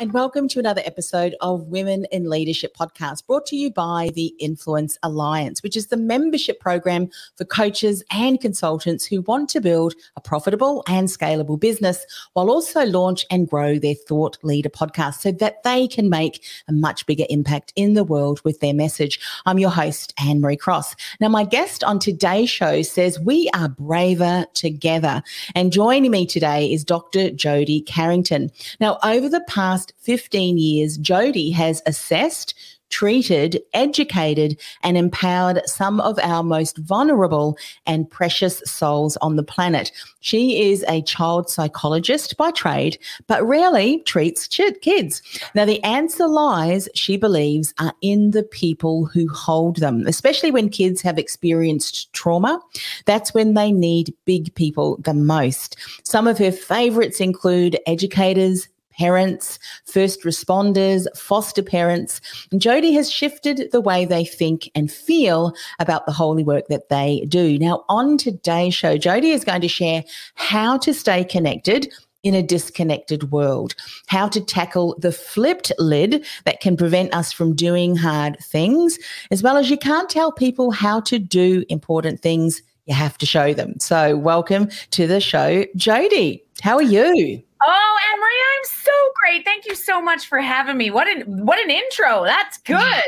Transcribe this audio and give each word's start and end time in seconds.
and 0.00 0.12
welcome 0.12 0.48
to 0.48 0.58
another 0.58 0.82
episode 0.84 1.36
of 1.40 1.68
Women 1.68 2.04
in 2.10 2.28
Leadership 2.28 2.76
podcast 2.76 3.24
brought 3.28 3.46
to 3.46 3.56
you 3.56 3.70
by 3.70 4.10
the 4.14 4.34
Influence 4.40 4.98
Alliance, 5.04 5.62
which 5.62 5.76
is 5.76 5.86
the 5.86 5.96
membership 5.96 6.58
program 6.58 7.08
for 7.36 7.44
coaches 7.44 8.02
and 8.10 8.40
consultants 8.40 9.04
who 9.04 9.22
want 9.22 9.48
to 9.50 9.60
build 9.60 9.94
a 10.16 10.20
profitable 10.20 10.82
and 10.88 11.06
scalable 11.06 11.58
business 11.58 12.04
while 12.32 12.50
also 12.50 12.84
launch 12.84 13.24
and 13.30 13.48
grow 13.48 13.78
their 13.78 13.94
thought 13.94 14.36
leader 14.42 14.68
podcast 14.68 15.20
so 15.20 15.30
that 15.30 15.62
they 15.62 15.86
can 15.86 16.10
make 16.10 16.44
a 16.66 16.72
much 16.72 17.06
bigger 17.06 17.24
impact 17.30 17.72
in 17.76 17.94
the 17.94 18.04
world 18.04 18.40
with 18.44 18.58
their 18.58 18.74
message. 18.74 19.20
I'm 19.46 19.60
your 19.60 19.70
host, 19.70 20.12
Anne 20.18 20.40
Marie 20.40 20.56
Cross. 20.56 20.96
Now, 21.20 21.28
my 21.28 21.44
guest 21.44 21.84
on 21.84 22.00
today's 22.00 22.50
show 22.50 22.82
says 22.82 23.20
we 23.20 23.48
are 23.54 23.68
braver 23.68 24.44
together. 24.54 25.22
And 25.54 25.72
joining 25.72 26.10
me 26.10 26.26
today 26.26 26.72
is 26.72 26.84
Dr. 26.84 27.30
Jody 27.30 27.80
Carrington. 27.80 28.50
Now, 28.80 28.98
over 29.04 29.28
the 29.28 29.44
past 29.48 29.84
15 29.98 30.58
years, 30.58 30.98
Jody 30.98 31.50
has 31.50 31.82
assessed, 31.86 32.54
treated, 32.90 33.60
educated, 33.72 34.60
and 34.84 34.96
empowered 34.96 35.60
some 35.64 36.00
of 36.00 36.16
our 36.22 36.44
most 36.44 36.78
vulnerable 36.78 37.58
and 37.86 38.08
precious 38.08 38.62
souls 38.66 39.16
on 39.16 39.34
the 39.34 39.42
planet. 39.42 39.90
She 40.20 40.70
is 40.70 40.84
a 40.86 41.02
child 41.02 41.50
psychologist 41.50 42.36
by 42.36 42.52
trade, 42.52 42.98
but 43.26 43.44
rarely 43.44 44.00
treats 44.00 44.46
kids. 44.46 45.22
Now, 45.56 45.64
the 45.64 45.82
answer 45.82 46.28
lies, 46.28 46.88
she 46.94 47.16
believes, 47.16 47.74
are 47.80 47.94
in 48.00 48.30
the 48.30 48.44
people 48.44 49.06
who 49.06 49.28
hold 49.28 49.76
them, 49.76 50.06
especially 50.06 50.52
when 50.52 50.68
kids 50.68 51.02
have 51.02 51.18
experienced 51.18 52.12
trauma. 52.12 52.60
That's 53.06 53.34
when 53.34 53.54
they 53.54 53.72
need 53.72 54.14
big 54.24 54.54
people 54.54 54.98
the 55.02 55.14
most. 55.14 55.76
Some 56.04 56.28
of 56.28 56.38
her 56.38 56.52
favorites 56.52 57.20
include 57.20 57.78
educators, 57.86 58.68
parents, 58.98 59.58
first 59.84 60.22
responders, 60.22 61.06
foster 61.16 61.62
parents. 61.62 62.20
Jody 62.56 62.92
has 62.94 63.10
shifted 63.10 63.70
the 63.72 63.80
way 63.80 64.04
they 64.04 64.24
think 64.24 64.70
and 64.74 64.90
feel 64.90 65.52
about 65.78 66.06
the 66.06 66.12
holy 66.12 66.44
work 66.44 66.68
that 66.68 66.88
they 66.88 67.24
do. 67.28 67.58
Now, 67.58 67.84
on 67.88 68.16
today's 68.18 68.74
show, 68.74 68.96
Jody 68.96 69.30
is 69.30 69.44
going 69.44 69.60
to 69.60 69.68
share 69.68 70.04
how 70.34 70.78
to 70.78 70.94
stay 70.94 71.24
connected 71.24 71.92
in 72.24 72.34
a 72.34 72.42
disconnected 72.42 73.30
world, 73.30 73.74
how 74.06 74.26
to 74.28 74.40
tackle 74.40 74.96
the 74.98 75.12
flipped 75.12 75.70
lid 75.78 76.24
that 76.46 76.60
can 76.60 76.76
prevent 76.76 77.14
us 77.14 77.32
from 77.32 77.54
doing 77.54 77.94
hard 77.94 78.36
things, 78.40 78.98
as 79.30 79.42
well 79.42 79.56
as 79.56 79.70
you 79.70 79.76
can't 79.76 80.08
tell 80.08 80.32
people 80.32 80.70
how 80.70 81.00
to 81.00 81.18
do 81.18 81.64
important 81.68 82.20
things. 82.20 82.62
You 82.86 82.94
have 82.94 83.16
to 83.18 83.26
show 83.26 83.54
them. 83.54 83.78
So, 83.78 84.16
welcome 84.16 84.68
to 84.90 85.06
the 85.06 85.20
show, 85.20 85.64
Jody. 85.76 86.42
How 86.62 86.76
are 86.76 86.82
you? 86.82 87.42
Oh, 87.66 87.94
Marie, 88.18 88.44
I'm 88.58 88.64
so 88.64 88.92
great. 89.20 89.44
Thank 89.44 89.66
you 89.66 89.74
so 89.74 90.00
much 90.00 90.26
for 90.26 90.38
having 90.38 90.76
me. 90.76 90.90
What 90.90 91.08
an 91.08 91.46
what 91.46 91.58
an 91.62 91.70
intro. 91.70 92.24
That's 92.24 92.58
good. 92.64 93.02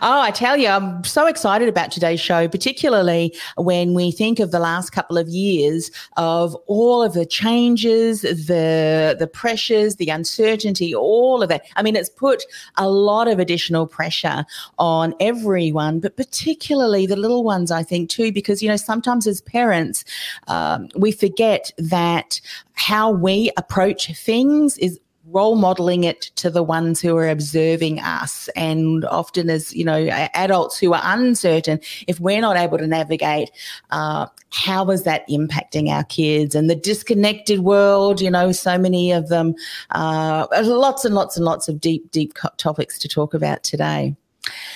Oh, 0.00 0.20
I 0.20 0.30
tell 0.30 0.56
you, 0.56 0.68
I'm 0.68 1.04
so 1.04 1.26
excited 1.26 1.68
about 1.68 1.90
today's 1.90 2.20
show, 2.20 2.48
particularly 2.48 3.34
when 3.56 3.92
we 3.92 4.10
think 4.10 4.40
of 4.40 4.50
the 4.50 4.58
last 4.58 4.90
couple 4.90 5.18
of 5.18 5.28
years 5.28 5.90
of 6.16 6.54
all 6.66 7.02
of 7.02 7.12
the 7.12 7.26
changes, 7.26 8.22
the 8.22 9.16
the 9.18 9.26
pressures, 9.26 9.96
the 9.96 10.08
uncertainty, 10.08 10.94
all 10.94 11.42
of 11.42 11.48
that. 11.48 11.64
I 11.76 11.82
mean, 11.82 11.96
it's 11.96 12.08
put 12.08 12.42
a 12.76 12.88
lot 12.88 13.28
of 13.28 13.38
additional 13.38 13.86
pressure 13.86 14.44
on 14.78 15.14
everyone, 15.20 16.00
but 16.00 16.16
particularly 16.16 17.06
the 17.06 17.16
little 17.16 17.44
ones, 17.44 17.70
I 17.70 17.82
think, 17.82 18.10
too, 18.10 18.32
because 18.32 18.62
you 18.62 18.68
know 18.68 18.76
sometimes 18.76 19.26
as 19.26 19.40
parents 19.40 20.04
um, 20.48 20.88
we 20.96 21.12
forget 21.12 21.72
that 21.78 22.40
how 22.82 23.12
we 23.12 23.48
approach 23.56 24.12
things 24.18 24.76
is 24.78 24.98
role 25.26 25.54
modeling 25.54 26.02
it 26.02 26.22
to 26.34 26.50
the 26.50 26.64
ones 26.64 27.00
who 27.00 27.16
are 27.16 27.28
observing 27.28 28.00
us. 28.00 28.48
And 28.56 29.04
often 29.04 29.48
as 29.50 29.72
you 29.72 29.84
know 29.84 30.08
adults 30.34 30.78
who 30.78 30.92
are 30.92 31.00
uncertain 31.04 31.78
if 32.08 32.18
we're 32.18 32.40
not 32.40 32.56
able 32.56 32.78
to 32.78 32.86
navigate 32.88 33.52
uh, 33.90 34.26
how 34.50 34.90
is 34.90 35.04
that 35.04 35.28
impacting 35.28 35.90
our 35.90 36.02
kids? 36.02 36.56
And 36.56 36.68
the 36.68 36.74
disconnected 36.74 37.60
world 37.60 38.20
you 38.20 38.30
know 38.32 38.50
so 38.50 38.76
many 38.76 39.12
of 39.12 39.28
them 39.28 39.54
uh, 39.90 40.48
lots 40.64 41.04
and 41.04 41.14
lots 41.14 41.36
and 41.36 41.44
lots 41.44 41.68
of 41.68 41.80
deep 41.80 42.10
deep 42.10 42.36
topics 42.56 42.98
to 42.98 43.08
talk 43.08 43.32
about 43.32 43.62
today. 43.62 44.16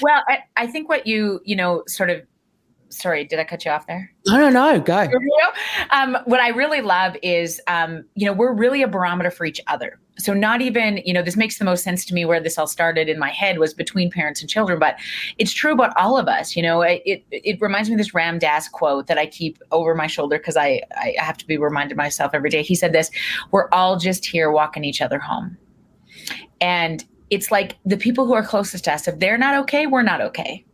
Well 0.00 0.22
I, 0.28 0.44
I 0.56 0.68
think 0.68 0.88
what 0.88 1.08
you 1.08 1.40
you 1.44 1.56
know 1.56 1.82
sort 1.88 2.10
of 2.10 2.22
sorry, 2.88 3.24
did 3.24 3.38
I 3.38 3.44
cut 3.44 3.64
you 3.64 3.70
off 3.70 3.86
there? 3.86 4.12
No, 4.26 4.38
no, 4.38 4.48
no, 4.50 4.80
go. 4.80 5.08
Um, 5.90 6.18
what 6.24 6.40
I 6.40 6.48
really 6.48 6.80
love 6.80 7.16
is, 7.22 7.60
um, 7.66 8.04
you 8.14 8.26
know, 8.26 8.32
we're 8.32 8.52
really 8.52 8.82
a 8.82 8.88
barometer 8.88 9.30
for 9.30 9.44
each 9.44 9.60
other. 9.66 9.98
So 10.18 10.32
not 10.32 10.62
even, 10.62 11.02
you 11.04 11.12
know, 11.12 11.22
this 11.22 11.36
makes 11.36 11.58
the 11.58 11.64
most 11.64 11.84
sense 11.84 12.04
to 12.06 12.14
me 12.14 12.24
where 12.24 12.40
this 12.40 12.56
all 12.56 12.66
started 12.66 13.08
in 13.08 13.18
my 13.18 13.30
head 13.30 13.58
was 13.58 13.74
between 13.74 14.10
parents 14.10 14.40
and 14.40 14.48
children, 14.48 14.78
but 14.78 14.96
it's 15.36 15.52
true 15.52 15.72
about 15.72 15.94
all 15.96 16.16
of 16.18 16.26
us. 16.26 16.56
You 16.56 16.62
know, 16.62 16.80
it 16.82 17.02
it, 17.04 17.24
it 17.30 17.60
reminds 17.60 17.88
me 17.88 17.94
of 17.94 17.98
this 17.98 18.14
Ram 18.14 18.38
Dass 18.38 18.68
quote 18.68 19.08
that 19.08 19.18
I 19.18 19.26
keep 19.26 19.58
over 19.72 19.94
my 19.94 20.06
shoulder 20.06 20.38
because 20.38 20.56
I 20.56 20.80
I 20.96 21.14
have 21.18 21.36
to 21.38 21.46
be 21.46 21.58
reminded 21.58 21.96
myself 21.96 22.32
every 22.32 22.48
day. 22.48 22.62
He 22.62 22.74
said 22.74 22.92
this: 22.92 23.10
"We're 23.50 23.68
all 23.72 23.98
just 23.98 24.24
here 24.24 24.50
walking 24.50 24.84
each 24.84 25.02
other 25.02 25.18
home," 25.18 25.58
and 26.62 27.04
it's 27.28 27.50
like 27.50 27.76
the 27.84 27.98
people 27.98 28.24
who 28.24 28.32
are 28.32 28.46
closest 28.46 28.84
to 28.84 28.94
us, 28.94 29.06
if 29.06 29.18
they're 29.18 29.36
not 29.36 29.54
okay, 29.54 29.86
we're 29.86 30.02
not 30.02 30.20
okay 30.22 30.64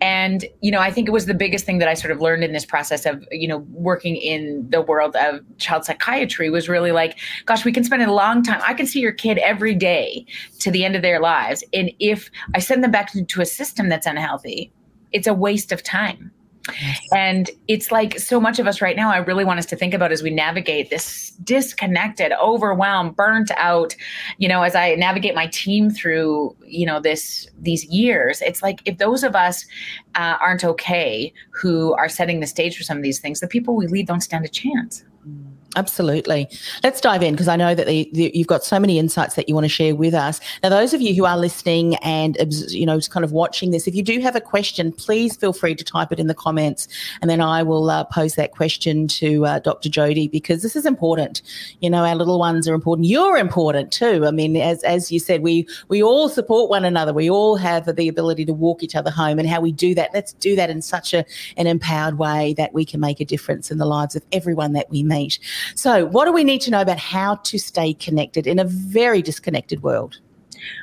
and, 0.00 0.44
you 0.60 0.70
know, 0.70 0.80
I 0.80 0.90
think 0.90 1.08
it 1.08 1.12
was 1.12 1.26
the 1.26 1.34
biggest 1.34 1.64
thing 1.64 1.78
that 1.78 1.88
I 1.88 1.94
sort 1.94 2.10
of 2.10 2.20
learned 2.20 2.44
in 2.44 2.52
this 2.52 2.64
process 2.64 3.06
of, 3.06 3.24
you 3.30 3.48
know, 3.48 3.58
working 3.70 4.16
in 4.16 4.66
the 4.68 4.82
world 4.82 5.16
of 5.16 5.40
child 5.58 5.84
psychiatry 5.84 6.50
was 6.50 6.68
really 6.68 6.92
like, 6.92 7.18
gosh, 7.46 7.64
we 7.64 7.72
can 7.72 7.84
spend 7.84 8.02
a 8.02 8.12
long 8.12 8.42
time. 8.42 8.60
I 8.64 8.74
can 8.74 8.86
see 8.86 9.00
your 9.00 9.12
kid 9.12 9.38
every 9.38 9.74
day 9.74 10.26
to 10.60 10.70
the 10.70 10.84
end 10.84 10.96
of 10.96 11.02
their 11.02 11.20
lives. 11.20 11.64
And 11.72 11.90
if 11.98 12.30
I 12.54 12.58
send 12.58 12.84
them 12.84 12.90
back 12.90 13.14
into 13.14 13.40
a 13.40 13.46
system 13.46 13.88
that's 13.88 14.06
unhealthy, 14.06 14.72
it's 15.12 15.26
a 15.26 15.34
waste 15.34 15.72
of 15.72 15.82
time. 15.82 16.30
And 17.12 17.50
it's 17.68 17.92
like 17.92 18.18
so 18.18 18.40
much 18.40 18.58
of 18.58 18.66
us 18.66 18.80
right 18.80 18.96
now, 18.96 19.12
I 19.12 19.18
really 19.18 19.44
want 19.44 19.58
us 19.58 19.66
to 19.66 19.76
think 19.76 19.92
about 19.92 20.12
as 20.12 20.22
we 20.22 20.30
navigate 20.30 20.90
this 20.90 21.30
disconnected, 21.44 22.32
overwhelmed, 22.40 23.16
burnt 23.16 23.50
out, 23.56 23.94
you 24.38 24.48
know, 24.48 24.62
as 24.62 24.74
I 24.74 24.94
navigate 24.94 25.34
my 25.34 25.46
team 25.48 25.90
through, 25.90 26.56
you 26.66 26.86
know, 26.86 27.00
this, 27.00 27.46
these 27.60 27.84
years, 27.86 28.40
it's 28.40 28.62
like 28.62 28.80
if 28.86 28.98
those 28.98 29.24
of 29.24 29.34
us 29.36 29.66
uh, 30.14 30.36
aren't 30.40 30.64
okay 30.64 31.32
who 31.50 31.92
are 31.94 32.08
setting 32.08 32.40
the 32.40 32.46
stage 32.46 32.76
for 32.76 32.82
some 32.82 32.96
of 32.96 33.02
these 33.02 33.20
things, 33.20 33.40
the 33.40 33.48
people 33.48 33.76
we 33.76 33.86
lead 33.86 34.06
don't 34.06 34.22
stand 34.22 34.44
a 34.44 34.48
chance. 34.48 35.04
Absolutely. 35.76 36.48
Let's 36.82 37.00
dive 37.00 37.22
in 37.22 37.34
because 37.34 37.48
I 37.48 37.56
know 37.56 37.74
that 37.74 37.86
the, 37.86 38.08
the, 38.12 38.30
you've 38.32 38.46
got 38.46 38.62
so 38.62 38.78
many 38.78 38.98
insights 38.98 39.34
that 39.34 39.48
you 39.48 39.54
want 39.54 39.64
to 39.64 39.68
share 39.68 39.94
with 39.94 40.14
us. 40.14 40.40
Now, 40.62 40.68
those 40.68 40.94
of 40.94 41.00
you 41.00 41.14
who 41.14 41.24
are 41.24 41.36
listening 41.36 41.96
and 41.96 42.36
you 42.68 42.86
know, 42.86 43.00
kind 43.00 43.24
of 43.24 43.32
watching 43.32 43.70
this, 43.70 43.88
if 43.88 43.94
you 43.94 44.02
do 44.02 44.20
have 44.20 44.36
a 44.36 44.40
question, 44.40 44.92
please 44.92 45.36
feel 45.36 45.52
free 45.52 45.74
to 45.74 45.84
type 45.84 46.12
it 46.12 46.20
in 46.20 46.28
the 46.28 46.34
comments, 46.34 46.86
and 47.20 47.30
then 47.30 47.40
I 47.40 47.62
will 47.62 47.90
uh, 47.90 48.04
pose 48.04 48.34
that 48.34 48.52
question 48.52 49.08
to 49.08 49.46
uh, 49.46 49.58
Dr. 49.58 49.88
Jody 49.88 50.28
because 50.28 50.62
this 50.62 50.76
is 50.76 50.86
important. 50.86 51.42
You 51.80 51.90
know, 51.90 52.04
our 52.04 52.14
little 52.14 52.38
ones 52.38 52.68
are 52.68 52.74
important. 52.74 53.08
You're 53.08 53.36
important 53.36 53.92
too. 53.92 54.26
I 54.26 54.30
mean, 54.30 54.56
as 54.56 54.82
as 54.84 55.10
you 55.10 55.18
said, 55.18 55.42
we 55.42 55.66
we 55.88 56.02
all 56.02 56.28
support 56.28 56.70
one 56.70 56.84
another. 56.84 57.12
We 57.12 57.28
all 57.28 57.56
have 57.56 57.96
the 57.96 58.08
ability 58.08 58.44
to 58.44 58.52
walk 58.52 58.82
each 58.82 58.94
other 58.94 59.10
home, 59.10 59.38
and 59.38 59.48
how 59.48 59.60
we 59.60 59.72
do 59.72 59.94
that. 59.96 60.10
Let's 60.14 60.34
do 60.34 60.54
that 60.56 60.70
in 60.70 60.82
such 60.82 61.12
a 61.14 61.24
an 61.56 61.66
empowered 61.66 62.18
way 62.18 62.54
that 62.54 62.72
we 62.72 62.84
can 62.84 63.00
make 63.00 63.20
a 63.20 63.24
difference 63.24 63.70
in 63.70 63.78
the 63.78 63.86
lives 63.86 64.14
of 64.14 64.22
everyone 64.32 64.72
that 64.74 64.88
we 64.88 65.02
meet. 65.02 65.38
So, 65.74 66.06
what 66.06 66.26
do 66.26 66.32
we 66.32 66.44
need 66.44 66.60
to 66.62 66.70
know 66.70 66.80
about 66.80 66.98
how 66.98 67.36
to 67.36 67.58
stay 67.58 67.94
connected 67.94 68.46
in 68.46 68.58
a 68.58 68.64
very 68.64 69.22
disconnected 69.22 69.82
world? 69.82 70.20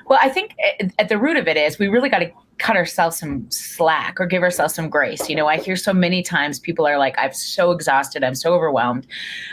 Well, 0.08 0.20
I 0.22 0.30
think 0.30 0.56
at 1.00 1.10
the 1.10 1.18
root 1.18 1.38
of 1.38 1.48
it 1.48 1.58
is 1.58 1.80
we 1.80 1.88
really 1.88 2.10
got 2.10 2.20
to 2.20 2.32
cut 2.62 2.76
ourselves 2.76 3.18
some 3.18 3.50
slack 3.50 4.20
or 4.20 4.28
give 4.28 4.44
ourselves 4.44 4.76
some 4.76 4.88
grace. 4.88 5.28
You 5.28 5.36
know, 5.36 5.48
I 5.48 5.58
hear 5.58 5.76
so 5.76 5.94
many 5.94 6.22
times 6.22 6.60
people 6.60 6.86
are 6.86 7.00
like, 7.00 7.16
I'm 7.18 7.34
so 7.34 7.72
exhausted. 7.72 8.24
I'm 8.24 8.36
so 8.36 8.54
overwhelmed. 8.54 9.08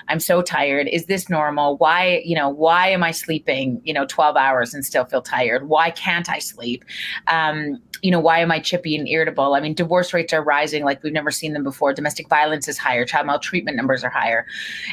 I'm 0.09 0.21
so 0.21 0.43
tired. 0.43 0.89
Is 0.89 1.07
this 1.07 1.31
normal? 1.31 1.79
Why, 1.79 2.21
you 2.23 2.37
know, 2.37 2.51
why 2.51 2.89
am 2.89 3.03
I 3.03 3.13
sleeping, 3.13 3.81
you 3.83 3.95
know, 3.95 4.05
12 4.05 4.37
hours 4.37 4.75
and 4.75 4.85
still 4.85 5.07
feel 5.07 5.23
tired? 5.23 5.69
Why 5.69 5.91
can't 5.91 6.29
I 6.29 6.39
sleep? 6.39 6.85
Um, 7.29 7.81
you 8.03 8.11
know, 8.11 8.21
why 8.21 8.41
am 8.41 8.51
I 8.51 8.61
chippy 8.61 8.97
and 8.97 9.09
irritable? 9.09 9.55
I 9.55 9.61
mean, 9.61 9.75
divorce 9.75 10.13
rates 10.13 10.33
are 10.33 10.43
rising 10.43 10.85
like 10.85 11.03
we've 11.03 11.13
never 11.13 11.31
seen 11.31 11.53
them 11.53 11.65
before. 11.65 11.93
Domestic 11.93 12.29
violence 12.29 12.69
is 12.69 12.79
higher. 12.79 13.05
Child 13.05 13.27
maltreatment 13.27 13.77
numbers 13.77 14.05
are 14.05 14.11
higher. 14.11 14.47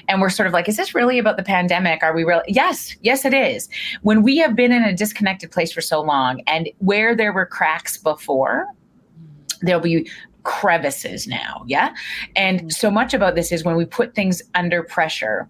And 0.08 0.22
we're 0.22 0.30
sort 0.30 0.48
of 0.48 0.54
like, 0.54 0.68
is 0.68 0.78
this 0.78 0.96
really 0.96 1.20
about 1.20 1.38
the 1.38 1.44
pandemic? 1.44 2.04
Are 2.04 2.14
we 2.14 2.24
really? 2.24 2.44
Yes, 2.48 2.96
yes, 3.02 3.26
it 3.26 3.34
is. 3.34 3.70
When 4.02 4.24
we 4.24 4.38
have 4.38 4.56
been 4.56 4.72
in 4.72 4.84
a 4.84 4.96
disconnected 4.96 5.52
place 5.52 5.72
for 5.72 5.82
so 5.82 6.02
long 6.02 6.42
and 6.48 6.70
where 6.80 7.16
there 7.16 7.34
were 7.34 7.46
cracks 7.46 7.98
before, 7.98 8.68
there'll 9.62 9.82
be 9.82 10.10
crevices 10.44 11.28
now. 11.28 11.64
Yeah. 11.68 11.94
And 12.36 12.60
mm-hmm. 12.60 12.70
so 12.70 12.90
much 12.90 13.14
about 13.14 13.36
this 13.36 13.52
is 13.52 13.64
when 13.64 13.76
we 13.76 13.86
put 13.86 14.16
things 14.16 14.42
under 14.54 14.84
pressure 14.84 15.50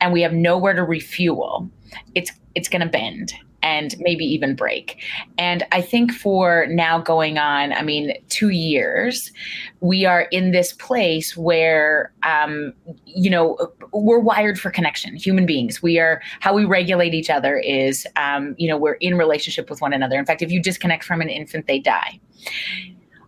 and 0.00 0.12
we 0.12 0.22
have 0.22 0.32
nowhere 0.32 0.74
to 0.74 0.84
refuel, 0.84 1.68
it's 2.14 2.30
it's 2.54 2.68
going 2.68 2.82
to 2.82 2.88
bend 2.88 3.34
and 3.64 3.96
maybe 3.98 4.26
even 4.26 4.54
break. 4.54 5.02
And 5.38 5.64
I 5.72 5.80
think 5.80 6.12
for 6.12 6.66
now 6.68 7.00
going 7.00 7.38
on, 7.38 7.72
I 7.72 7.82
mean, 7.82 8.12
two 8.28 8.50
years, 8.50 9.32
we 9.80 10.04
are 10.04 10.22
in 10.30 10.52
this 10.52 10.74
place 10.74 11.34
where, 11.34 12.12
um, 12.24 12.74
you 13.06 13.30
know, 13.30 13.72
we're 13.92 14.20
wired 14.20 14.60
for 14.60 14.70
connection, 14.70 15.16
human 15.16 15.46
beings. 15.46 15.82
We 15.82 15.98
are, 15.98 16.20
how 16.40 16.54
we 16.54 16.66
regulate 16.66 17.14
each 17.14 17.30
other 17.30 17.56
is, 17.56 18.06
um, 18.16 18.54
you 18.58 18.68
know, 18.68 18.76
we're 18.76 18.94
in 18.94 19.16
relationship 19.16 19.70
with 19.70 19.80
one 19.80 19.94
another. 19.94 20.18
In 20.18 20.26
fact, 20.26 20.42
if 20.42 20.52
you 20.52 20.62
disconnect 20.62 21.02
from 21.02 21.22
an 21.22 21.30
infant, 21.30 21.66
they 21.66 21.78
die 21.78 22.20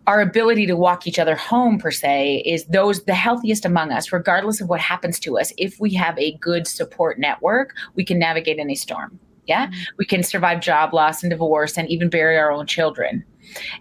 our 0.06 0.21
ability 0.21 0.67
to 0.67 0.77
walk 0.77 1.09
each 1.09 1.19
other 1.19 1.35
home 1.35 1.79
per 1.79 1.91
se 1.91 2.43
is 2.47 2.65
those 2.67 3.05
the 3.06 3.15
healthiest 3.15 3.65
among 3.65 3.91
us 3.91 4.12
regardless 4.12 4.61
of 4.61 4.69
what 4.69 4.79
happens 4.79 5.19
to 5.19 5.37
us 5.37 5.53
if 5.59 5.81
we 5.81 5.93
have 5.93 6.17
a 6.17 6.37
good 6.37 6.67
support 6.69 7.19
network 7.19 7.75
we 7.97 8.05
can 8.05 8.17
navigate 8.17 8.61
any 8.61 8.77
storm 8.77 9.19
yeah 9.46 9.66
mm-hmm. 9.66 9.81
we 9.98 10.04
can 10.04 10.22
survive 10.22 10.60
job 10.60 10.93
loss 10.93 11.22
and 11.22 11.31
divorce 11.31 11.76
and 11.76 11.88
even 11.88 12.08
bury 12.08 12.37
our 12.37 12.50
own 12.50 12.66
children 12.66 13.25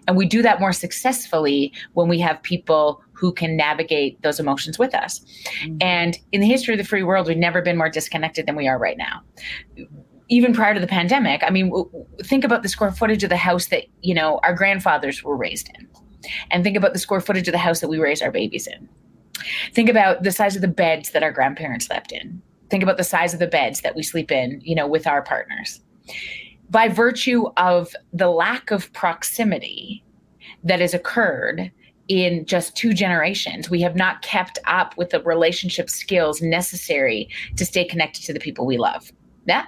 and 0.06 0.16
we 0.16 0.26
do 0.26 0.42
that 0.42 0.60
more 0.60 0.72
successfully 0.72 1.72
when 1.94 2.08
we 2.08 2.18
have 2.18 2.42
people 2.42 3.02
who 3.12 3.32
can 3.32 3.56
navigate 3.56 4.20
those 4.22 4.38
emotions 4.38 4.78
with 4.78 4.94
us 4.94 5.20
mm-hmm. 5.62 5.76
and 5.80 6.18
in 6.32 6.40
the 6.40 6.46
history 6.46 6.74
of 6.74 6.78
the 6.78 6.84
free 6.84 7.02
world 7.02 7.26
we've 7.26 7.36
never 7.36 7.62
been 7.62 7.76
more 7.76 7.90
disconnected 7.90 8.46
than 8.46 8.56
we 8.56 8.68
are 8.68 8.78
right 8.78 8.98
now 8.98 9.20
even 10.28 10.52
prior 10.52 10.74
to 10.74 10.80
the 10.80 10.86
pandemic 10.86 11.42
i 11.44 11.50
mean 11.50 11.72
think 12.22 12.44
about 12.44 12.62
the 12.62 12.68
square 12.68 12.92
footage 12.92 13.22
of 13.22 13.30
the 13.30 13.36
house 13.36 13.66
that 13.66 13.84
you 14.02 14.14
know 14.14 14.40
our 14.42 14.54
grandfathers 14.54 15.22
were 15.22 15.36
raised 15.36 15.70
in 15.78 15.88
and 16.50 16.64
think 16.64 16.76
about 16.76 16.92
the 16.92 16.98
square 16.98 17.20
footage 17.20 17.48
of 17.48 17.52
the 17.52 17.58
house 17.58 17.80
that 17.80 17.88
we 17.88 17.98
raise 17.98 18.22
our 18.22 18.30
babies 18.30 18.66
in. 18.66 18.88
Think 19.72 19.88
about 19.88 20.22
the 20.22 20.32
size 20.32 20.56
of 20.56 20.62
the 20.62 20.68
beds 20.68 21.10
that 21.10 21.22
our 21.22 21.32
grandparents 21.32 21.86
slept 21.86 22.12
in. 22.12 22.42
Think 22.70 22.82
about 22.82 22.96
the 22.96 23.04
size 23.04 23.32
of 23.32 23.40
the 23.40 23.46
beds 23.46 23.80
that 23.80 23.94
we 23.94 24.02
sleep 24.02 24.30
in, 24.30 24.60
you 24.62 24.74
know, 24.74 24.86
with 24.86 25.06
our 25.06 25.22
partners. 25.22 25.80
By 26.70 26.88
virtue 26.88 27.44
of 27.56 27.94
the 28.12 28.30
lack 28.30 28.70
of 28.70 28.92
proximity 28.92 30.02
that 30.64 30.80
has 30.80 30.94
occurred 30.94 31.70
in 32.08 32.44
just 32.44 32.76
two 32.76 32.92
generations, 32.92 33.70
we 33.70 33.80
have 33.82 33.96
not 33.96 34.22
kept 34.22 34.58
up 34.66 34.96
with 34.96 35.10
the 35.10 35.22
relationship 35.22 35.90
skills 35.90 36.40
necessary 36.42 37.28
to 37.56 37.64
stay 37.64 37.84
connected 37.84 38.24
to 38.24 38.32
the 38.32 38.40
people 38.40 38.66
we 38.66 38.78
love 38.78 39.12
yeah 39.46 39.66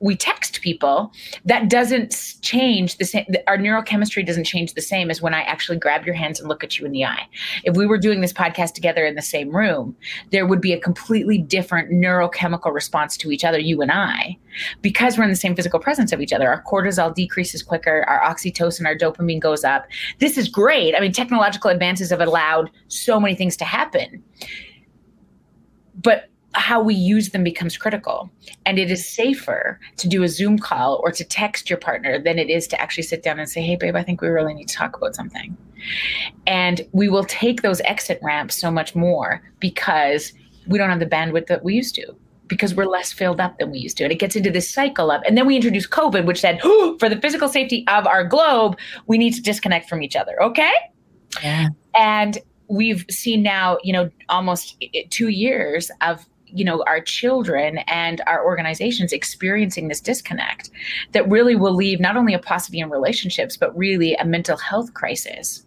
we 0.00 0.16
text 0.16 0.60
people 0.60 1.12
that 1.44 1.68
doesn't 1.68 2.36
change 2.42 2.96
the 2.98 3.04
same 3.04 3.26
our 3.46 3.58
neurochemistry 3.58 4.24
doesn't 4.26 4.44
change 4.44 4.74
the 4.74 4.82
same 4.82 5.10
as 5.10 5.22
when 5.22 5.34
i 5.34 5.42
actually 5.42 5.78
grab 5.78 6.04
your 6.04 6.14
hands 6.14 6.40
and 6.40 6.48
look 6.48 6.64
at 6.64 6.78
you 6.78 6.86
in 6.86 6.92
the 6.92 7.04
eye. 7.04 7.26
If 7.64 7.76
we 7.76 7.86
were 7.86 7.98
doing 7.98 8.20
this 8.20 8.32
podcast 8.32 8.72
together 8.74 9.04
in 9.06 9.14
the 9.14 9.22
same 9.22 9.54
room 9.54 9.96
there 10.30 10.46
would 10.46 10.60
be 10.60 10.72
a 10.72 10.80
completely 10.80 11.38
different 11.38 11.90
neurochemical 11.90 12.72
response 12.72 13.16
to 13.18 13.30
each 13.30 13.44
other 13.44 13.58
you 13.58 13.80
and 13.82 13.92
i. 13.92 14.36
Because 14.82 15.16
we're 15.16 15.24
in 15.24 15.30
the 15.30 15.36
same 15.36 15.54
physical 15.54 15.78
presence 15.78 16.12
of 16.12 16.20
each 16.20 16.32
other 16.32 16.48
our 16.48 16.62
cortisol 16.62 17.14
decreases 17.14 17.62
quicker 17.62 18.04
our 18.08 18.20
oxytocin 18.20 18.86
our 18.86 18.96
dopamine 18.96 19.40
goes 19.40 19.64
up. 19.64 19.86
This 20.18 20.36
is 20.36 20.48
great. 20.48 20.94
I 20.94 21.00
mean 21.00 21.12
technological 21.12 21.70
advances 21.70 22.10
have 22.10 22.20
allowed 22.20 22.70
so 22.88 23.20
many 23.20 23.34
things 23.34 23.56
to 23.58 23.64
happen. 23.64 24.22
But 25.94 26.28
how 26.58 26.80
we 26.82 26.94
use 26.94 27.30
them 27.30 27.44
becomes 27.44 27.76
critical. 27.76 28.30
And 28.66 28.78
it 28.78 28.90
is 28.90 29.08
safer 29.08 29.78
to 29.96 30.08
do 30.08 30.22
a 30.22 30.28
Zoom 30.28 30.58
call 30.58 31.00
or 31.02 31.12
to 31.12 31.24
text 31.24 31.70
your 31.70 31.78
partner 31.78 32.18
than 32.18 32.38
it 32.38 32.50
is 32.50 32.66
to 32.68 32.80
actually 32.80 33.04
sit 33.04 33.22
down 33.22 33.38
and 33.38 33.48
say, 33.48 33.62
hey, 33.62 33.76
babe, 33.76 33.96
I 33.96 34.02
think 34.02 34.20
we 34.20 34.28
really 34.28 34.54
need 34.54 34.68
to 34.68 34.74
talk 34.74 34.96
about 34.96 35.14
something. 35.14 35.56
And 36.46 36.80
we 36.92 37.08
will 37.08 37.24
take 37.24 37.62
those 37.62 37.80
exit 37.82 38.18
ramps 38.22 38.56
so 38.56 38.70
much 38.70 38.94
more 38.94 39.42
because 39.60 40.32
we 40.66 40.78
don't 40.78 40.90
have 40.90 41.00
the 41.00 41.06
bandwidth 41.06 41.46
that 41.46 41.64
we 41.64 41.74
used 41.74 41.94
to 41.94 42.14
because 42.48 42.74
we're 42.74 42.86
less 42.86 43.12
filled 43.12 43.40
up 43.40 43.58
than 43.58 43.70
we 43.70 43.78
used 43.78 43.96
to. 43.98 44.04
And 44.04 44.12
it 44.12 44.18
gets 44.18 44.34
into 44.34 44.50
this 44.50 44.68
cycle 44.68 45.10
of, 45.10 45.22
and 45.24 45.36
then 45.36 45.46
we 45.46 45.54
introduce 45.54 45.86
COVID, 45.86 46.24
which 46.24 46.40
said, 46.40 46.60
oh, 46.64 46.96
for 46.98 47.08
the 47.08 47.20
physical 47.20 47.48
safety 47.48 47.84
of 47.88 48.06
our 48.06 48.24
globe, 48.24 48.78
we 49.06 49.18
need 49.18 49.34
to 49.34 49.42
disconnect 49.42 49.88
from 49.88 50.02
each 50.02 50.16
other. 50.16 50.42
Okay. 50.42 50.72
Yeah. 51.42 51.68
And 51.98 52.38
we've 52.68 53.04
seen 53.10 53.42
now, 53.42 53.78
you 53.82 53.92
know, 53.92 54.10
almost 54.28 54.82
two 55.10 55.28
years 55.28 55.90
of 56.00 56.26
you 56.52 56.64
know 56.64 56.82
our 56.86 57.00
children 57.00 57.78
and 57.86 58.20
our 58.26 58.44
organizations 58.44 59.12
experiencing 59.12 59.88
this 59.88 60.00
disconnect 60.00 60.70
that 61.12 61.28
really 61.28 61.56
will 61.56 61.74
leave 61.74 62.00
not 62.00 62.16
only 62.16 62.34
a 62.34 62.38
paucity 62.38 62.80
in 62.80 62.90
relationships 62.90 63.56
but 63.56 63.76
really 63.76 64.14
a 64.14 64.24
mental 64.24 64.56
health 64.56 64.94
crisis 64.94 65.64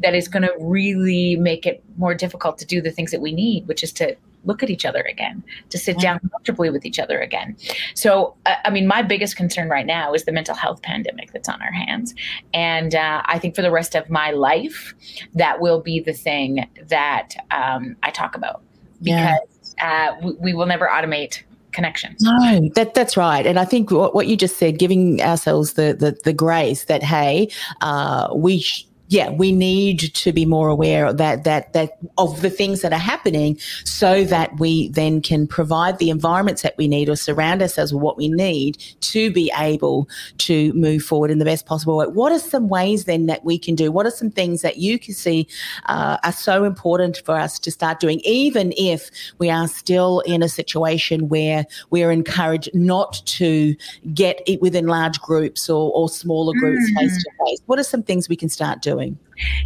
that 0.00 0.14
is 0.14 0.26
going 0.26 0.42
to 0.42 0.52
really 0.58 1.36
make 1.36 1.66
it 1.66 1.84
more 1.96 2.14
difficult 2.14 2.58
to 2.58 2.64
do 2.64 2.80
the 2.80 2.90
things 2.90 3.10
that 3.10 3.20
we 3.20 3.32
need 3.32 3.66
which 3.68 3.82
is 3.82 3.92
to 3.92 4.16
look 4.44 4.62
at 4.62 4.70
each 4.70 4.84
other 4.84 5.02
again, 5.02 5.42
to 5.70 5.78
sit 5.78 5.98
down 5.98 6.18
comfortably 6.30 6.70
with 6.70 6.84
each 6.84 6.98
other 6.98 7.20
again. 7.20 7.56
So, 7.94 8.34
uh, 8.46 8.54
I 8.64 8.70
mean, 8.70 8.86
my 8.86 9.02
biggest 9.02 9.36
concern 9.36 9.68
right 9.68 9.86
now 9.86 10.12
is 10.14 10.24
the 10.24 10.32
mental 10.32 10.54
health 10.54 10.82
pandemic 10.82 11.32
that's 11.32 11.48
on 11.48 11.60
our 11.62 11.72
hands. 11.72 12.14
And 12.52 12.94
uh, 12.94 13.22
I 13.24 13.38
think 13.38 13.54
for 13.54 13.62
the 13.62 13.70
rest 13.70 13.94
of 13.94 14.10
my 14.10 14.30
life, 14.30 14.94
that 15.34 15.60
will 15.60 15.80
be 15.80 16.00
the 16.00 16.12
thing 16.12 16.68
that 16.88 17.34
um, 17.50 17.96
I 18.02 18.10
talk 18.10 18.34
about 18.34 18.62
because 19.02 19.38
uh, 19.80 20.14
we, 20.22 20.32
we 20.32 20.54
will 20.54 20.66
never 20.66 20.86
automate 20.86 21.42
connections. 21.72 22.22
No, 22.22 22.68
that 22.74 22.94
that's 22.94 23.16
right. 23.16 23.46
And 23.46 23.58
I 23.58 23.64
think 23.64 23.90
what, 23.90 24.14
what 24.14 24.26
you 24.26 24.36
just 24.36 24.58
said, 24.58 24.78
giving 24.78 25.20
ourselves 25.22 25.74
the 25.74 25.94
the, 25.98 26.18
the 26.24 26.32
grace 26.32 26.84
that 26.84 27.02
hey, 27.02 27.48
uh, 27.80 28.28
we 28.34 28.64
yeah, 29.12 29.28
we 29.28 29.52
need 29.52 29.98
to 30.14 30.32
be 30.32 30.46
more 30.46 30.70
aware 30.70 31.12
that 31.12 31.44
that 31.44 31.74
that 31.74 31.98
of 32.16 32.40
the 32.40 32.48
things 32.48 32.80
that 32.80 32.94
are 32.94 32.98
happening, 32.98 33.58
so 33.84 34.24
that 34.24 34.58
we 34.58 34.88
then 34.88 35.20
can 35.20 35.46
provide 35.46 35.98
the 35.98 36.08
environments 36.08 36.62
that 36.62 36.74
we 36.78 36.88
need 36.88 37.10
or 37.10 37.16
surround 37.16 37.60
ourselves 37.60 37.92
with 37.92 38.02
what 38.02 38.16
we 38.16 38.30
need 38.30 38.78
to 39.02 39.30
be 39.30 39.52
able 39.58 40.08
to 40.38 40.72
move 40.72 41.02
forward 41.02 41.30
in 41.30 41.38
the 41.38 41.44
best 41.44 41.66
possible 41.66 41.98
way. 41.98 42.06
What 42.06 42.32
are 42.32 42.38
some 42.38 42.70
ways 42.70 43.04
then 43.04 43.26
that 43.26 43.44
we 43.44 43.58
can 43.58 43.74
do? 43.74 43.92
What 43.92 44.06
are 44.06 44.10
some 44.10 44.30
things 44.30 44.62
that 44.62 44.78
you 44.78 44.98
can 44.98 45.12
see 45.12 45.46
uh, 45.90 46.16
are 46.24 46.32
so 46.32 46.64
important 46.64 47.20
for 47.26 47.36
us 47.36 47.58
to 47.58 47.70
start 47.70 48.00
doing, 48.00 48.18
even 48.24 48.72
if 48.78 49.10
we 49.36 49.50
are 49.50 49.68
still 49.68 50.20
in 50.20 50.42
a 50.42 50.48
situation 50.48 51.28
where 51.28 51.66
we 51.90 52.02
are 52.02 52.10
encouraged 52.10 52.70
not 52.72 53.20
to 53.26 53.76
get 54.14 54.40
it 54.46 54.62
within 54.62 54.86
large 54.86 55.20
groups 55.20 55.68
or, 55.68 55.92
or 55.92 56.08
smaller 56.08 56.54
groups 56.58 56.90
face 56.98 57.22
to 57.22 57.30
face? 57.44 57.60
What 57.66 57.78
are 57.78 57.84
some 57.84 58.02
things 58.02 58.30
we 58.30 58.36
can 58.36 58.48
start 58.48 58.80
doing? 58.80 59.01
Doing? 59.02 59.18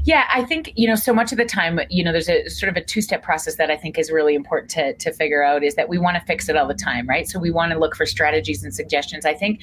Yeah, 0.05 0.25
I 0.33 0.45
think, 0.45 0.73
you 0.77 0.87
know, 0.87 0.95
so 0.95 1.13
much 1.13 1.33
of 1.33 1.39
the 1.39 1.45
time, 1.45 1.81
you 1.91 2.03
know, 2.05 2.13
there's 2.13 2.29
a 2.29 2.49
sort 2.49 2.71
of 2.71 2.77
a 2.77 2.85
two 2.85 3.03
step 3.03 3.23
process 3.23 3.57
that 3.57 3.71
I 3.71 3.77
think 3.77 3.99
is 3.99 4.11
really 4.11 4.35
important 4.35 4.71
to, 4.73 4.95
to 4.95 5.13
figure 5.13 5.43
out 5.43 5.63
is 5.63 5.75
that 5.75 5.89
we 5.89 5.99
want 5.99 6.17
to 6.17 6.25
fix 6.25 6.49
it 6.49 6.57
all 6.57 6.69
the 6.69 6.75
time, 6.75 7.09
right? 7.09 7.29
So 7.29 7.39
we 7.39 7.51
want 7.51 7.73
to 7.73 7.79
look 7.79 7.97
for 7.97 8.07
strategies 8.07 8.65
and 8.65 8.75
suggestions. 8.75 9.27
I 9.27 9.35
think 9.35 9.63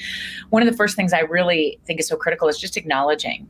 one 0.50 0.62
of 0.62 0.70
the 0.70 0.76
first 0.76 0.96
things 0.96 1.14
I 1.14 1.22
really 1.22 1.80
think 1.86 2.00
is 2.00 2.08
so 2.08 2.16
critical 2.16 2.48
is 2.48 2.60
just 2.60 2.78
acknowledging 2.78 3.50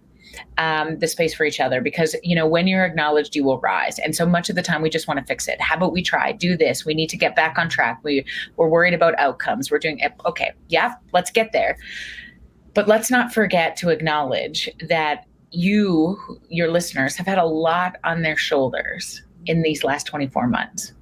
um, 0.57 0.97
the 0.99 1.07
space 1.07 1.33
for 1.33 1.45
each 1.45 1.59
other 1.59 1.79
because 1.79 2.15
you 2.23 2.35
know 2.35 2.47
when 2.47 2.67
you're 2.67 2.85
acknowledged 2.85 3.35
you 3.35 3.43
will 3.43 3.59
rise. 3.59 3.99
And 3.99 4.15
so 4.15 4.25
much 4.25 4.49
of 4.49 4.55
the 4.55 4.63
time 4.63 4.81
we 4.81 4.89
just 4.89 5.07
want 5.07 5.19
to 5.19 5.25
fix 5.25 5.47
it. 5.47 5.61
How 5.61 5.75
about 5.75 5.93
we 5.93 6.01
try? 6.01 6.31
Do 6.31 6.57
this. 6.57 6.85
We 6.85 6.93
need 6.93 7.09
to 7.09 7.17
get 7.17 7.35
back 7.35 7.57
on 7.57 7.69
track. 7.69 7.99
We 8.03 8.25
we're 8.55 8.67
worried 8.67 8.93
about 8.93 9.13
outcomes. 9.19 9.69
We're 9.69 9.79
doing 9.79 9.99
okay 10.25 10.53
yeah 10.69 10.93
let's 11.11 11.31
get 11.31 11.51
there. 11.51 11.77
But 12.73 12.87
let's 12.87 13.11
not 13.11 13.31
forget 13.31 13.75
to 13.77 13.89
acknowledge 13.89 14.67
that 14.87 15.27
you, 15.53 16.17
your 16.49 16.71
listeners, 16.71 17.15
have 17.15 17.27
had 17.27 17.37
a 17.37 17.45
lot 17.45 17.97
on 18.03 18.21
their 18.21 18.37
shoulders 18.37 19.21
in 19.45 19.61
these 19.61 19.83
last 19.83 20.05
24 20.05 20.47
months. 20.47 20.93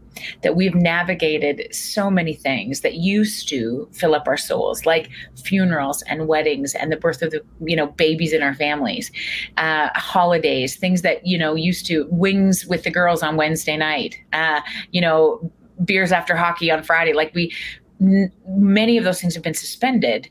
That 0.44 0.56
we've 0.56 0.76
navigated 0.76 1.74
so 1.74 2.12
many 2.12 2.34
things 2.34 2.82
that 2.82 2.96
used 2.96 3.48
to 3.48 3.90
fill 3.94 4.14
up 4.14 4.28
our 4.28 4.38
souls, 4.38 4.86
like 4.86 5.10
funerals 5.42 6.04
and 6.04 6.28
weddings 6.28 6.76
and 6.76 6.92
the 6.92 6.98
birth 6.98 7.22
of 7.22 7.32
the 7.32 7.42
you 7.62 7.78
know 7.78 7.88
babies 7.88 8.34
in 8.34 8.44
our 8.44 8.54
families, 8.54 9.10
uh, 9.58 9.88
holidays, 9.96 10.76
things 10.76 11.02
that 11.02 11.26
you 11.26 11.38
know 11.38 11.56
used 11.56 11.86
to 11.88 12.08
wings 12.12 12.68
with 12.68 12.84
the 12.84 12.92
girls 12.92 13.24
on 13.24 13.38
Wednesday 13.38 13.78
night, 13.78 14.20
uh, 14.34 14.60
you 14.92 15.02
know 15.02 15.50
beers 15.86 16.12
after 16.12 16.36
hockey 16.36 16.70
on 16.70 16.84
Friday. 16.84 17.14
Like 17.14 17.34
we, 17.34 17.52
many 18.00 18.98
of 18.98 19.06
those 19.06 19.22
things 19.22 19.34
have 19.34 19.44
been 19.44 19.56
suspended, 19.56 20.30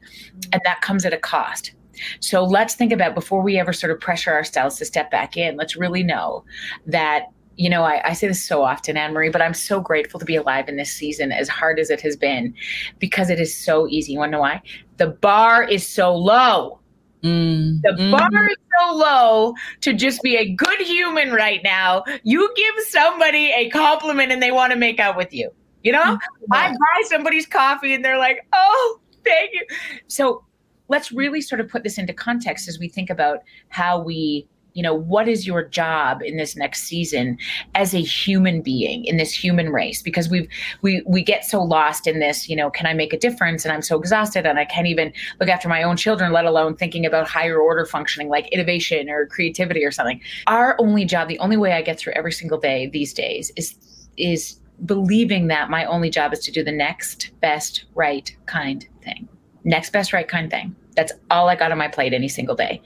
and 0.53 0.61
that 0.65 0.83
comes 0.83 1.07
at 1.07 1.15
a 1.15 1.19
cost 1.19 1.73
so 2.21 2.45
let's 2.45 2.75
think 2.75 2.93
about 2.93 3.15
before 3.15 3.43
we 3.43 3.59
ever 3.59 3.73
sort 3.73 3.93
of 3.93 4.01
pressure 4.01 4.33
ourselves 4.33 4.77
to 4.77 4.85
step 4.85 5.11
back 5.11 5.37
in, 5.37 5.57
let's 5.57 5.77
really 5.77 6.03
know 6.03 6.45
that 6.87 7.25
you 7.57 7.69
know, 7.69 7.83
I, 7.83 8.01
I, 8.09 8.13
say 8.15 8.27
this 8.27 8.43
so 8.43 8.63
often, 8.63 8.97
Anne 8.97 9.13
Marie, 9.13 9.29
but 9.29 9.43
I'm 9.43 9.53
so 9.53 9.81
grateful 9.81 10.19
to 10.19 10.25
be 10.25 10.35
alive 10.35 10.67
in 10.67 10.77
this 10.77 10.91
season, 10.91 11.31
as 11.31 11.47
hard 11.47 11.79
as 11.79 11.91
it 11.91 12.01
has 12.01 12.17
been, 12.17 12.55
because 12.99 13.29
it 13.29 13.39
is 13.39 13.55
so 13.55 13.87
easy. 13.87 14.13
You 14.13 14.19
want 14.19 14.31
to 14.31 14.37
know 14.37 14.41
why? 14.41 14.63
The 14.97 15.09
bar 15.09 15.63
is 15.63 15.87
so 15.87 16.17
low. 16.17 16.81
Mm, 17.23 17.83
the 17.83 17.91
mm. 17.91 18.11
bar 18.13 18.47
is 18.47 18.57
so 18.79 18.95
low 18.95 19.55
to 19.83 19.93
just 19.93 20.23
be 20.23 20.37
a 20.37 20.55
good 20.55 20.81
human 20.81 21.33
right 21.33 21.61
now. 21.63 22.03
You 22.23 22.51
give 22.57 22.87
somebody 22.87 23.53
a 23.55 23.69
compliment 23.69 24.33
and 24.33 24.43
they 24.43 24.53
want 24.53 24.73
to 24.73 24.79
make 24.79 24.99
out 24.99 25.19
with 25.19 25.35
you. 25.35 25.51
You 25.83 25.93
know, 25.93 26.03
mm-hmm. 26.03 26.53
I 26.53 26.71
buy 26.71 27.03
somebody's 27.09 27.47
coffee 27.47 27.93
and 27.93 28.03
they're 28.03 28.19
like, 28.19 28.47
oh, 28.55 29.01
thank 29.23 29.53
you. 29.53 29.67
So 30.09 30.45
let's 30.91 31.13
really 31.13 31.41
sort 31.41 31.61
of 31.61 31.69
put 31.69 31.85
this 31.85 31.97
into 31.97 32.13
context 32.13 32.69
as 32.69 32.79
we 32.79 32.89
think 32.89 33.09
about 33.09 33.39
how 33.69 33.99
we 33.99 34.47
you 34.75 34.83
know 34.83 34.95
what 34.95 35.29
is 35.29 35.47
your 35.47 35.65
job 35.65 36.23
in 36.23 36.37
this 36.37 36.57
next 36.57 36.85
season 36.85 37.37
as 37.75 37.95
a 37.95 38.01
human 38.01 38.63
being 38.63 39.05
in 39.05 39.17
this 39.17 39.33
human 39.33 39.71
race? 39.71 40.03
Because 40.03 40.29
we've 40.29 40.49
we 40.83 41.03
we 41.07 41.23
get 41.23 41.45
so 41.45 41.63
lost 41.63 42.07
in 42.07 42.21
this 42.21 42.49
you 42.49 42.55
know 42.55 42.71
can 42.71 42.87
i 42.87 42.95
make 42.95 43.13
a 43.13 43.19
difference? 43.19 43.65
And 43.65 43.73
i'm 43.73 43.83
so 43.83 43.99
exhausted 43.99 44.47
and 44.47 44.59
i 44.59 44.65
can't 44.65 44.87
even 44.87 45.13
look 45.41 45.49
after 45.49 45.69
my 45.69 45.83
own 45.83 45.97
children 45.97 46.33
let 46.33 46.45
alone 46.45 46.77
thinking 46.77 47.05
about 47.05 47.27
higher 47.27 47.59
order 47.59 47.85
functioning 47.85 48.29
like 48.29 48.49
innovation 48.49 49.09
or 49.11 49.27
creativity 49.27 49.85
or 49.85 49.91
something. 49.91 50.21
Our 50.47 50.77
only 50.79 51.05
job 51.05 51.29
the 51.29 51.39
only 51.39 51.57
way 51.57 51.73
i 51.73 51.83
get 51.83 51.99
through 51.99 52.13
every 52.15 52.33
single 52.33 52.59
day 52.59 52.89
these 52.93 53.13
days 53.13 53.51
is 53.57 53.77
is 54.17 54.61
believing 54.87 55.49
that 55.49 55.69
my 55.69 55.85
only 55.85 56.11
job 56.11 56.33
is 56.33 56.39
to 56.41 56.53
do 56.53 56.63
the 56.65 56.73
next 56.73 57.33
best 57.41 57.85
right 57.95 58.35
kind 58.47 58.87
thing. 59.03 59.29
Next 59.65 59.93
best 59.93 60.13
right 60.13 60.27
kind 60.27 60.51
thing 60.51 60.75
that's 60.97 61.13
all 61.31 61.49
I 61.49 61.57
got 61.57 61.73
on 61.73 61.79
my 61.79 61.89
plate 61.89 62.13
any 62.13 62.29
single 62.29 62.55
day. 62.55 62.83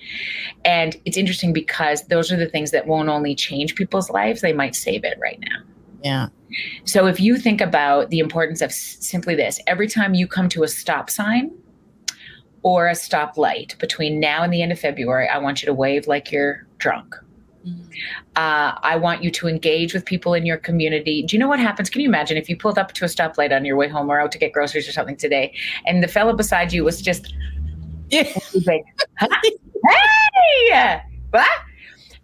And 0.65 0.97
it's 1.05 1.17
interesting 1.17 1.53
because 1.53 2.07
those 2.09 2.31
are 2.33 2.37
the 2.37 2.49
things 2.49 2.71
that 2.71 2.87
won't 2.87 3.09
only 3.09 3.35
change 3.35 3.75
people's 3.75 4.11
lives, 4.11 4.41
they 4.41 4.53
might 4.53 4.75
save 4.75 5.05
it 5.05 5.19
right 5.21 5.41
now. 5.41 5.63
Yeah. 6.03 6.29
So 6.85 7.07
if 7.07 7.19
you 7.19 7.39
think 7.39 7.61
about 7.61 8.11
the 8.11 8.19
importance 8.19 8.61
of 8.61 8.73
simply 8.73 9.35
this, 9.35 9.59
every 9.67 9.89
time 9.89 10.15
you 10.15 10.27
come 10.27 10.49
to 10.51 10.63
a 10.63 10.69
stop 10.69 11.09
sign 11.09 11.51
or 12.63 12.89
a 12.89 12.95
stop 12.95 13.37
light 13.37 13.75
between 13.81 14.21
now 14.21 14.43
and 14.43 14.53
the 14.53 14.63
end 14.63 14.71
of 14.71 14.79
February, 14.79 15.29
I 15.29 15.39
want 15.39 15.63
you 15.63 15.67
to 15.67 15.75
wave 15.75 16.07
like 16.07 16.31
you're 16.31 16.67
drunk. 16.79 17.17
Uh, 18.37 18.77
I 18.83 18.97
want 18.97 19.23
you 19.23 19.31
to 19.31 19.49
engage 19.49 19.95
with 19.95 20.05
people 20.05 20.35
in 20.35 20.45
your 20.45 20.59
community. 20.59 21.23
Do 21.23 21.35
you 21.35 21.41
know 21.41 21.49
what 21.49 21.61
happens? 21.61 21.89
Can 21.89 22.03
you 22.03 22.09
imagine 22.09 22.37
if 22.37 22.49
you 22.51 22.57
pulled 22.59 22.79
up 22.79 22.93
to 22.93 23.07
a 23.07 23.09
stoplight 23.09 23.57
on 23.57 23.65
your 23.65 23.77
way 23.77 23.89
home 23.89 24.11
or 24.11 24.21
out 24.21 24.33
to 24.33 24.39
get 24.39 24.53
groceries 24.53 24.87
or 24.87 24.93
something 24.93 25.17
today, 25.17 25.55
and 25.87 26.03
the 26.03 26.09
fellow 26.09 26.35
beside 26.35 26.75
you 26.75 26.85
was 26.85 27.01
just 27.01 27.33
Yeah. 28.11 28.39
Like, 28.67 28.85
hey, 29.21 31.01
what? 31.31 31.49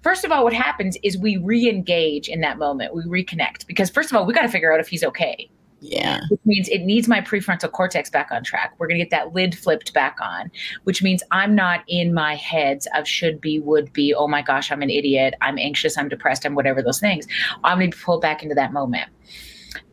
First 0.02 0.24
of 0.24 0.32
all, 0.32 0.44
what 0.44 0.54
happens 0.54 0.96
is 1.02 1.18
we 1.18 1.36
re-engage 1.36 2.28
in 2.28 2.40
that 2.40 2.58
moment. 2.58 2.94
We 2.94 3.02
reconnect 3.04 3.66
because 3.66 3.90
first 3.90 4.10
of 4.10 4.16
all, 4.16 4.24
we 4.24 4.32
got 4.32 4.42
to 4.42 4.48
figure 4.48 4.72
out 4.72 4.80
if 4.80 4.88
he's 4.88 5.04
okay. 5.04 5.50
Yeah. 5.80 6.20
Which 6.30 6.40
means 6.44 6.68
it 6.68 6.80
needs 6.80 7.08
my 7.08 7.20
prefrontal 7.20 7.72
cortex 7.72 8.10
back 8.10 8.28
on 8.30 8.44
track. 8.44 8.74
We're 8.78 8.86
gonna 8.86 8.98
get 8.98 9.10
that 9.10 9.32
lid 9.32 9.56
flipped 9.56 9.94
back 9.94 10.18
on, 10.20 10.50
which 10.84 11.02
means 11.02 11.22
I'm 11.30 11.54
not 11.54 11.84
in 11.88 12.12
my 12.12 12.34
heads 12.36 12.86
of 12.94 13.08
should 13.08 13.40
be, 13.40 13.60
would 13.60 13.90
be, 13.92 14.12
oh 14.12 14.28
my 14.28 14.42
gosh, 14.42 14.70
I'm 14.70 14.82
an 14.82 14.90
idiot, 14.90 15.34
I'm 15.40 15.58
anxious, 15.58 15.96
I'm 15.96 16.08
depressed, 16.08 16.44
I'm 16.44 16.54
whatever 16.54 16.82
those 16.82 17.00
things. 17.00 17.26
I'm 17.64 17.78
gonna 17.78 17.90
be 17.90 17.96
pulled 17.96 18.20
back 18.20 18.42
into 18.42 18.54
that 18.54 18.74
moment 18.74 19.08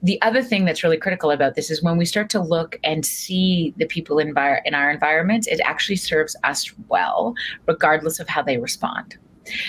the 0.04 0.22
other 0.22 0.44
thing 0.44 0.66
that's 0.66 0.84
really 0.84 0.98
critical 0.98 1.32
about 1.32 1.56
this 1.56 1.72
is 1.72 1.82
when 1.82 1.98
we 1.98 2.06
start 2.06 2.30
to 2.32 2.42
look 2.42 2.80
and 2.84 3.06
see 3.06 3.74
the 3.78 3.86
people 3.86 4.20
in, 4.20 4.34
envir- 4.34 4.62
in 4.66 4.74
our 4.74 4.92
environment, 4.92 5.48
it 5.48 5.60
actually 5.62 5.96
serves 5.96 6.36
us 6.44 6.72
well, 6.88 7.34
regardless 7.66 8.20
of 8.20 8.28
how 8.28 8.42
they 8.42 8.58
respond. 8.58 9.18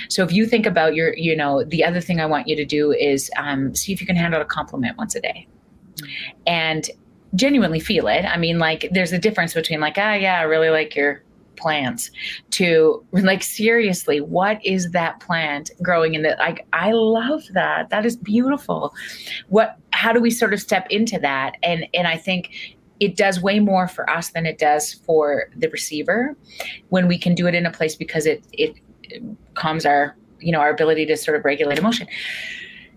So 0.08 0.24
if 0.24 0.32
you 0.32 0.44
think 0.46 0.66
about 0.66 0.94
your, 0.94 1.16
you 1.16 1.36
know, 1.36 1.64
the 1.64 1.84
other 1.84 2.00
thing 2.00 2.20
I 2.20 2.26
want 2.26 2.48
you 2.48 2.56
to 2.56 2.64
do 2.64 2.92
is 2.92 3.30
um, 3.36 3.74
see 3.74 3.92
if 3.92 4.00
you 4.00 4.06
can 4.06 4.16
hand 4.16 4.34
out 4.34 4.40
a 4.40 4.44
compliment 4.44 4.98
once 4.98 5.14
a 5.14 5.20
day, 5.20 5.46
and 6.46 6.88
genuinely 7.34 7.80
feel 7.80 8.08
it. 8.08 8.24
I 8.24 8.36
mean, 8.36 8.58
like 8.58 8.88
there's 8.92 9.12
a 9.12 9.18
difference 9.18 9.54
between 9.54 9.80
like, 9.80 9.94
ah, 9.96 10.14
yeah, 10.14 10.40
I 10.40 10.42
really 10.42 10.70
like 10.70 10.96
your 10.96 11.22
plants 11.58 12.10
to 12.50 13.04
like 13.12 13.42
seriously 13.42 14.20
what 14.20 14.64
is 14.64 14.92
that 14.92 15.18
plant 15.18 15.72
growing 15.82 16.14
in 16.14 16.22
the 16.22 16.36
like 16.38 16.64
i 16.72 16.92
love 16.92 17.42
that 17.52 17.90
that 17.90 18.06
is 18.06 18.16
beautiful 18.16 18.94
what 19.48 19.76
how 19.98 20.12
do 20.12 20.20
we 20.20 20.30
sort 20.30 20.54
of 20.54 20.60
step 20.60 20.86
into 20.90 21.18
that? 21.18 21.56
And 21.62 21.86
and 21.92 22.06
i 22.06 22.16
think 22.16 22.76
it 23.00 23.16
does 23.16 23.40
way 23.40 23.60
more 23.60 23.86
for 23.86 24.08
us 24.10 24.30
than 24.30 24.44
it 24.46 24.58
does 24.58 24.92
for 24.92 25.50
the 25.56 25.68
receiver 25.70 26.36
when 26.88 27.06
we 27.06 27.16
can 27.16 27.34
do 27.34 27.46
it 27.46 27.54
in 27.54 27.66
a 27.66 27.70
place 27.70 27.96
because 27.96 28.26
it 28.26 28.44
it 28.52 28.74
calms 29.54 29.84
our 29.84 30.16
you 30.40 30.52
know 30.52 30.60
our 30.60 30.70
ability 30.70 31.04
to 31.06 31.16
sort 31.16 31.36
of 31.36 31.44
regulate 31.44 31.78
emotion. 31.78 32.06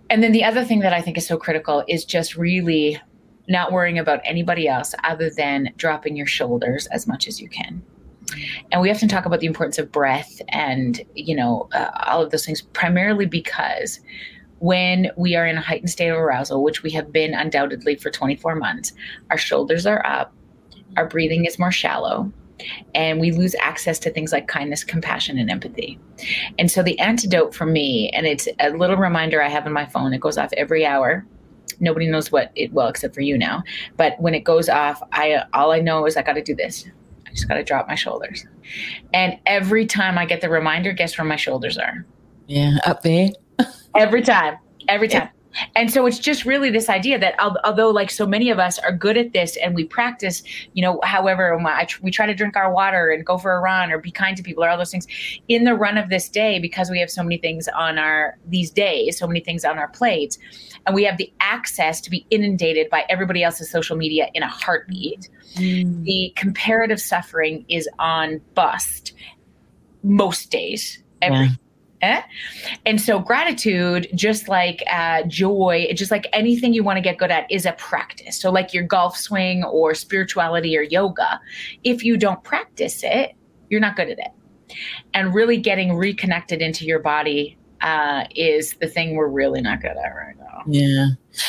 And 0.10 0.22
then 0.22 0.32
the 0.32 0.44
other 0.44 0.64
thing 0.64 0.80
that 0.82 0.94
i 0.94 1.02
think 1.02 1.18
is 1.18 1.26
so 1.28 1.38
critical 1.38 1.84
is 1.88 2.06
just 2.06 2.36
really 2.36 3.00
not 3.48 3.72
worrying 3.72 3.98
about 3.98 4.20
anybody 4.24 4.68
else 4.68 4.94
other 5.04 5.30
than 5.30 5.74
dropping 5.78 6.16
your 6.16 6.28
shoulders 6.28 6.86
as 6.88 7.08
much 7.08 7.28
as 7.28 7.42
you 7.42 7.50
can. 7.50 7.82
And 8.72 8.80
we 8.82 8.92
often 8.92 9.10
talk 9.10 9.26
about 9.26 9.40
the 9.40 9.48
importance 9.48 9.80
of 9.80 9.92
breath 9.92 10.40
and 10.50 11.02
you 11.16 11.36
know 11.36 11.68
uh, 11.74 11.90
all 12.06 12.22
of 12.22 12.30
those 12.30 12.46
things 12.46 12.62
primarily 12.62 13.26
because 13.26 14.00
when 14.62 15.10
we 15.18 15.36
are 15.36 15.46
in 15.46 15.58
a 15.58 15.62
heightened 15.62 15.90
state 15.90 16.10
of 16.10 16.18
arousal 16.18 16.64
which 16.64 16.84
we 16.84 16.92
have 16.92 17.12
been 17.12 17.34
undoubtedly 17.34 17.96
for 17.96 18.12
24 18.12 18.56
months 18.56 18.94
our 19.32 19.38
shoulders 19.38 19.86
are 19.86 20.06
up 20.06 20.34
our 20.98 21.08
breathing 21.08 21.46
is 21.46 21.58
more 21.58 21.72
shallow 21.72 22.32
and 22.94 23.20
we 23.20 23.32
lose 23.32 23.56
access 23.60 23.98
to 23.98 24.12
things 24.12 24.32
like 24.32 24.48
kindness 24.48 24.84
compassion 24.84 25.40
and 25.40 25.50
empathy 25.50 26.00
and 26.60 26.70
so 26.70 26.84
the 26.84 26.98
antidote 27.00 27.56
for 27.56 27.66
me 27.66 28.10
and 28.12 28.28
it's 28.28 28.48
a 28.60 28.70
little 28.70 28.98
reminder 28.98 29.42
i 29.42 29.50
have 29.50 29.66
in 29.66 29.74
my 29.74 29.86
phone 29.86 30.14
it 30.14 30.22
goes 30.22 30.38
off 30.38 30.52
every 30.56 30.86
hour 30.86 31.26
nobody 31.80 32.08
knows 32.08 32.32
what 32.32 32.52
it 32.54 32.72
well 32.72 32.88
except 32.88 33.16
for 33.16 33.22
you 33.22 33.36
now 33.36 33.64
but 33.98 34.14
when 34.22 34.36
it 34.36 34.44
goes 34.44 34.70
off 34.70 35.02
i 35.12 35.44
all 35.54 35.72
i 35.72 35.80
know 35.80 36.06
is 36.06 36.16
i 36.16 36.22
got 36.22 36.34
to 36.34 36.44
do 36.44 36.54
this 36.54 36.86
I 37.32 37.34
just 37.34 37.48
got 37.48 37.56
to 37.56 37.64
drop 37.64 37.88
my 37.88 37.96
shoulders. 37.96 38.46
And 39.14 39.40
every 39.46 39.86
time 39.86 40.18
I 40.18 40.26
get 40.26 40.42
the 40.42 40.50
reminder, 40.50 40.92
guess 40.92 41.18
where 41.18 41.24
my 41.24 41.38
shoulders 41.38 41.78
are? 41.78 42.06
Yeah. 42.48 42.78
Up 42.86 43.04
there. 43.04 43.30
Every 43.96 44.22
time. 44.22 44.58
Every 44.88 45.08
time. 45.08 45.30
And 45.76 45.92
so 45.92 46.06
it's 46.06 46.20
just 46.20 46.46
really 46.46 46.70
this 46.70 46.90
idea 46.90 47.20
that 47.20 47.36
although 47.40 47.90
like 47.90 48.10
so 48.10 48.26
many 48.26 48.50
of 48.50 48.60
us 48.60 48.80
are 48.80 48.92
good 48.92 49.18
at 49.18 49.34
this 49.34 49.58
and 49.58 49.76
we 49.76 49.84
practice, 49.84 50.44
you 50.74 50.82
know, 50.82 51.00
however 51.04 51.60
we 52.02 52.12
try 52.12 52.26
to 52.26 52.34
drink 52.34 52.56
our 52.56 52.72
water 52.72 53.10
and 53.10 53.26
go 53.26 53.38
for 53.38 53.54
a 53.54 53.60
run 53.60 53.92
or 53.92 53.98
be 53.98 54.12
kind 54.12 54.38
to 54.38 54.44
people 54.44 54.64
or 54.64 54.70
all 54.70 54.78
those 54.78 54.92
things 54.92 55.08
in 55.48 55.64
the 55.64 55.74
run 55.74 55.98
of 55.98 56.10
this 56.10 56.30
day 56.30 56.60
because 56.60 56.90
we 56.90 57.00
have 57.00 57.10
so 57.10 57.24
many 57.24 57.38
things 57.38 57.68
on 57.70 57.98
our 57.98 58.38
these 58.48 58.72
days, 58.72 59.18
so 59.18 59.28
many 59.28 59.40
things 59.40 59.66
on 59.66 59.78
our 59.78 59.90
plates, 59.90 60.38
and 60.86 60.96
we 60.96 61.04
have 61.04 61.18
the 61.18 61.32
access 61.40 62.02
to 62.02 62.10
be 62.10 62.26
inundated 62.30 62.90
by 62.90 63.04
everybody 63.10 63.44
else's 63.44 63.70
social 63.70 63.98
media 63.98 64.30
in 64.34 64.44
a 64.44 64.48
heartbeat. 64.48 65.30
Mm. 65.56 66.04
The 66.06 66.34
comparative 66.36 67.00
suffering 67.00 67.66
is 67.68 67.90
on 68.00 68.42
bust 68.56 69.14
most 70.04 70.50
days, 70.50 71.04
every 71.22 71.46
yeah 71.48 71.56
Eh? 72.02 72.22
And 72.86 73.00
so 73.00 73.20
gratitude, 73.20 74.08
just 74.16 74.48
like 74.48 74.84
uh, 74.92 75.24
joy, 75.24 75.88
just 75.94 76.10
like 76.10 76.28
anything 76.34 76.74
you 76.74 76.84
want 76.84 76.98
to 76.98 77.02
get 77.02 77.18
good 77.18 77.32
at, 77.32 77.50
is 77.52 77.66
a 77.66 77.74
practice. 77.74 78.40
So 78.40 78.52
like 78.52 78.74
your 78.74 78.84
golf 78.84 79.16
swing 79.16 79.64
or 79.64 79.94
spirituality 79.94 80.78
or 80.78 80.82
yoga, 80.82 81.40
if 81.84 82.04
you 82.04 82.18
don't 82.18 82.44
practice 82.44 83.04
it, 83.04 83.34
you're 83.70 83.82
not 83.82 83.96
good 83.96 84.10
at 84.10 84.20
it. 84.20 84.32
And 85.14 85.34
really 85.34 85.58
getting 85.58 85.96
reconnected 85.96 86.62
into 86.62 86.86
your 86.86 87.00
body 87.00 87.58
uh, 87.82 88.26
is 88.36 88.76
the 88.80 88.88
thing 88.88 89.16
we're 89.16 89.28
really 89.28 89.62
not 89.62 89.82
good 89.82 89.92
at 89.92 90.16
right 90.16 90.38
now. 90.38 90.64
Yeah. 90.68 91.08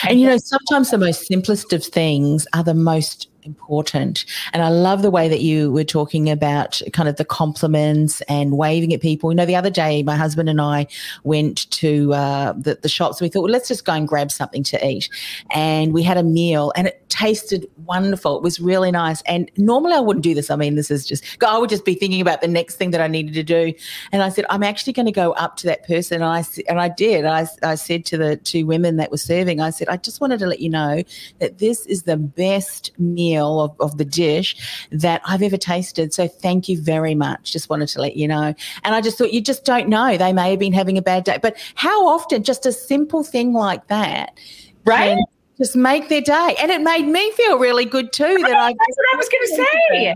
And 0.09 0.21
you 0.21 0.29
know, 0.29 0.39
sometimes 0.39 0.91
the 0.91 0.99
most 0.99 1.27
simplest 1.27 1.73
of 1.73 1.85
things 1.85 2.47
are 2.55 2.65
the 2.65 2.75
most 2.75 3.29
important. 3.43 4.25
And 4.53 4.63
I 4.63 4.69
love 4.69 5.03
the 5.03 5.11
way 5.11 5.29
that 5.29 5.41
you 5.41 5.73
were 5.73 5.85
talking 5.85 6.31
about 6.31 6.81
kind 6.93 7.09
of 7.09 7.17
the 7.17 7.25
compliments 7.25 8.21
and 8.23 8.57
waving 8.57 8.93
at 8.93 9.01
people. 9.01 9.31
You 9.31 9.37
know, 9.37 9.47
the 9.47 9.57
other 9.57 9.71
day, 9.71 10.03
my 10.03 10.17
husband 10.17 10.49
and 10.49 10.61
I 10.61 10.87
went 11.25 11.71
to 11.73 12.13
uh, 12.15 12.53
the, 12.53 12.79
the 12.81 12.89
shops. 12.89 13.21
We 13.21 13.29
thought, 13.29 13.43
well, 13.43 13.53
let's 13.53 13.69
just 13.69 13.85
go 13.85 13.93
and 13.93 14.07
grab 14.07 14.31
something 14.31 14.63
to 14.65 14.87
eat. 14.87 15.09
And 15.51 15.93
we 15.93 16.03
had 16.03 16.17
a 16.17 16.23
meal 16.23 16.73
and 16.77 16.87
it 16.87 17.09
tasted 17.09 17.67
wonderful. 17.85 18.37
It 18.37 18.43
was 18.43 18.61
really 18.61 18.91
nice. 18.91 19.23
And 19.23 19.51
normally 19.57 19.95
I 19.95 20.01
wouldn't 20.01 20.25
do 20.25 20.35
this. 20.35 20.51
I 20.51 20.57
mean, 20.57 20.77
this 20.77 20.91
is 20.91 21.07
just, 21.07 21.25
I 21.45 21.59
would 21.59 21.71
just 21.71 21.85
be 21.85 21.95
thinking 21.95 22.21
about 22.21 22.41
the 22.41 22.49
next 22.49 22.77
thing 22.77 22.91
that 22.93 23.01
I 23.01 23.07
needed 23.07 23.35
to 23.35 23.43
do. 23.43 23.75
And 24.13 24.23
I 24.23 24.29
said, 24.29 24.47
I'm 24.51 24.63
actually 24.63 24.93
going 24.93 25.07
to 25.07 25.13
go 25.13 25.33
up 25.33 25.57
to 25.59 25.67
that 25.67 25.87
person. 25.87 26.23
And 26.23 26.25
I, 26.25 26.45
and 26.69 26.81
I 26.81 26.89
did. 26.89 27.25
I, 27.25 27.47
I 27.63 27.75
said 27.75 28.05
to 28.07 28.17
the 28.17 28.37
two 28.37 28.67
women 28.67 28.97
that 28.97 29.11
were 29.11 29.17
serving, 29.17 29.61
I 29.61 29.71
said, 29.71 29.89
I 29.89 29.97
just 29.97 30.21
wanted 30.21 30.39
to 30.41 30.47
let 30.47 30.61
you 30.61 30.71
know 30.71 31.03
that 31.39 31.59
this 31.59 31.87
is 31.87 32.05
the 32.05 32.17
best 32.17 32.99
meal 32.99 33.32
of, 33.41 33.81
of 33.81 33.99
the 33.99 34.05
dish 34.05 34.57
that 34.91 35.23
I've 35.27 35.43
ever 35.43 35.57
tasted. 35.57 36.13
So 36.13 36.29
thank 36.29 36.69
you 36.69 36.81
very 36.81 37.15
much. 37.15 37.53
Just 37.53 37.71
wanted 37.71 37.89
to 37.89 38.01
let 38.01 38.17
you 38.17 38.29
know. 38.29 38.55
And 38.85 38.95
I 38.95 39.01
just 39.01 39.19
thought, 39.19 39.33
you 39.33 39.41
just 39.41 39.65
don't 39.65 39.89
know. 39.89 40.17
They 40.17 40.33
may 40.33 40.51
have 40.51 40.59
been 40.59 40.73
having 40.73 40.99
a 40.99 41.03
bad 41.03 41.25
day. 41.25 41.39
But 41.41 41.57
how 41.75 42.07
often 42.07 42.43
just 42.43 42.67
a 42.67 42.73
simple 42.73 43.25
thing 43.25 43.53
like 43.53 43.87
that, 43.89 44.39
right? 44.85 45.19
Just 45.59 45.77
make 45.77 46.09
their 46.09 46.21
day. 46.21 46.57
And 46.61 46.71
it 46.71 46.81
made 46.81 47.07
me 47.07 47.31
feel 47.33 47.59
really 47.59 47.85
good 47.85 48.13
too. 48.13 48.39
That 48.39 48.57
I 48.57 48.69
that's 48.73 48.97
what 48.97 49.15
I 49.15 49.17
was 49.17 49.29
going 49.29 49.47
to 49.49 49.67
say. 49.91 50.15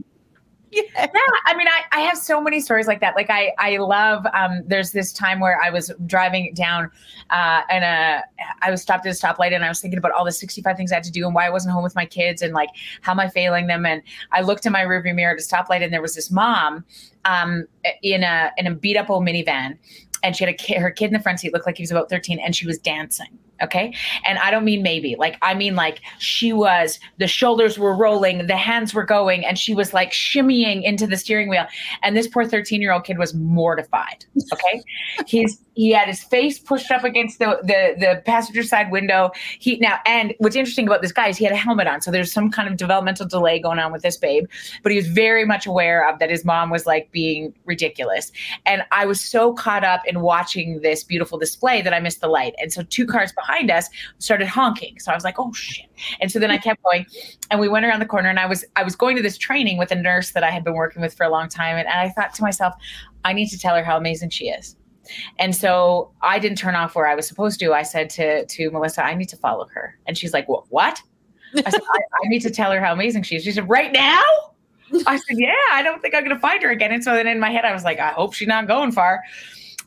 Yeah. 0.77 1.09
I 1.47 1.57
mean, 1.57 1.67
I, 1.69 1.85
I 1.93 2.01
have 2.01 2.19
so 2.19 2.41
many 2.41 2.61
stories 2.61 2.87
like 2.87 3.01
that. 3.01 3.17
Like 3.17 3.31
I, 3.31 3.53
I 3.59 3.79
love, 3.79 4.27
um, 4.35 4.63
there's 4.67 4.93
this 4.93 5.13
time 5.13 5.41
where 5.41 5.59
I 5.63 5.71
was 5.71 5.91
driving 6.05 6.53
down, 6.55 6.91
uh, 7.31 7.63
and, 7.71 7.85
uh, 7.85 8.23
I 8.61 8.71
was 8.71 8.83
stopped 8.83 9.07
at 9.07 9.11
a 9.11 9.19
stoplight 9.19 9.55
and 9.55 9.65
I 9.65 9.69
was 9.69 9.81
thinking 9.81 9.99
about 9.99 10.13
all 10.13 10.25
the 10.25 10.33
65 10.33 10.77
things 10.77 10.93
I 10.93 10.97
had 10.97 11.05
to 11.05 11.11
do 11.11 11.25
and 11.25 11.35
why 11.35 11.47
I 11.47 11.51
wasn't 11.51 11.73
home 11.73 11.83
with 11.83 11.95
my 11.95 12.05
kids 12.05 12.43
and 12.43 12.53
like, 12.53 12.69
how 13.01 13.13
am 13.13 13.21
I 13.21 13.29
failing 13.29 13.69
them? 13.69 13.87
And 13.87 14.03
I 14.33 14.43
looked 14.43 14.67
in 14.67 14.73
my 14.73 14.85
rearview 14.85 15.15
mirror 15.15 15.35
at 15.35 15.41
a 15.41 15.43
stoplight 15.43 15.83
and 15.83 15.93
there 15.93 16.03
was 16.03 16.15
this 16.15 16.31
mom, 16.31 16.85
um, 17.25 17.67
in 18.03 18.23
a, 18.23 18.51
in 18.59 18.67
a 18.67 18.75
beat 18.75 18.97
up 18.97 19.09
old 19.09 19.25
minivan 19.25 19.79
and 20.23 20.37
she 20.37 20.45
had 20.45 20.53
a 20.53 20.57
kid, 20.57 20.79
her 20.79 20.91
kid 20.91 21.07
in 21.07 21.13
the 21.15 21.21
front 21.21 21.41
seat 21.41 21.53
looked 21.53 21.67
like 21.67 21.79
he 21.79 21.83
was 21.83 21.91
about 21.91 22.11
13 22.11 22.39
and 22.39 22.55
she 22.55 22.67
was 22.67 22.79
dancing 22.79 23.39
Okay. 23.63 23.95
And 24.25 24.39
I 24.39 24.51
don't 24.51 24.65
mean 24.65 24.83
maybe, 24.83 25.17
like, 25.19 25.39
I 25.43 25.55
mean, 25.55 25.75
like, 25.77 26.01
she 26.19 26.53
was, 26.53 26.99
the 27.19 27.27
shoulders 27.27 27.79
were 27.79 27.97
rolling, 27.97 28.47
the 28.47 28.57
hands 28.57 28.93
were 28.93 29.05
going, 29.05 29.45
and 29.45 29.59
she 29.59 29.75
was 29.75 29.95
like 29.95 30.13
shimmying 30.13 30.83
into 30.83 31.07
the 31.07 31.17
steering 31.17 31.49
wheel. 31.49 31.67
And 32.03 32.17
this 32.17 32.29
poor 32.29 32.45
13 32.45 32.81
year 32.81 32.93
old 32.93 33.05
kid 33.05 33.19
was 33.19 33.35
mortified. 33.35 34.25
Okay. 34.53 34.83
He's, 35.27 35.61
he 35.77 35.91
had 35.91 36.09
his 36.09 36.23
face 36.23 36.59
pushed 36.59 36.91
up 36.91 37.05
against 37.05 37.39
the, 37.39 37.59
the, 37.63 37.95
the 37.99 38.23
passenger 38.25 38.63
side 38.63 38.91
window. 38.91 39.31
He 39.59 39.77
now, 39.77 39.99
and 40.07 40.35
what's 40.39 40.57
interesting 40.57 40.87
about 40.87 41.03
this 41.03 41.13
guy 41.13 41.29
is 41.29 41.37
he 41.37 41.45
had 41.45 41.53
a 41.53 41.57
helmet 41.57 41.87
on. 41.87 42.01
So 42.01 42.11
there's 42.11 42.33
some 42.33 42.51
kind 42.51 42.69
of 42.69 42.79
developmental 42.79 43.27
delay 43.27 43.59
going 43.59 43.79
on 43.79 43.93
with 43.93 44.01
this 44.01 44.17
babe, 44.17 44.47
but 44.83 44.91
he 44.91 44.97
was 44.97 45.07
very 45.07 45.45
much 45.45 45.67
aware 45.67 46.09
of 46.09 46.19
that 46.19 46.31
his 46.31 46.47
mom 46.47 46.71
was 46.71 46.87
like 46.87 47.13
being 47.13 47.55
ridiculous. 47.67 48.33
And 48.65 48.85
I 48.91 49.05
was 49.05 49.23
so 49.23 49.53
caught 49.53 49.85
up 49.85 50.01
in 50.07 50.23
watching 50.23 50.81
this 50.81 51.05
beautiful 51.05 51.39
display 51.39 51.83
that 51.83 51.93
I 51.93 52.01
missed 52.01 52.23
the 52.23 52.29
light. 52.29 52.55
And 52.59 52.73
so 52.73 52.83
two 52.83 53.05
cars 53.05 53.33
behind 53.33 53.71
us 53.71 53.91
started 54.19 54.49
honking. 54.49 54.99
So 54.99 55.13
I 55.13 55.15
was 55.15 55.25
like, 55.25 55.39
oh 55.39 55.53
shit. 55.53 55.87
And 56.21 56.33
so 56.33 56.39
then 56.39 56.51
I 56.51 56.57
kept 56.57 56.83
going 56.85 57.05
and 57.51 57.61
we 57.61 57.69
went 57.69 57.85
around 57.85 58.01
the 58.01 58.07
corner 58.07 58.31
and 58.31 58.41
I 58.41 58.47
was 58.47 58.65
I 58.77 58.83
was 58.83 58.97
going 58.97 59.15
to 59.17 59.23
this 59.23 59.37
training 59.37 59.77
with 59.77 59.91
a 59.91 59.95
nurse 59.95 60.31
that 60.31 60.43
I 60.43 60.51
had 60.51 60.65
been 60.65 60.75
working 60.75 61.03
with 61.03 61.13
for 61.13 61.25
a 61.25 61.31
long 61.31 61.51
time. 61.51 61.77
And, 61.77 61.87
and 61.87 62.01
I 62.01 62.09
thought 62.09 62.33
to 62.35 62.43
myself, 62.43 62.75
I 63.27 63.35
need 63.35 63.49
to 63.49 63.59
tell 63.59 63.75
her 63.77 63.85
how 63.85 63.99
amazing 63.99 64.31
she 64.31 64.49
is. 64.49 64.75
And 65.39 65.55
so 65.55 66.11
I 66.23 66.39
didn't 66.39 66.59
turn 66.59 66.75
off 66.75 66.95
where 66.95 67.07
I 67.07 67.15
was 67.15 67.27
supposed 67.27 67.61
to. 67.61 67.73
I 67.73 67.83
said 67.83 68.11
to 68.11 68.47
to 68.47 68.71
Melissa, 68.71 69.05
I 69.05 69.15
need 69.15 69.29
to 69.31 69.37
follow 69.37 69.67
her. 69.73 69.99
And 70.07 70.17
she's 70.17 70.33
like, 70.33 70.49
well, 70.49 70.67
what? 70.71 71.01
I 71.55 71.71
said, 71.71 71.81
I, 71.81 71.99
I 72.25 72.29
need 72.29 72.41
to 72.41 72.51
tell 72.51 72.73
her 72.73 72.81
how 72.81 72.93
amazing 72.93 73.23
she 73.23 73.37
is. 73.37 73.45
She 73.45 73.53
said, 73.53 73.69
right 73.69 73.93
now? 73.93 74.23
I 75.07 75.17
said, 75.17 75.37
yeah, 75.39 75.55
I 75.73 75.83
don't 75.83 76.03
think 76.03 76.15
I'm 76.15 76.23
going 76.23 76.35
to 76.35 76.41
find 76.41 76.63
her 76.63 76.71
again. 76.71 76.93
And 76.93 77.03
so 77.03 77.15
then 77.15 77.27
in 77.27 77.41
my 77.41 77.51
head, 77.51 77.65
I 77.65 77.73
was 77.73 77.83
like, 77.83 77.99
I 77.99 78.11
hope 78.11 78.35
she's 78.35 78.49
not 78.49 78.67
going 78.67 78.93
far 78.93 79.23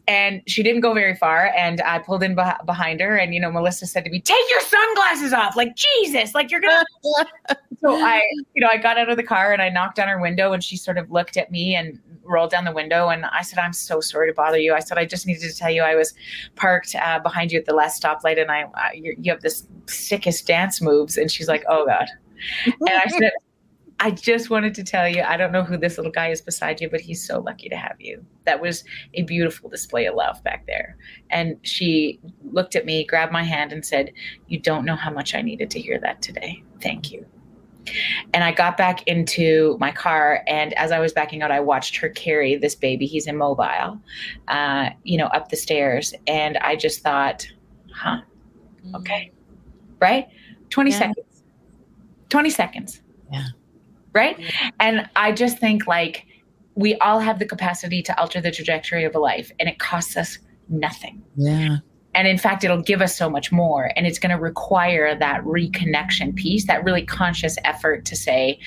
and 0.09 0.41
she 0.47 0.63
didn't 0.63 0.81
go 0.81 0.93
very 0.93 1.15
far 1.15 1.53
and 1.55 1.81
i 1.81 1.99
pulled 1.99 2.23
in 2.23 2.35
beh- 2.35 2.65
behind 2.65 2.99
her 2.99 3.15
and 3.15 3.33
you 3.33 3.39
know 3.39 3.51
melissa 3.51 3.85
said 3.85 4.03
to 4.03 4.09
me 4.09 4.19
take 4.19 4.49
your 4.49 4.59
sunglasses 4.61 5.31
off 5.31 5.55
like 5.55 5.75
jesus 5.75 6.33
like 6.33 6.49
you're 6.49 6.59
gonna 6.59 6.83
so 7.79 7.95
i 7.95 8.19
you 8.55 8.61
know 8.61 8.67
i 8.67 8.75
got 8.75 8.97
out 8.97 9.07
of 9.07 9.17
the 9.17 9.23
car 9.23 9.53
and 9.53 9.61
i 9.61 9.69
knocked 9.69 9.99
on 9.99 10.07
her 10.07 10.19
window 10.19 10.51
and 10.51 10.63
she 10.63 10.75
sort 10.75 10.97
of 10.97 11.09
looked 11.11 11.37
at 11.37 11.51
me 11.51 11.75
and 11.75 11.99
rolled 12.29 12.51
down 12.51 12.63
the 12.63 12.71
window 12.71 13.09
and 13.09 13.25
i 13.25 13.41
said 13.41 13.59
i'm 13.59 13.73
so 13.73 13.99
sorry 13.99 14.29
to 14.29 14.33
bother 14.33 14.57
you 14.57 14.73
i 14.73 14.79
said 14.79 14.97
i 14.97 15.05
just 15.05 15.25
needed 15.25 15.41
to 15.41 15.55
tell 15.55 15.69
you 15.69 15.81
i 15.81 15.95
was 15.95 16.13
parked 16.55 16.95
uh, 16.95 17.19
behind 17.19 17.51
you 17.51 17.59
at 17.59 17.65
the 17.65 17.73
last 17.73 18.01
stoplight 18.01 18.39
and 18.39 18.51
i 18.51 18.63
uh, 18.63 18.89
you 18.93 19.31
have 19.31 19.41
this 19.41 19.67
sickest 19.87 20.47
dance 20.47 20.81
moves 20.81 21.17
and 21.17 21.31
she's 21.31 21.47
like 21.47 21.63
oh 21.67 21.85
god 21.85 22.07
and 22.65 22.89
i 22.89 23.07
said 23.07 23.31
I 24.01 24.11
just 24.11 24.49
wanted 24.49 24.73
to 24.75 24.83
tell 24.83 25.09
you, 25.09 25.23
I 25.23 25.35
don't 25.35 25.51
know 25.51 25.63
who 25.63 25.75
this 25.75 25.97
little 25.97 26.11
guy 26.11 26.29
is 26.29 26.41
beside 26.41 26.79
you, 26.79 26.89
but 26.89 27.01
he's 27.01 27.25
so 27.25 27.39
lucky 27.39 27.67
to 27.67 27.75
have 27.75 27.97
you. 27.99 28.25
That 28.45 28.61
was 28.61 28.85
a 29.13 29.23
beautiful 29.23 29.69
display 29.69 30.05
of 30.05 30.15
love 30.15 30.41
back 30.41 30.65
there. 30.67 30.95
And 31.29 31.57
she 31.63 32.19
looked 32.49 32.77
at 32.77 32.85
me, 32.85 33.03
grabbed 33.03 33.33
my 33.33 33.43
hand, 33.43 33.73
and 33.73 33.85
said, 33.85 34.13
You 34.47 34.57
don't 34.57 34.85
know 34.85 34.95
how 34.95 35.11
much 35.11 35.35
I 35.35 35.41
needed 35.41 35.69
to 35.71 35.81
hear 35.81 35.99
that 35.99 36.21
today. 36.21 36.63
Thank 36.81 37.11
you. 37.11 37.25
And 38.33 38.43
I 38.43 38.51
got 38.51 38.77
back 38.77 39.07
into 39.07 39.77
my 39.79 39.91
car, 39.91 40.43
and 40.47 40.73
as 40.73 40.91
I 40.91 40.99
was 40.99 41.13
backing 41.13 41.41
out, 41.41 41.51
I 41.51 41.59
watched 41.59 41.97
her 41.97 42.09
carry 42.09 42.55
this 42.55 42.75
baby. 42.75 43.05
He's 43.05 43.27
immobile, 43.27 43.99
uh, 44.47 44.89
you 45.03 45.17
know, 45.17 45.27
up 45.27 45.49
the 45.49 45.57
stairs. 45.57 46.13
And 46.27 46.57
I 46.57 46.75
just 46.75 47.01
thought, 47.01 47.47
huh, 47.93 48.21
okay, 48.95 49.31
right? 49.99 50.27
20 50.69 50.91
yeah. 50.91 50.97
seconds. 50.97 51.43
20 52.29 52.49
seconds. 52.49 53.01
Yeah 53.31 53.45
right? 54.13 54.39
And 54.79 55.09
I 55.15 55.31
just 55.31 55.59
think 55.59 55.87
like 55.87 56.25
we 56.75 56.95
all 56.95 57.19
have 57.19 57.39
the 57.39 57.45
capacity 57.45 58.01
to 58.03 58.19
alter 58.19 58.41
the 58.41 58.51
trajectory 58.51 59.03
of 59.03 59.15
a 59.15 59.19
life 59.19 59.51
and 59.59 59.67
it 59.67 59.79
costs 59.79 60.15
us 60.17 60.39
nothing. 60.67 61.21
Yeah. 61.35 61.77
And 62.15 62.27
in 62.27 62.37
fact, 62.37 62.63
it'll 62.63 62.81
give 62.81 63.01
us 63.01 63.17
so 63.17 63.29
much 63.29 63.51
more. 63.51 63.91
And 63.95 64.07
it's 64.07 64.19
going 64.19 64.35
to 64.35 64.41
require 64.41 65.17
that 65.17 65.43
reconnection 65.43 66.35
piece, 66.35 66.65
that 66.67 66.83
really 66.83 67.05
conscious 67.05 67.57
effort 67.63 68.05
to 68.05 68.15
say, 68.15 68.59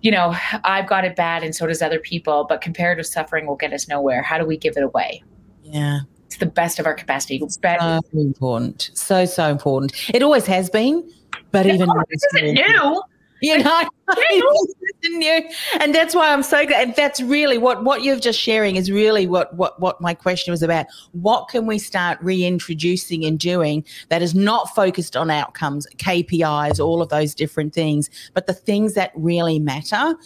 you 0.00 0.10
know, 0.10 0.34
I've 0.64 0.88
got 0.88 1.04
it 1.04 1.14
bad 1.14 1.42
and 1.44 1.54
so 1.54 1.66
does 1.66 1.82
other 1.82 2.00
people, 2.00 2.46
but 2.48 2.60
comparative 2.60 3.06
suffering 3.06 3.46
will 3.46 3.56
get 3.56 3.72
us 3.72 3.86
nowhere. 3.86 4.22
How 4.22 4.38
do 4.38 4.46
we 4.46 4.56
give 4.56 4.76
it 4.76 4.82
away? 4.82 5.22
Yeah. 5.62 6.00
It's 6.26 6.38
the 6.38 6.46
best 6.46 6.78
of 6.78 6.86
our 6.86 6.94
capacity. 6.94 7.40
So 7.48 8.00
important. 8.14 8.90
So, 8.94 9.24
so 9.26 9.48
important. 9.48 9.92
It 10.14 10.22
always 10.22 10.46
has 10.46 10.70
been, 10.70 11.08
but 11.50 11.66
even 11.66 11.88
this 12.08 12.24
isn't 12.34 12.54
new 12.54 13.02
you 13.40 13.58
know? 13.58 13.82
and 15.80 15.94
that's 15.94 16.14
why 16.14 16.32
i'm 16.32 16.42
so 16.42 16.66
glad 16.66 16.88
and 16.88 16.96
that's 16.96 17.20
really 17.20 17.58
what 17.58 17.84
what 17.84 18.02
you're 18.02 18.18
just 18.18 18.38
sharing 18.38 18.76
is 18.76 18.90
really 18.90 19.26
what 19.26 19.54
what 19.54 19.80
what 19.80 20.00
my 20.00 20.14
question 20.14 20.50
was 20.50 20.62
about. 20.62 20.86
What 21.12 21.48
can 21.48 21.66
we 21.66 21.78
start 21.78 22.18
reintroducing 22.20 23.24
and 23.24 23.38
doing 23.38 23.84
that 24.08 24.22
is 24.22 24.34
not 24.34 24.74
focused 24.74 25.16
on 25.16 25.30
outcomes 25.30 25.86
kpis 25.96 26.80
all 26.84 27.02
of 27.02 27.08
those 27.08 27.34
different 27.34 27.72
things 27.72 28.10
but 28.34 28.46
the 28.46 28.52
things 28.52 28.94
that 28.94 29.12
really 29.14 29.58
matter 29.58 30.16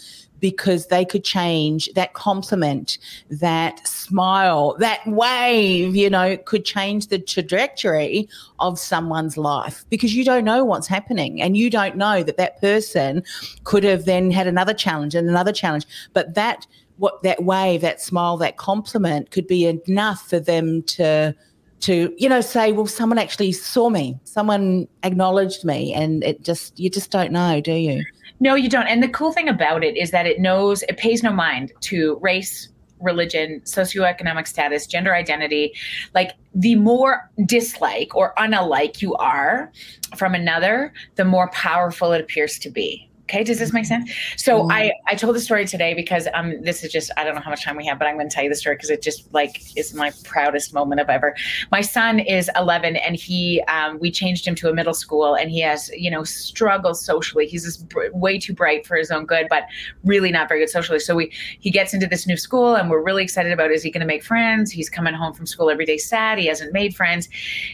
because 0.45 0.85
they 0.89 1.03
could 1.03 1.23
change 1.23 1.91
that 1.95 2.13
compliment, 2.13 2.99
that 3.31 3.87
smile, 3.87 4.75
that 4.77 5.01
wave, 5.07 5.95
you 5.95 6.07
know, 6.07 6.37
could 6.37 6.63
change 6.63 7.07
the 7.07 7.17
trajectory 7.17 8.29
of 8.59 8.77
someone's 8.77 9.37
life 9.37 9.83
because 9.89 10.13
you 10.13 10.23
don't 10.23 10.45
know 10.45 10.63
what's 10.63 10.85
happening 10.85 11.41
and 11.41 11.57
you 11.57 11.67
don't 11.71 11.95
know 11.95 12.21
that 12.21 12.37
that 12.37 12.61
person 12.61 13.23
could 13.63 13.83
have 13.83 14.05
then 14.05 14.29
had 14.29 14.45
another 14.45 14.71
challenge 14.71 15.15
and 15.15 15.27
another 15.27 15.51
challenge. 15.51 15.87
But 16.13 16.35
that, 16.35 16.67
what 16.97 17.23
that 17.23 17.43
wave, 17.43 17.81
that 17.81 17.99
smile, 17.99 18.37
that 18.37 18.57
compliment 18.57 19.31
could 19.31 19.47
be 19.47 19.65
enough 19.65 20.29
for 20.29 20.39
them 20.39 20.83
to 20.83 21.33
to 21.81 22.13
you 22.17 22.29
know 22.29 22.39
say 22.39 22.71
well 22.71 22.85
someone 22.85 23.17
actually 23.17 23.51
saw 23.51 23.89
me. 23.89 24.19
Someone 24.25 24.87
acknowledged 25.01 25.65
me. 25.65 25.91
And 25.91 26.23
it 26.23 26.43
just 26.43 26.79
you 26.79 26.91
just 26.91 27.09
don't 27.09 27.31
know 27.31 27.61
do 27.61 27.73
you 27.73 28.03
no, 28.39 28.55
you 28.55 28.69
don't. 28.69 28.87
And 28.87 29.01
the 29.01 29.09
cool 29.09 29.31
thing 29.31 29.47
about 29.47 29.83
it 29.83 29.95
is 29.97 30.11
that 30.11 30.25
it 30.25 30.39
knows, 30.39 30.83
it 30.83 30.97
pays 30.97 31.23
no 31.23 31.31
mind 31.31 31.71
to 31.81 32.17
race, 32.21 32.69
religion, 32.99 33.61
socioeconomic 33.65 34.47
status, 34.47 34.87
gender 34.87 35.13
identity. 35.13 35.73
Like 36.13 36.33
the 36.53 36.75
more 36.75 37.29
dislike 37.45 38.15
or 38.15 38.33
unalike 38.37 39.01
you 39.01 39.15
are 39.15 39.71
from 40.17 40.35
another, 40.35 40.93
the 41.15 41.25
more 41.25 41.49
powerful 41.49 42.11
it 42.11 42.21
appears 42.21 42.59
to 42.59 42.69
be. 42.69 43.09
Okay, 43.27 43.43
does 43.43 43.57
this 43.57 43.73
make 43.73 43.85
sense? 43.85 44.11
So 44.37 44.61
mm-hmm. 44.61 44.71
I 44.71 44.91
I 45.07 45.15
told 45.15 45.35
the 45.35 45.39
story 45.39 45.65
today 45.65 45.95
because 45.95 46.27
um 46.35 46.61
this 46.61 46.83
is 46.83 46.91
just 46.91 47.09
I 47.17 47.23
don't 47.23 47.33
know 47.33 47.41
how 47.41 47.49
much 47.49 47.63
time 47.63 47.75
we 47.75 47.85
have, 47.87 47.97
but 47.97 48.07
I'm 48.07 48.15
going 48.17 48.29
to 48.29 48.33
tell 48.33 48.43
you 48.43 48.51
the 48.51 48.55
story 48.55 48.75
because 48.75 48.91
it 48.91 49.01
just 49.01 49.33
like 49.33 49.75
is 49.75 49.95
my 49.95 50.11
proudest 50.23 50.75
moment 50.75 51.01
of 51.01 51.09
ever. 51.09 51.35
My 51.71 51.81
son 51.81 52.19
is 52.19 52.51
11 52.55 52.97
and 52.97 53.15
he 53.15 53.63
um 53.67 53.97
we 53.99 54.11
changed 54.11 54.47
him 54.47 54.53
to 54.55 54.69
a 54.69 54.73
middle 54.73 54.93
school 54.93 55.33
and 55.33 55.49
he 55.49 55.59
has 55.61 55.89
you 55.89 56.11
know 56.11 56.23
struggles 56.23 57.03
socially. 57.03 57.47
He's 57.47 57.63
just 57.63 57.89
br- 57.89 58.11
way 58.13 58.37
too 58.37 58.53
bright 58.53 58.85
for 58.85 58.95
his 58.95 59.09
own 59.09 59.25
good, 59.25 59.47
but 59.49 59.63
really 60.03 60.31
not 60.31 60.47
very 60.47 60.59
good 60.59 60.69
socially. 60.69 60.99
So 60.99 61.15
we 61.15 61.31
he 61.59 61.71
gets 61.71 61.95
into 61.95 62.05
this 62.05 62.27
new 62.27 62.37
school 62.37 62.75
and 62.75 62.91
we're 62.91 63.03
really 63.03 63.23
excited 63.23 63.51
about 63.51 63.71
is 63.71 63.81
he 63.81 63.89
going 63.89 64.01
to 64.01 64.07
make 64.07 64.23
friends? 64.23 64.71
He's 64.71 64.89
coming 64.89 65.15
home 65.15 65.33
from 65.33 65.47
school 65.47 65.71
every 65.71 65.85
day 65.85 65.97
sad. 65.97 66.37
He 66.37 66.45
hasn't 66.45 66.73
made 66.73 66.95
friends. 66.95 67.27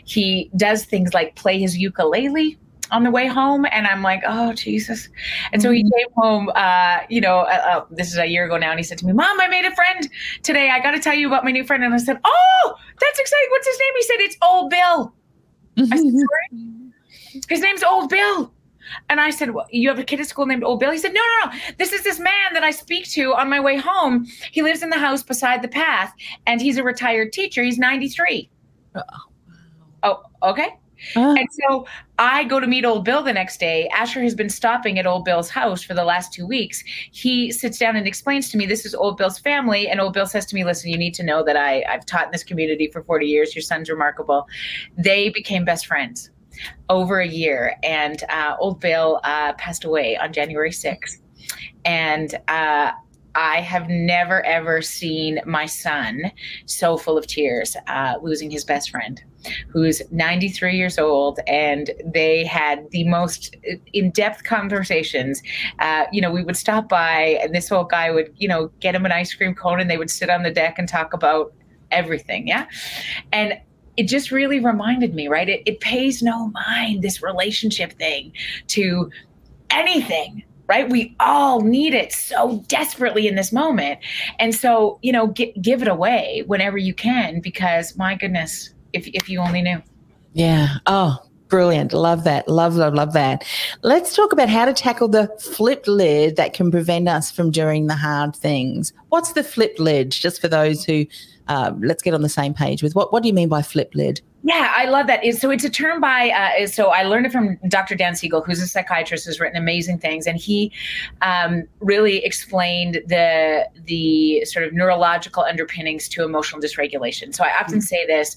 He 0.06 0.50
does 0.56 0.86
things 0.86 1.14
like 1.14 1.36
play 1.36 1.60
his 1.60 1.78
ukulele 1.78 2.58
on 2.92 3.04
the 3.04 3.12
way 3.12 3.28
home, 3.28 3.66
and 3.72 3.88
I'm 3.88 4.02
like, 4.02 4.22
oh 4.28 4.54
Jesus! 4.54 5.10
And 5.52 5.62
so 5.62 5.72
he 5.72 5.84
mm-hmm. 5.84 5.90
came 5.98 6.08
home, 6.16 6.52
uh, 6.56 7.00
you 7.10 7.22
know, 7.22 7.40
uh, 7.40 7.62
uh, 7.72 7.86
this 7.92 8.12
is 8.12 8.18
a 8.18 8.26
year 8.26 8.46
ago 8.46 8.58
now, 8.58 8.72
and 8.72 8.80
he 8.80 8.84
said 8.84 8.98
to 9.00 9.06
me, 9.06 9.14
"Mom, 9.14 9.40
I 9.40 9.48
made 9.48 9.66
a 9.66 9.76
friend 9.76 10.10
today. 10.44 10.70
I 10.70 10.80
got 10.80 10.92
to 10.92 11.00
tell 11.00 11.14
you 11.14 11.28
about 11.28 11.44
my 11.44 11.52
new 11.52 11.64
friend." 11.64 11.84
And 11.84 11.94
I 11.94 11.98
said, 11.98 12.20
"Oh, 12.24 12.76
that's 13.00 13.20
exciting! 13.20 13.48
What's 13.50 13.68
his 13.68 13.80
name?" 13.80 13.94
He 13.96 14.04
said, 14.04 14.20
"It's 14.20 14.38
Old 14.42 14.70
Bill." 14.70 15.14
I 15.78 15.84
said, 15.86 16.14
Sorry? 16.14 17.42
His 17.48 17.62
name's 17.62 17.84
Old 17.84 18.10
Bill. 18.10 18.54
And 19.10 19.22
I 19.22 19.30
said, 19.30 19.52
well, 19.52 19.68
You 19.72 19.90
have 19.90 20.00
a 20.00 20.04
kid 20.04 20.20
at 20.20 20.28
school 20.28 20.46
named 20.46 20.64
Old 20.64 20.80
Bill? 20.80 20.92
He 20.92 20.98
said, 20.98 21.14
No, 21.14 21.22
no, 21.22 21.52
no. 21.52 21.58
This 21.78 21.94
is 21.94 22.04
this 22.04 22.20
man 22.20 22.54
that 22.54 22.64
I 22.64 22.72
speak 22.72 23.10
to 23.12 23.34
on 23.34 23.50
my 23.50 23.60
way 23.60 23.78
home. 23.78 24.26
He 24.52 24.62
lives 24.62 24.84
in 24.84 24.90
the 24.90 24.98
house 24.98 25.24
beside 25.24 25.62
the 25.62 25.68
path 25.68 26.14
and 26.46 26.62
he's 26.62 26.78
a 26.78 26.84
retired 26.84 27.32
teacher. 27.32 27.64
He's 27.64 27.78
93. 27.78 28.50
Oh, 28.96 29.02
oh 30.04 30.24
okay. 30.44 30.78
Uh. 31.16 31.36
And 31.38 31.48
so 31.52 31.86
I 32.20 32.44
go 32.44 32.60
to 32.60 32.68
meet 32.68 32.86
old 32.86 33.06
Bill 33.06 33.24
the 33.24 33.34
next 33.34 33.60
day. 33.60 33.88
Asher 33.90 34.22
has 34.22 34.36
been 34.36 34.50
stopping 34.50 35.00
at 35.00 35.08
old 35.08 35.26
Bill's 35.26 35.50
house 35.50 35.84
for 35.84 35.94
the 35.94 36.04
last 36.04 36.34
two 36.34 36.46
weeks. 36.46 36.84
He 37.12 37.52
sits 37.52 37.78
down 37.78 37.96
and 37.96 38.08
explains 38.08 38.50
to 38.50 38.58
me 38.58 38.66
this 38.66 38.86
is 38.86 38.94
old 38.94 39.18
Bill's 39.18 39.40
family. 39.40 39.88
And 39.88 40.00
old 40.00 40.14
Bill 40.14 40.28
says 40.28 40.46
to 40.48 40.56
me, 40.56 40.64
Listen, 40.64 40.90
you 40.90 40.98
need 40.98 41.14
to 41.16 41.24
know 41.24 41.44
that 41.44 41.58
I, 41.58 41.84
I've 41.90 42.06
taught 42.06 42.26
in 42.26 42.32
this 42.32 42.44
community 42.44 42.90
for 42.92 43.04
40 43.04 43.26
years. 43.26 43.56
Your 43.56 43.64
son's 43.64 43.90
remarkable. 43.90 44.48
They 44.98 45.30
became 45.30 45.66
best 45.66 45.88
friends 45.88 46.30
over 46.90 47.20
a 47.20 47.28
year. 47.28 47.76
And 47.84 48.24
uh, 48.30 48.56
old 48.60 48.80
Bill 48.80 49.20
uh, 49.24 49.54
passed 49.54 49.84
away 49.84 50.18
on 50.18 50.34
January 50.34 50.72
6th. 50.72 51.18
And 51.86 52.36
uh, 52.48 52.92
I 53.36 53.62
have 53.62 53.90
never 53.90 54.46
ever 54.46 54.82
seen 54.82 55.40
my 55.46 55.66
son 55.66 56.32
so 56.66 56.98
full 56.98 57.18
of 57.18 57.28
tears, 57.28 57.76
uh, 57.88 58.16
losing 58.22 58.52
his 58.52 58.64
best 58.64 58.90
friend, 58.90 59.22
who's 59.70 60.02
93 60.12 60.76
years 60.76 61.00
old, 61.00 61.40
and 61.48 61.92
they 62.06 62.46
had 62.46 62.90
the 62.92 63.08
most 63.08 63.56
in-depth 63.94 64.44
conversations. 64.44 65.42
Uh, 65.80 66.06
you 66.12 66.22
know, 66.22 66.32
we 66.32 66.44
would 66.44 66.58
stop 66.58 66.90
by, 66.90 67.40
and 67.42 67.56
this 67.56 67.72
old 67.72 67.90
guy 67.90 68.12
would, 68.12 68.34
you 68.38 68.48
know, 68.48 68.70
get 68.80 68.96
him 68.96 69.06
an 69.06 69.12
ice 69.12 69.34
cream 69.34 69.56
cone, 69.56 69.80
and 69.80 69.90
they 69.90 69.98
would 69.98 70.12
sit 70.12 70.30
on 70.30 70.44
the 70.44 70.52
deck 70.52 70.78
and 70.78 70.88
talk 70.88 71.14
about 71.14 71.54
everything. 71.92 72.48
Yeah, 72.48 72.68
and 73.32 73.60
it 73.98 74.08
just 74.08 74.32
really 74.32 74.60
reminded 74.60 75.14
me, 75.14 75.28
right? 75.28 75.48
It, 75.48 75.62
it 75.66 75.80
pays 75.80 76.22
no 76.22 76.48
mind, 76.50 77.02
this 77.02 77.22
relationship 77.22 77.94
thing, 77.94 78.34
to 78.68 79.10
anything 79.70 80.44
right? 80.72 80.90
We 80.90 81.14
all 81.20 81.60
need 81.60 81.94
it 81.94 82.14
so 82.14 82.64
desperately 82.70 83.28
in 83.28 83.36
this 83.36 83.52
moment. 83.52 84.00
And 84.40 84.56
so, 84.56 85.00
you 85.02 85.12
know, 85.12 85.28
give 85.28 85.82
it 85.82 85.88
away 85.90 86.44
whenever 86.48 86.78
you 86.78 86.94
can 86.94 87.42
because 87.42 87.98
my 87.98 88.16
goodness, 88.16 88.74
if, 88.94 89.06
if 89.08 89.28
you 89.28 89.42
only 89.42 89.62
knew. 89.62 89.82
Yeah. 90.32 90.78
Oh, 90.86 91.18
brilliant. 91.50 91.92
Love 91.92 92.24
that. 92.24 92.48
Love, 92.48 92.78
love, 92.78 92.94
love 92.94 93.12
that. 93.12 93.44
Let's 93.82 94.16
talk 94.16 94.32
about 94.32 94.48
how 94.48 94.64
to 94.64 94.72
tackle 94.72 95.10
the 95.10 95.28
flipped 95.42 95.90
lid 95.90 96.38
that 96.38 96.54
can 96.54 96.72
prevent 96.72 97.10
us 97.10 97.30
from 97.30 97.52
doing 97.52 97.88
the 97.88 97.96
hard 97.96 98.34
things. 98.34 98.94
What's 99.10 99.34
the 99.34 99.44
flipped 99.44 99.78
lid? 99.78 100.12
Just 100.12 100.40
for 100.40 100.48
those 100.48 100.86
who, 100.86 101.06
uh, 101.50 101.74
let's 101.82 102.02
get 102.02 102.14
on 102.14 102.22
the 102.22 102.30
same 102.30 102.54
page 102.54 102.82
with 102.82 102.96
what, 102.96 103.12
what 103.12 103.24
do 103.24 103.28
you 103.28 103.34
mean 103.34 103.50
by 103.50 103.62
flipped 103.62 103.94
lid? 103.94 104.22
Yeah, 104.44 104.74
I 104.76 104.86
love 104.86 105.06
that. 105.08 105.24
So 105.36 105.52
it's 105.52 105.64
a 105.64 105.70
term 105.70 106.02
by, 106.02 106.30
uh, 106.30 106.66
so 106.66 106.88
I 106.88 107.04
learned 107.04 107.28
it 107.28 107.32
from 107.32 107.60
Dr. 107.68 107.94
Dan 107.94 108.16
Siegel, 108.16 108.42
who's 108.42 108.60
a 108.60 108.68
psychiatrist, 108.68 109.26
who's 109.28 109.40
written 109.40 109.56
amazing 109.56 110.00
things, 110.00 110.26
and 110.26 110.38
he 110.38 110.72
um, 111.22 111.64
really 111.80 112.26
explained 112.26 113.02
the 113.06 113.68
the 113.86 114.44
sort 114.46 114.66
of 114.66 114.74
neurological 114.74 115.44
underpinnings 115.44 116.10
to 116.10 116.24
emotional 116.24 116.60
dysregulation. 116.60 117.36
So 117.36 117.44
I 117.44 117.52
often 117.60 117.76
mm-hmm. 117.76 117.82
say 117.82 118.06
this, 118.08 118.36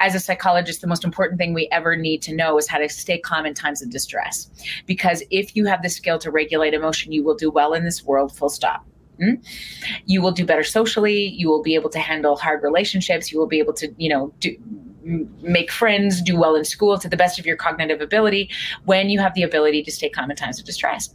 as 0.00 0.16
a 0.16 0.20
psychologist, 0.20 0.80
the 0.80 0.88
most 0.88 1.04
important 1.04 1.38
thing 1.38 1.54
we 1.54 1.68
ever 1.70 1.94
need 1.94 2.20
to 2.22 2.34
know 2.34 2.58
is 2.58 2.66
how 2.66 2.78
to 2.78 2.88
stay 2.88 3.18
calm 3.18 3.46
in 3.46 3.54
times 3.54 3.80
of 3.80 3.90
distress, 3.90 4.50
because 4.86 5.22
if 5.30 5.54
you 5.54 5.66
have 5.66 5.82
the 5.82 5.90
skill 5.90 6.18
to 6.18 6.32
regulate 6.32 6.74
emotion, 6.74 7.12
you 7.12 7.22
will 7.22 7.36
do 7.36 7.50
well 7.50 7.74
in 7.74 7.84
this 7.84 8.02
world. 8.02 8.34
Full 8.36 8.48
stop. 8.48 8.84
Mm-hmm. 9.20 9.40
You 10.06 10.20
will 10.20 10.32
do 10.32 10.44
better 10.44 10.64
socially. 10.64 11.28
You 11.28 11.48
will 11.48 11.62
be 11.62 11.76
able 11.76 11.90
to 11.90 12.00
handle 12.00 12.36
hard 12.36 12.64
relationships. 12.64 13.30
You 13.30 13.38
will 13.38 13.46
be 13.46 13.60
able 13.60 13.72
to, 13.74 13.94
you 13.96 14.08
know, 14.08 14.34
do 14.40 14.56
make 15.04 15.70
friends, 15.70 16.22
do 16.22 16.36
well 16.38 16.54
in 16.54 16.64
school 16.64 16.98
to 16.98 17.08
the 17.08 17.16
best 17.16 17.38
of 17.38 17.46
your 17.46 17.56
cognitive 17.56 18.00
ability 18.00 18.50
when 18.84 19.10
you 19.10 19.20
have 19.20 19.34
the 19.34 19.42
ability 19.42 19.82
to 19.82 19.92
stay 19.92 20.08
calm 20.08 20.30
in 20.30 20.36
times 20.36 20.58
of 20.58 20.64
distress. 20.64 21.14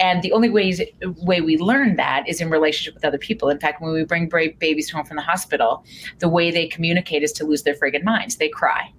And 0.00 0.22
the 0.22 0.32
only 0.32 0.48
ways 0.48 0.80
way 1.02 1.40
we 1.40 1.56
learn 1.58 1.96
that 1.96 2.28
is 2.28 2.40
in 2.40 2.50
relationship 2.50 2.94
with 2.94 3.04
other 3.04 3.18
people. 3.18 3.48
In 3.48 3.58
fact, 3.58 3.80
when 3.80 3.92
we 3.92 4.04
bring 4.04 4.28
brave 4.28 4.58
babies 4.58 4.90
home 4.90 5.04
from 5.04 5.16
the 5.16 5.22
hospital, 5.22 5.84
the 6.18 6.28
way 6.28 6.50
they 6.50 6.66
communicate 6.66 7.22
is 7.22 7.32
to 7.32 7.44
lose 7.44 7.62
their 7.62 7.74
friggin' 7.74 8.04
minds. 8.04 8.36
They 8.36 8.48
cry. 8.48 8.92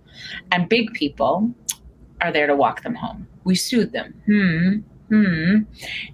And 0.51 0.69
big 0.69 0.93
people 0.93 1.51
are 2.21 2.31
there 2.31 2.47
to 2.47 2.55
walk 2.55 2.83
them 2.83 2.95
home. 2.95 3.27
We 3.43 3.55
soothe 3.55 3.91
them. 3.91 4.13
Hmm 4.25 4.96
hmm. 5.09 5.59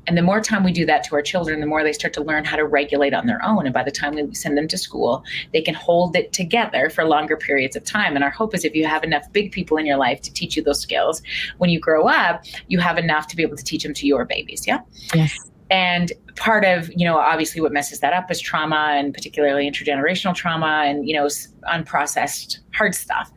And 0.08 0.18
the 0.18 0.22
more 0.22 0.42
time 0.42 0.64
we 0.64 0.72
do 0.72 0.86
that 0.86 1.04
to 1.06 1.16
our 1.16 1.22
children, 1.22 1.60
the 1.60 1.66
more 1.66 1.84
they 1.84 1.94
start 1.94 2.14
to 2.14 2.24
learn 2.24 2.46
how 2.46 2.56
to 2.56 2.66
regulate 2.66 3.14
on 3.14 3.28
their 3.28 3.44
own. 3.44 3.66
And 3.66 3.74
by 3.74 3.84
the 3.84 3.92
time 3.92 4.16
we 4.16 4.34
send 4.36 4.58
them 4.58 4.68
to 4.68 4.78
school, 4.78 5.24
they 5.52 5.62
can 5.62 5.74
hold 5.74 6.16
it 6.16 6.34
together 6.34 6.90
for 6.90 7.04
longer 7.04 7.38
periods 7.38 7.76
of 7.76 7.84
time. 7.84 8.16
And 8.16 8.24
our 8.24 8.30
hope 8.30 8.54
is 8.54 8.66
if 8.66 8.76
you 8.76 8.86
have 8.86 9.04
enough 9.04 9.32
big 9.32 9.52
people 9.52 9.78
in 9.78 9.86
your 9.86 9.98
life 9.98 10.22
to 10.22 10.34
teach 10.34 10.56
you 10.56 10.64
those 10.64 10.80
skills, 10.80 11.22
when 11.58 11.70
you 11.70 11.80
grow 11.80 12.08
up, 12.08 12.44
you 12.68 12.80
have 12.80 12.98
enough 12.98 13.28
to 13.28 13.36
be 13.36 13.44
able 13.44 13.58
to 13.58 13.64
teach 13.64 13.84
them 13.84 13.94
to 13.96 14.08
your 14.08 14.26
babies. 14.26 14.68
Yeah. 14.68 14.80
Yes. 15.14 15.38
And 15.70 16.12
part 16.36 16.66
of, 16.66 16.92
you 16.96 17.06
know, 17.06 17.18
obviously 17.18 17.62
what 17.62 17.72
messes 17.72 18.00
that 18.02 18.14
up 18.14 18.30
is 18.30 18.40
trauma 18.40 18.92
and 18.92 19.14
particularly 19.14 19.70
intergenerational 19.70 20.36
trauma 20.36 20.84
and, 20.86 21.08
you 21.08 21.16
know, 21.16 21.28
unprocessed 21.72 22.60
hard 22.76 22.94
stuff. 22.94 23.32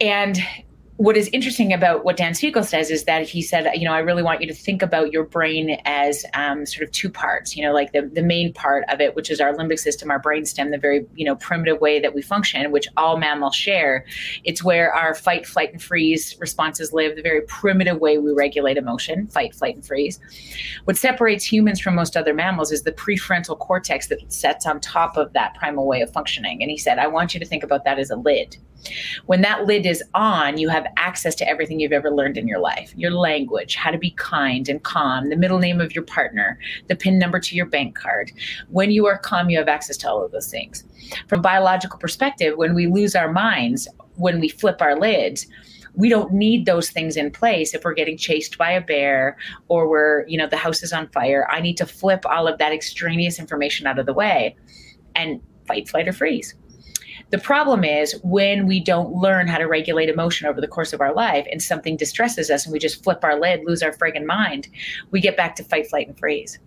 And 0.00 0.38
what 0.98 1.14
is 1.16 1.28
interesting 1.32 1.74
about 1.74 2.04
what 2.04 2.16
Dan 2.16 2.34
Siegel 2.34 2.64
says 2.64 2.90
is 2.90 3.04
that 3.04 3.28
he 3.28 3.42
said, 3.42 3.70
you 3.74 3.84
know, 3.84 3.92
I 3.92 3.98
really 3.98 4.22
want 4.22 4.40
you 4.40 4.46
to 4.46 4.54
think 4.54 4.80
about 4.80 5.12
your 5.12 5.24
brain 5.24 5.78
as 5.84 6.24
um, 6.32 6.64
sort 6.64 6.86
of 6.88 6.92
two 6.92 7.10
parts, 7.10 7.54
you 7.54 7.62
know, 7.62 7.72
like 7.72 7.92
the, 7.92 8.10
the 8.14 8.22
main 8.22 8.52
part 8.54 8.84
of 8.88 9.00
it, 9.00 9.14
which 9.14 9.30
is 9.30 9.38
our 9.38 9.52
limbic 9.52 9.78
system, 9.78 10.10
our 10.10 10.20
brainstem, 10.20 10.70
the 10.70 10.78
very, 10.78 11.04
you 11.14 11.26
know, 11.26 11.36
primitive 11.36 11.82
way 11.82 12.00
that 12.00 12.14
we 12.14 12.22
function, 12.22 12.70
which 12.72 12.86
all 12.96 13.18
mammals 13.18 13.54
share. 13.54 14.06
It's 14.44 14.64
where 14.64 14.92
our 14.94 15.14
fight, 15.14 15.46
flight, 15.46 15.72
and 15.72 15.82
freeze 15.82 16.34
responses 16.40 16.94
live, 16.94 17.14
the 17.14 17.22
very 17.22 17.42
primitive 17.42 18.00
way 18.00 18.16
we 18.16 18.32
regulate 18.32 18.78
emotion, 18.78 19.26
fight, 19.26 19.54
flight, 19.54 19.74
and 19.74 19.86
freeze. 19.86 20.18
What 20.84 20.96
separates 20.96 21.44
humans 21.44 21.78
from 21.78 21.94
most 21.94 22.16
other 22.16 22.32
mammals 22.32 22.72
is 22.72 22.82
the 22.82 22.92
prefrontal 22.92 23.58
cortex 23.58 24.06
that 24.06 24.32
sits 24.32 24.64
on 24.64 24.80
top 24.80 25.18
of 25.18 25.34
that 25.34 25.54
primal 25.56 25.86
way 25.86 26.00
of 26.00 26.10
functioning. 26.10 26.62
And 26.62 26.70
he 26.70 26.78
said, 26.78 26.98
I 26.98 27.06
want 27.06 27.34
you 27.34 27.40
to 27.40 27.46
think 27.46 27.62
about 27.62 27.84
that 27.84 27.98
as 27.98 28.08
a 28.08 28.16
lid. 28.16 28.56
When 29.26 29.40
that 29.42 29.64
lid 29.66 29.86
is 29.86 30.02
on, 30.14 30.58
you 30.58 30.68
have 30.68 30.85
access 30.96 31.34
to 31.36 31.48
everything 31.48 31.80
you've 31.80 31.92
ever 31.92 32.10
learned 32.10 32.36
in 32.36 32.46
your 32.48 32.58
life 32.58 32.92
your 32.96 33.10
language, 33.10 33.74
how 33.74 33.90
to 33.90 33.98
be 33.98 34.10
kind 34.12 34.68
and 34.68 34.82
calm, 34.82 35.28
the 35.28 35.36
middle 35.36 35.58
name 35.58 35.80
of 35.80 35.94
your 35.94 36.04
partner, 36.04 36.58
the 36.88 36.96
PIN 36.96 37.18
number 37.18 37.38
to 37.38 37.54
your 37.54 37.66
bank 37.66 37.96
card. 37.96 38.32
When 38.68 38.90
you 38.90 39.06
are 39.06 39.18
calm, 39.18 39.50
you 39.50 39.58
have 39.58 39.68
access 39.68 39.96
to 39.98 40.10
all 40.10 40.24
of 40.24 40.32
those 40.32 40.50
things. 40.50 40.84
From 41.28 41.40
a 41.40 41.42
biological 41.42 41.98
perspective, 41.98 42.56
when 42.56 42.74
we 42.74 42.86
lose 42.86 43.14
our 43.14 43.30
minds, 43.30 43.88
when 44.16 44.40
we 44.40 44.48
flip 44.48 44.80
our 44.80 44.98
lids, 44.98 45.46
we 45.94 46.08
don't 46.08 46.32
need 46.32 46.66
those 46.66 46.90
things 46.90 47.16
in 47.16 47.30
place 47.30 47.74
if 47.74 47.84
we're 47.84 47.94
getting 47.94 48.18
chased 48.18 48.58
by 48.58 48.70
a 48.70 48.80
bear 48.80 49.36
or 49.68 49.88
we're, 49.88 50.26
you 50.26 50.36
know, 50.36 50.46
the 50.46 50.56
house 50.56 50.82
is 50.82 50.92
on 50.92 51.08
fire. 51.08 51.46
I 51.50 51.60
need 51.60 51.78
to 51.78 51.86
flip 51.86 52.24
all 52.26 52.46
of 52.46 52.58
that 52.58 52.72
extraneous 52.72 53.38
information 53.38 53.86
out 53.86 53.98
of 53.98 54.06
the 54.06 54.12
way 54.12 54.56
and 55.14 55.40
fight, 55.66 55.88
flight, 55.88 56.06
or 56.06 56.12
freeze. 56.12 56.54
The 57.30 57.38
problem 57.38 57.82
is 57.82 58.18
when 58.22 58.66
we 58.66 58.78
don't 58.78 59.12
learn 59.12 59.48
how 59.48 59.58
to 59.58 59.66
regulate 59.66 60.08
emotion 60.08 60.46
over 60.46 60.60
the 60.60 60.68
course 60.68 60.92
of 60.92 61.00
our 61.00 61.12
life 61.12 61.46
and 61.50 61.60
something 61.60 61.96
distresses 61.96 62.50
us 62.50 62.64
and 62.64 62.72
we 62.72 62.78
just 62.78 63.02
flip 63.02 63.24
our 63.24 63.38
lid, 63.38 63.64
lose 63.64 63.82
our 63.82 63.92
friggin' 63.92 64.24
mind, 64.24 64.68
we 65.10 65.20
get 65.20 65.36
back 65.36 65.56
to 65.56 65.64
fight, 65.64 65.88
flight, 65.88 66.06
and 66.06 66.18
freeze. 66.18 66.58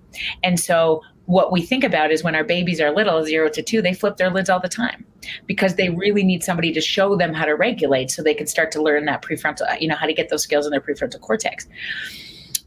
And 0.44 0.60
so 0.60 1.02
what 1.28 1.52
we 1.52 1.62
think 1.62 1.84
about 1.84 2.12
is 2.12 2.24
when 2.24 2.36
our 2.36 2.44
babies 2.44 2.82
are 2.82 2.92
little, 2.92 3.24
zero 3.24 3.50
to 3.50 3.62
two, 3.62 3.82
they 3.82 3.94
flip 3.94 4.18
their 4.18 4.32
lids 4.32 4.50
all 4.50 4.60
the 4.60 4.68
time 4.68 5.06
because 5.46 5.76
they 5.76 5.90
really 5.90 6.24
need 6.24 6.44
somebody 6.44 6.74
to 6.74 6.82
show 6.82 7.16
them 7.16 7.34
how 7.34 7.46
to 7.46 7.56
regulate 7.56 8.12
so 8.12 8.22
they 8.22 8.34
can 8.34 8.48
start 8.48 8.72
to 8.72 8.82
learn 8.82 9.06
that 9.06 9.22
prefrontal, 9.22 9.70
uh, 9.72 9.76
you 9.80 9.88
know, 9.88 9.96
how 9.96 10.08
to 10.08 10.14
get 10.14 10.30
those 10.30 10.44
skills 10.44 10.66
in 10.66 10.72
their 10.72 10.82
prefrontal 10.82 11.22
cortex 11.22 11.68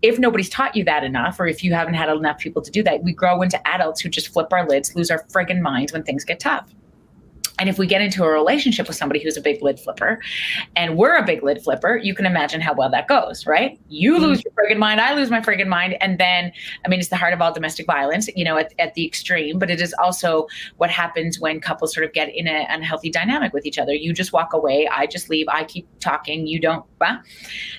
if 0.02 0.18
nobody's 0.18 0.48
taught 0.48 0.74
you 0.74 0.82
that 0.84 1.04
enough, 1.04 1.38
or 1.38 1.46
if 1.46 1.62
you 1.62 1.72
haven't 1.72 1.94
had 1.94 2.08
enough 2.08 2.38
people 2.38 2.60
to 2.60 2.72
do 2.72 2.82
that, 2.82 3.04
we 3.04 3.12
grow 3.12 3.40
into 3.40 3.64
adults 3.68 4.00
who 4.00 4.08
just 4.08 4.28
flip 4.28 4.52
our 4.52 4.66
lids, 4.68 4.96
lose 4.96 5.12
our 5.12 5.22
friggin' 5.32 5.60
minds 5.60 5.92
when 5.92 6.02
things 6.02 6.24
get 6.24 6.40
tough. 6.40 6.68
And 7.62 7.68
if 7.68 7.78
we 7.78 7.86
get 7.86 8.02
into 8.02 8.24
a 8.24 8.28
relationship 8.28 8.88
with 8.88 8.96
somebody 8.96 9.22
who's 9.22 9.36
a 9.36 9.40
big 9.40 9.62
lid 9.62 9.78
flipper 9.78 10.20
and 10.74 10.96
we're 10.96 11.14
a 11.14 11.24
big 11.24 11.44
lid 11.44 11.62
flipper, 11.62 11.96
you 11.96 12.12
can 12.12 12.26
imagine 12.26 12.60
how 12.60 12.74
well 12.74 12.90
that 12.90 13.06
goes, 13.06 13.46
right? 13.46 13.78
You 13.88 14.14
mm-hmm. 14.14 14.24
lose 14.24 14.42
your 14.42 14.52
friggin' 14.54 14.78
mind, 14.78 15.00
I 15.00 15.14
lose 15.14 15.30
my 15.30 15.40
friggin' 15.40 15.68
mind. 15.68 15.94
And 16.00 16.18
then, 16.18 16.50
I 16.84 16.88
mean, 16.88 16.98
it's 16.98 17.10
the 17.10 17.16
heart 17.16 17.32
of 17.32 17.40
all 17.40 17.52
domestic 17.52 17.86
violence, 17.86 18.28
you 18.34 18.44
know, 18.44 18.56
at, 18.56 18.74
at 18.80 18.94
the 18.94 19.06
extreme, 19.06 19.60
but 19.60 19.70
it 19.70 19.80
is 19.80 19.94
also 20.02 20.48
what 20.78 20.90
happens 20.90 21.38
when 21.38 21.60
couples 21.60 21.94
sort 21.94 22.04
of 22.04 22.12
get 22.12 22.34
in 22.34 22.48
an 22.48 22.66
unhealthy 22.68 23.10
dynamic 23.10 23.52
with 23.52 23.64
each 23.64 23.78
other. 23.78 23.94
You 23.94 24.12
just 24.12 24.32
walk 24.32 24.52
away, 24.52 24.88
I 24.88 25.06
just 25.06 25.30
leave, 25.30 25.46
I 25.48 25.62
keep 25.62 25.86
talking, 26.00 26.48
you 26.48 26.58
don't. 26.58 26.84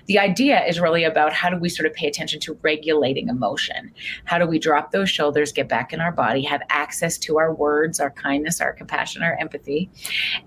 The 0.08 0.20
idea 0.20 0.66
is 0.66 0.80
really 0.80 1.04
about 1.04 1.32
how 1.34 1.50
do 1.50 1.58
we 1.58 1.70
sort 1.70 1.86
of 1.88 1.94
pay 1.94 2.08
attention 2.08 2.40
to 2.42 2.60
regulating 2.62 3.30
emotion? 3.30 3.92
How 4.26 4.38
do 4.38 4.46
we 4.46 4.60
drop 4.60 4.92
those 4.92 5.10
shoulders, 5.10 5.52
get 5.52 5.70
back 5.70 5.94
in 5.94 6.02
our 6.02 6.12
body, 6.12 6.42
have 6.44 6.62
access 6.70 7.18
to 7.20 7.38
our 7.38 7.54
words, 7.54 8.00
our 8.00 8.12
kindness, 8.12 8.60
our 8.60 8.74
compassion, 8.74 9.24
our 9.24 9.38
empathy? 9.40 9.73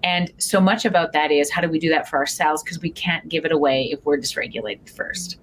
And 0.03 0.33
so 0.39 0.61
much 0.61 0.85
about 0.85 1.13
that 1.13 1.31
is 1.31 1.51
how 1.51 1.61
do 1.61 1.69
we 1.69 1.79
do 1.79 1.89
that 1.91 2.09
for 2.09 2.17
ourselves? 2.17 2.63
Because 2.63 2.81
we 2.81 2.91
can't 2.91 3.29
give 3.29 3.45
it 3.45 3.53
away 3.53 3.91
if 3.93 4.05
we're 4.05 4.19
dysregulated 4.19 4.89
first. 4.89 5.39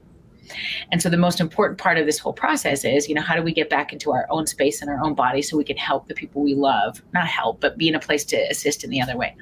And 0.92 1.02
so 1.02 1.10
the 1.10 1.18
most 1.18 1.40
important 1.40 1.80
part 1.80 1.98
of 1.98 2.06
this 2.06 2.20
whole 2.20 2.34
process 2.34 2.86
is, 2.86 3.08
you 3.08 3.16
know, 3.16 3.22
how 3.22 3.36
do 3.36 3.42
we 3.42 3.54
get 3.54 3.70
back 3.70 3.94
into 3.94 4.12
our 4.12 4.28
own 4.30 4.46
space 4.46 4.82
and 4.82 4.90
our 4.90 5.04
own 5.04 5.16
body 5.16 5.42
so 5.42 5.58
we 5.58 5.64
can 5.64 5.78
help 5.78 6.08
the 6.08 6.14
people 6.14 6.44
we 6.44 6.54
love, 6.54 7.02
not 7.14 7.28
help, 7.28 7.60
but 7.60 7.78
be 7.78 7.88
in 7.88 7.96
a 7.96 8.00
place 8.00 8.24
to 8.26 8.38
assist 8.50 8.84
in 8.84 8.90
the 8.90 9.02
other 9.02 9.18
way. 9.18 9.36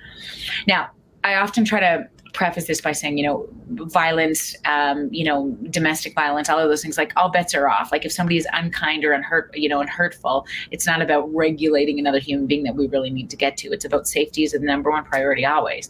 Now, 0.68 0.92
I 1.24 1.36
often 1.36 1.66
try 1.66 1.80
to 1.80 2.08
preface 2.34 2.68
this 2.68 2.82
by 2.82 2.92
saying, 2.92 3.18
you 3.18 3.26
know, 3.26 3.48
violence, 3.70 4.56
um, 4.66 5.10
you 5.12 5.24
know, 5.24 5.56
domestic 5.70 6.16
violence, 6.16 6.50
all 6.50 6.60
of 6.60 6.70
those 6.70 6.82
things, 6.82 6.98
like 6.98 7.14
all 7.16 7.30
bets 7.30 7.54
are 7.54 7.68
off. 7.68 7.92
Like 7.92 8.06
if 8.06 8.12
somebody 8.12 8.38
is 8.38 8.48
unkind 8.54 9.04
or 9.04 9.14
unhurt, 9.14 9.56
you 9.56 9.70
know, 9.70 9.80
and 9.80 9.90
hurtful, 9.90 10.46
it's 10.72 10.86
not 10.86 11.02
about 11.02 11.34
regulating 11.34 12.00
another 12.00 12.20
human 12.20 12.48
being 12.48 12.64
that 12.64 12.76
we 12.76 12.88
really 12.88 13.10
need 13.10 13.30
to 13.30 13.36
get 13.36 13.58
to. 13.58 13.72
It's 13.72 13.86
about 13.86 14.08
safety 14.08 14.44
is 14.44 14.52
the 14.52 14.60
number 14.60 14.90
one 14.92 15.04
priority 15.04 15.46
always. 15.46 15.90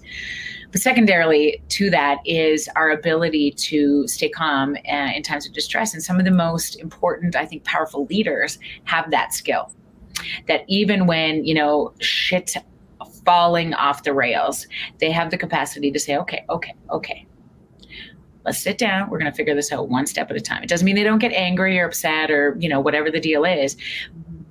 But 0.71 0.81
secondarily 0.81 1.61
to 1.69 1.89
that 1.89 2.19
is 2.25 2.69
our 2.75 2.91
ability 2.91 3.51
to 3.51 4.07
stay 4.07 4.29
calm 4.29 4.75
uh, 4.89 5.11
in 5.13 5.21
times 5.21 5.45
of 5.45 5.53
distress. 5.53 5.93
And 5.93 6.01
some 6.01 6.17
of 6.17 6.25
the 6.25 6.31
most 6.31 6.79
important, 6.79 7.35
I 7.35 7.45
think, 7.45 7.65
powerful 7.65 8.05
leaders 8.05 8.57
have 8.85 9.11
that 9.11 9.33
skill 9.33 9.71
that 10.47 10.63
even 10.67 11.07
when 11.07 11.43
you 11.45 11.53
know 11.53 11.93
shit 11.99 12.55
falling 13.25 13.73
off 13.73 14.03
the 14.03 14.13
rails, 14.13 14.67
they 14.99 15.11
have 15.11 15.31
the 15.31 15.37
capacity 15.37 15.91
to 15.91 15.99
say, 15.99 16.17
okay, 16.17 16.43
okay, 16.49 16.73
okay. 16.89 17.25
Let's 18.43 18.59
sit 18.59 18.79
down. 18.79 19.09
We're 19.09 19.19
going 19.19 19.31
to 19.31 19.35
figure 19.35 19.53
this 19.53 19.71
out 19.71 19.89
one 19.89 20.07
step 20.07 20.31
at 20.31 20.37
a 20.37 20.41
time. 20.41 20.63
It 20.63 20.69
doesn't 20.69 20.85
mean 20.85 20.95
they 20.95 21.03
don't 21.03 21.19
get 21.19 21.31
angry 21.31 21.79
or 21.79 21.85
upset 21.85 22.31
or, 22.31 22.55
you 22.59 22.67
know, 22.67 22.79
whatever 22.79 23.11
the 23.11 23.19
deal 23.19 23.45
is, 23.45 23.77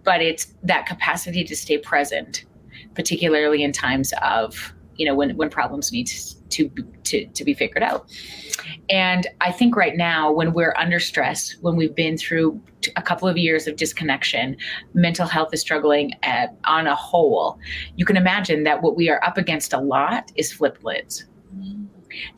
but 0.05 0.23
it's 0.23 0.55
that 0.63 0.87
capacity 0.87 1.43
to 1.43 1.57
stay 1.57 1.79
present, 1.79 2.45
particularly 2.95 3.65
in 3.65 3.73
times 3.73 4.15
of 4.23 4.73
you 5.01 5.07
know 5.07 5.15
when 5.15 5.35
when 5.37 5.49
problems 5.49 5.91
need 5.93 6.07
to 6.07 6.35
to 6.51 6.71
to 7.05 7.27
to 7.27 7.45
be 7.45 7.55
figured 7.55 7.83
out 7.83 8.09
and 8.89 9.27
i 9.41 9.51
think 9.51 9.77
right 9.77 9.97
now 9.97 10.31
when 10.31 10.53
we're 10.53 10.75
under 10.77 11.01
stress 11.01 11.57
when 11.61 11.77
we've 11.77 11.95
been 11.95 12.17
through 12.17 12.61
a 12.97 13.03
couple 13.03 13.29
of 13.29 13.37
years 13.37 13.67
of 13.67 13.77
disconnection 13.77 14.57
mental 14.95 15.27
health 15.27 15.53
is 15.53 15.61
struggling 15.61 16.13
at, 16.23 16.57
on 16.65 16.87
a 16.87 16.95
whole 16.95 17.59
you 17.97 18.05
can 18.05 18.17
imagine 18.17 18.65
that 18.65 18.83
what 18.83 18.97
we 18.97 19.09
are 19.09 19.23
up 19.25 19.39
against 19.39 19.73
a 19.73 19.79
lot 19.79 20.31
is 20.37 20.53
flip 20.53 20.79
lids. 20.83 21.27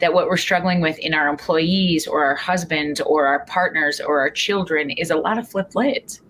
that 0.01 0.13
what 0.13 0.27
we're 0.27 0.37
struggling 0.37 0.81
with 0.81 0.99
in 0.99 1.15
our 1.15 1.29
employees 1.29 2.07
or 2.07 2.25
our 2.25 2.37
husbands 2.37 3.01
or 3.01 3.27
our 3.27 3.45
partners 3.47 4.01
or 4.01 4.21
our 4.21 4.31
children 4.31 4.91
is 4.91 5.11
a 5.11 5.17
lot 5.17 5.39
of 5.39 5.49
flip 5.49 5.75
lids. 5.75 6.21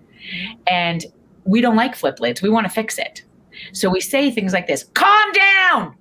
and 0.67 1.07
we 1.45 1.61
don't 1.61 1.77
like 1.77 1.97
flip 1.97 2.21
lids 2.21 2.43
we 2.43 2.49
want 2.49 2.65
to 2.65 2.73
fix 2.73 2.99
it 2.99 3.25
so 3.73 3.89
we 3.91 4.01
say 4.01 4.31
things 4.31 4.53
like 4.53 4.67
this 4.67 4.85
calm 4.95 5.33
down, 5.33 5.95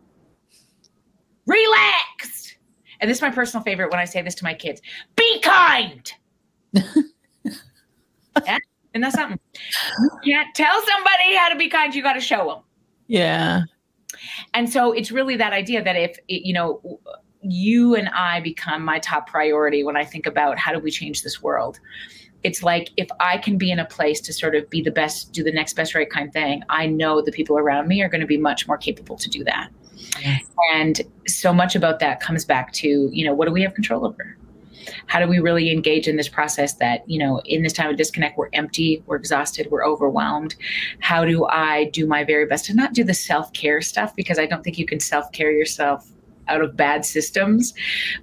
relax. 1.45 2.55
And 2.99 3.09
this 3.09 3.17
is 3.17 3.21
my 3.21 3.31
personal 3.31 3.63
favorite 3.63 3.89
when 3.91 3.99
I 3.99 4.05
say 4.05 4.21
this 4.21 4.35
to 4.35 4.43
my 4.43 4.53
kids 4.53 4.81
be 5.15 5.39
kind. 5.41 6.13
yeah? 6.73 8.57
And 8.93 9.03
that's 9.03 9.15
something. 9.15 9.39
You 10.23 10.35
can't 10.35 10.53
tell 10.53 10.81
somebody 10.85 11.35
how 11.35 11.49
to 11.49 11.55
be 11.55 11.69
kind, 11.69 11.95
you 11.95 12.03
got 12.03 12.13
to 12.13 12.21
show 12.21 12.47
them. 12.47 12.63
Yeah. 13.07 13.61
And 14.53 14.71
so 14.71 14.91
it's 14.91 15.11
really 15.11 15.35
that 15.37 15.53
idea 15.53 15.83
that 15.83 15.95
if, 15.95 16.17
it, 16.27 16.45
you 16.45 16.53
know, 16.53 16.99
you 17.41 17.95
and 17.95 18.09
I 18.09 18.39
become 18.41 18.83
my 18.83 18.99
top 18.99 19.27
priority 19.27 19.83
when 19.83 19.97
I 19.97 20.05
think 20.05 20.25
about 20.25 20.59
how 20.59 20.73
do 20.73 20.79
we 20.79 20.91
change 20.91 21.23
this 21.23 21.41
world 21.41 21.79
it's 22.43 22.63
like 22.63 22.89
if 22.97 23.07
I 23.19 23.37
can 23.37 23.57
be 23.57 23.71
in 23.71 23.79
a 23.79 23.85
place 23.85 24.19
to 24.21 24.33
sort 24.33 24.55
of 24.55 24.69
be 24.69 24.81
the 24.81 24.91
best, 24.91 25.31
do 25.31 25.43
the 25.43 25.51
next 25.51 25.73
best 25.73 25.93
right 25.93 26.09
kind 26.09 26.31
thing, 26.31 26.63
I 26.69 26.87
know 26.87 27.21
the 27.21 27.31
people 27.31 27.57
around 27.57 27.87
me 27.87 28.01
are 28.01 28.09
going 28.09 28.21
to 28.21 28.27
be 28.27 28.37
much 28.37 28.67
more 28.67 28.77
capable 28.77 29.17
to 29.17 29.29
do 29.29 29.43
that. 29.43 29.69
Yes. 30.21 30.43
And 30.73 31.01
so 31.27 31.53
much 31.53 31.75
about 31.75 31.99
that 31.99 32.19
comes 32.19 32.45
back 32.45 32.71
to, 32.73 33.09
you 33.11 33.25
know, 33.25 33.33
what 33.33 33.47
do 33.47 33.51
we 33.51 33.61
have 33.61 33.73
control 33.73 34.05
over? 34.05 34.37
How 35.07 35.19
do 35.19 35.27
we 35.27 35.39
really 35.39 35.71
engage 35.71 36.07
in 36.07 36.15
this 36.15 36.27
process 36.27 36.73
that, 36.75 37.07
you 37.07 37.19
know, 37.19 37.41
in 37.45 37.63
this 37.63 37.73
time 37.73 37.89
of 37.89 37.97
disconnect, 37.97 38.37
we're 38.37 38.49
empty, 38.53 39.03
we're 39.05 39.15
exhausted, 39.15 39.67
we're 39.69 39.85
overwhelmed? 39.85 40.55
How 40.99 41.23
do 41.25 41.45
I 41.45 41.85
do 41.85 42.07
my 42.07 42.23
very 42.23 42.45
best 42.45 42.65
to 42.65 42.73
not 42.73 42.93
do 42.93 43.03
the 43.03 43.13
self 43.13 43.51
care 43.53 43.81
stuff? 43.81 44.15
Because 44.15 44.39
I 44.39 44.45
don't 44.45 44.63
think 44.63 44.77
you 44.77 44.85
can 44.85 44.99
self 44.99 45.31
care 45.31 45.51
yourself 45.51 46.09
out 46.47 46.61
of 46.61 46.75
bad 46.75 47.05
systems, 47.05 47.73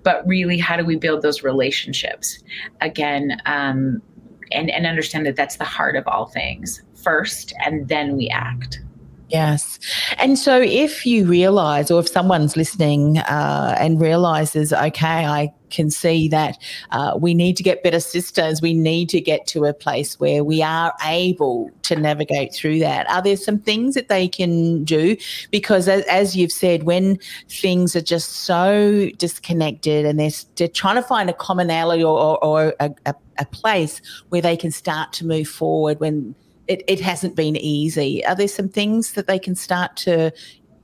but 0.02 0.26
really, 0.26 0.58
how 0.58 0.76
do 0.76 0.84
we 0.84 0.96
build 0.96 1.22
those 1.22 1.42
relationships? 1.42 2.42
Again, 2.80 3.40
um, 3.46 4.02
and, 4.50 4.70
and 4.70 4.86
understand 4.86 5.26
that 5.26 5.36
that's 5.36 5.56
the 5.56 5.64
heart 5.64 5.96
of 5.96 6.06
all 6.06 6.26
things 6.26 6.82
first, 6.94 7.52
and 7.64 7.88
then 7.88 8.16
we 8.16 8.28
act. 8.28 8.80
Yes. 9.28 9.78
And 10.16 10.38
so 10.38 10.58
if 10.58 11.04
you 11.04 11.26
realize, 11.26 11.90
or 11.90 12.00
if 12.00 12.08
someone's 12.08 12.56
listening 12.56 13.18
uh, 13.18 13.76
and 13.78 14.00
realizes, 14.00 14.72
okay, 14.72 15.26
I 15.26 15.52
can 15.68 15.90
see 15.90 16.28
that 16.28 16.56
uh, 16.92 17.14
we 17.20 17.34
need 17.34 17.54
to 17.58 17.62
get 17.62 17.82
better 17.82 18.00
systems, 18.00 18.62
we 18.62 18.72
need 18.72 19.10
to 19.10 19.20
get 19.20 19.46
to 19.48 19.66
a 19.66 19.74
place 19.74 20.18
where 20.18 20.42
we 20.42 20.62
are 20.62 20.94
able 21.04 21.70
to 21.82 21.94
navigate 21.94 22.54
through 22.54 22.78
that. 22.78 23.08
Are 23.10 23.20
there 23.20 23.36
some 23.36 23.58
things 23.58 23.94
that 23.96 24.08
they 24.08 24.28
can 24.28 24.82
do? 24.84 25.14
Because 25.50 25.88
as, 25.88 26.04
as 26.04 26.34
you've 26.34 26.52
said, 26.52 26.84
when 26.84 27.18
things 27.50 27.94
are 27.94 28.00
just 28.00 28.30
so 28.30 29.10
disconnected 29.18 30.06
and 30.06 30.18
they're, 30.18 30.30
they're 30.56 30.68
trying 30.68 30.96
to 30.96 31.02
find 31.02 31.28
a 31.28 31.34
commonality 31.34 32.02
or, 32.02 32.18
or, 32.18 32.44
or 32.44 32.74
a, 32.80 32.90
a, 33.04 33.14
a 33.38 33.44
place 33.44 34.00
where 34.30 34.40
they 34.40 34.56
can 34.56 34.70
start 34.70 35.12
to 35.12 35.26
move 35.26 35.48
forward 35.48 36.00
when 36.00 36.34
it, 36.68 36.84
it 36.86 37.00
hasn't 37.00 37.34
been 37.34 37.56
easy. 37.56 38.24
Are 38.24 38.34
there 38.34 38.48
some 38.48 38.68
things 38.68 39.12
that 39.12 39.26
they 39.26 39.38
can 39.38 39.54
start 39.54 39.96
to 39.96 40.32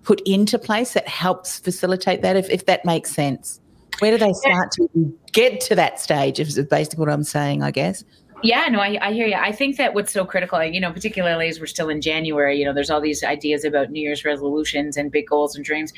put 0.03 0.21
into 0.27 0.59
place 0.59 0.95
that 0.95 1.07
helps 1.07 1.59
facilitate 1.59 2.23
that, 2.23 2.37
if, 2.37 2.49
if 2.51 2.67
that 2.67 2.85
makes 2.85 3.11
sense? 3.11 3.61
Where 4.01 4.11
do 4.11 4.19
they 4.19 4.33
start 4.33 4.73
to 4.73 5.19
get 5.33 5.61
to 5.63 5.75
that 5.77 6.01
stage, 6.01 6.41
is 6.41 6.59
basically 6.67 7.01
what 7.01 7.11
I'm 7.11 7.23
saying, 7.23 7.63
I 7.63 7.71
guess? 7.71 8.03
Yeah, 8.43 8.67
no, 8.69 8.81
I, 8.81 8.99
I 9.01 9.13
hear 9.13 9.27
you. 9.27 9.37
I 9.37 9.53
think 9.53 9.77
that 9.77 9.95
what's 9.95 10.13
so 10.13 10.25
critical, 10.25 10.63
you 10.63 10.81
know, 10.81 10.93
particularly 10.93 11.49
as 11.49 11.61
we're 11.61 11.67
still 11.67 11.89
in 11.89 12.01
January, 12.03 12.59
you 12.59 12.65
know, 12.65 12.75
there's 12.75 12.91
all 12.91 13.01
these 13.01 13.23
ideas 13.23 13.65
about 13.65 13.91
New 13.91 14.03
Year's 14.03 14.25
resolutions 14.25 14.97
and 14.97 15.11
big 15.11 15.29
goals 15.29 15.55
and 15.57 15.65
dreams. 15.65 15.93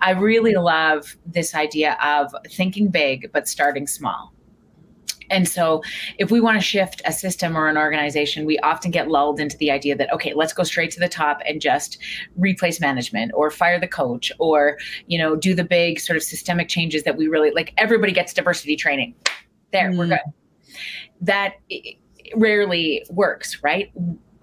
I 0.00 0.12
really 0.12 0.54
love 0.54 1.16
this 1.26 1.54
idea 1.54 1.96
of 2.02 2.34
thinking 2.50 2.88
big, 2.88 3.30
but 3.32 3.46
starting 3.46 3.86
small 3.86 4.32
and 5.30 5.48
so, 5.48 5.82
if 6.18 6.30
we 6.30 6.40
want 6.40 6.58
to 6.58 6.64
shift 6.64 7.02
a 7.04 7.12
system 7.12 7.56
or 7.56 7.68
an 7.68 7.76
organization, 7.76 8.44
we 8.44 8.58
often 8.60 8.90
get 8.90 9.08
lulled 9.08 9.40
into 9.40 9.56
the 9.56 9.70
idea 9.70 9.96
that, 9.96 10.12
okay, 10.12 10.34
let's 10.34 10.52
go 10.52 10.62
straight 10.62 10.90
to 10.92 11.00
the 11.00 11.08
top 11.08 11.40
and 11.46 11.60
just 11.60 11.98
replace 12.36 12.80
management 12.80 13.32
or 13.34 13.50
fire 13.50 13.78
the 13.78 13.88
coach 13.88 14.32
or, 14.38 14.78
you 15.06 15.18
know, 15.18 15.36
do 15.36 15.54
the 15.54 15.64
big 15.64 16.00
sort 16.00 16.16
of 16.16 16.22
systemic 16.22 16.68
changes 16.68 17.02
that 17.04 17.16
we 17.16 17.28
really 17.28 17.50
like. 17.50 17.72
Everybody 17.76 18.12
gets 18.12 18.32
diversity 18.32 18.76
training. 18.76 19.14
There, 19.72 19.90
mm. 19.90 19.98
we're 19.98 20.08
good. 20.08 20.18
That 21.20 21.54
rarely 22.34 23.04
works, 23.10 23.62
right? 23.62 23.92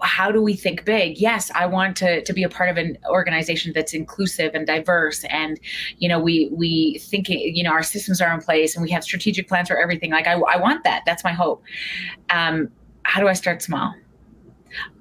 How 0.02 0.30
do 0.30 0.42
we 0.42 0.54
think 0.54 0.84
big? 0.84 1.18
Yes 1.18 1.50
i 1.54 1.66
want 1.66 1.96
to, 1.98 2.22
to 2.24 2.32
be 2.32 2.42
a 2.42 2.48
part 2.48 2.70
of 2.70 2.76
an 2.76 2.96
organization 3.08 3.72
that's 3.74 3.94
inclusive 3.94 4.54
and 4.54 4.66
diverse 4.66 5.24
and 5.24 5.60
you 5.98 6.08
know 6.08 6.18
we 6.18 6.48
we 6.52 6.98
think 6.98 7.28
you 7.28 7.62
know 7.62 7.70
our 7.70 7.82
systems 7.82 8.20
are 8.20 8.32
in 8.32 8.40
place 8.40 8.74
and 8.74 8.82
we 8.82 8.90
have 8.90 9.04
strategic 9.04 9.48
plans 9.48 9.68
for 9.68 9.78
everything. 9.80 10.10
Like 10.10 10.26
i, 10.26 10.32
I 10.32 10.56
want 10.56 10.84
that. 10.84 11.02
That's 11.06 11.24
my 11.24 11.32
hope. 11.32 11.62
Um, 12.30 12.68
how 13.02 13.20
do 13.20 13.28
i 13.28 13.32
start 13.32 13.62
small? 13.62 13.94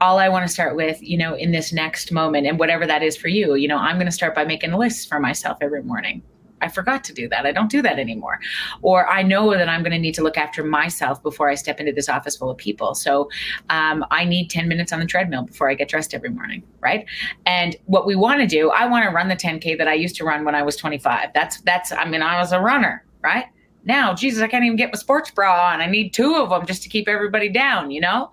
All 0.02 0.18
I 0.18 0.30
want 0.30 0.48
to 0.48 0.52
start 0.52 0.76
with, 0.76 1.00
you 1.00 1.16
know, 1.16 1.36
in 1.36 1.52
this 1.52 1.72
next 1.72 2.12
moment 2.12 2.48
and 2.48 2.58
whatever 2.58 2.88
that 2.88 3.04
is 3.04 3.16
for 3.16 3.28
you, 3.28 3.54
you 3.54 3.68
know, 3.68 3.78
I'm 3.78 3.98
going 3.98 4.08
to 4.08 4.12
start 4.12 4.34
by 4.34 4.44
making 4.44 4.72
a 4.72 4.78
list 4.78 5.08
for 5.08 5.20
myself 5.20 5.60
every 5.62 5.84
morning. 5.84 6.24
I 6.62 6.68
forgot 6.68 7.04
to 7.06 7.14
do 7.14 7.28
that. 7.30 7.46
I 7.46 7.52
don't 7.52 7.70
do 7.70 7.82
that 7.82 8.00
anymore. 8.00 8.40
Or 8.82 9.08
I 9.08 9.22
know 9.22 9.52
that 9.52 9.70
I'm 9.70 9.82
going 9.82 9.92
to 9.92 10.00
need 10.00 10.16
to 10.16 10.24
look 10.24 10.38
after 10.38 10.64
myself 10.64 11.22
before 11.22 11.50
I 11.50 11.56
step 11.56 11.80
into 11.80 11.92
this 11.92 12.10
office 12.10 12.36
full 12.36 12.50
of 12.50 12.58
people. 12.58 12.96
So 12.96 13.30
um, 13.70 14.06
I 14.12 14.26
need 14.26 14.50
10 14.50 14.68
minutes 14.68 14.92
on 14.92 15.00
the 15.00 15.06
treadmill 15.06 15.44
before 15.44 15.70
I 15.70 15.74
get 15.74 15.90
dressed 15.90 16.14
every 16.14 16.30
morning. 16.30 16.64
Right. 16.80 17.06
And 17.46 17.76
what 17.86 18.06
we 18.06 18.16
want 18.16 18.42
to 18.42 18.48
do, 18.48 18.70
I 18.72 18.88
want 18.88 19.06
to 19.06 19.12
run 19.12 19.28
the 19.28 19.36
10K 19.36 19.78
that 19.78 19.88
I 19.88 19.94
used 19.94 20.16
to 20.18 20.24
run 20.24 20.46
when 20.46 20.56
I 20.56 20.64
was 20.64 20.76
25. 20.76 21.30
That's, 21.34 21.62
that's, 21.62 21.92
I 21.92 22.06
mean, 22.06 22.22
I 22.22 22.40
was 22.40 22.52
a 22.52 22.60
runner. 22.60 23.06
Right. 23.22 23.46
Now, 23.84 24.14
Jesus, 24.14 24.42
I 24.42 24.48
can't 24.48 24.64
even 24.66 24.78
get 24.78 24.92
my 24.92 24.98
sports 24.98 25.32
bra 25.32 25.72
on. 25.72 25.82
I 25.82 25.86
need 25.86 26.14
two 26.14 26.36
of 26.36 26.50
them 26.50 26.66
just 26.66 26.84
to 26.84 26.90
keep 26.90 27.08
everybody 27.08 27.50
down, 27.50 27.92
you 27.92 28.02
know? 28.02 28.32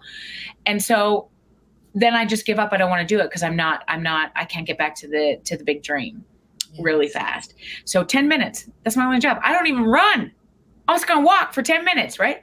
And 0.65 0.83
so 0.83 1.29
then 1.95 2.15
I 2.15 2.27
just 2.27 2.45
give 2.45 2.59
up. 2.59 2.73
I 2.73 2.77
don't 2.77 2.91
want 2.91 3.07
to 3.07 3.15
do 3.15 3.21
it 3.21 3.25
because 3.25 3.43
I'm 3.43 3.57
not, 3.57 3.85
I'm 3.89 4.03
not, 4.03 4.33
I 4.37 4.45
can't 4.45 4.67
get 4.67 4.77
back 4.77 4.95
to 4.97 5.09
the, 5.09 5.41
to 5.45 5.57
the 5.57 5.65
big 5.65 5.83
dream 5.83 6.25
really 6.79 7.09
fast. 7.09 7.55
So 7.85 8.05
10 8.05 8.29
minutes, 8.29 8.69
that's 8.83 8.97
my 8.97 9.05
only 9.05 9.19
job. 9.19 9.39
I 9.43 9.53
don't 9.53 9.67
even 9.67 9.85
run. 9.85 10.33
I'm 10.89 10.95
just 10.95 11.07
going 11.07 11.21
to 11.21 11.27
walk 11.27 11.53
for 11.53 11.63
10 11.63 11.85
minutes, 11.85 12.19
right? 12.19 12.41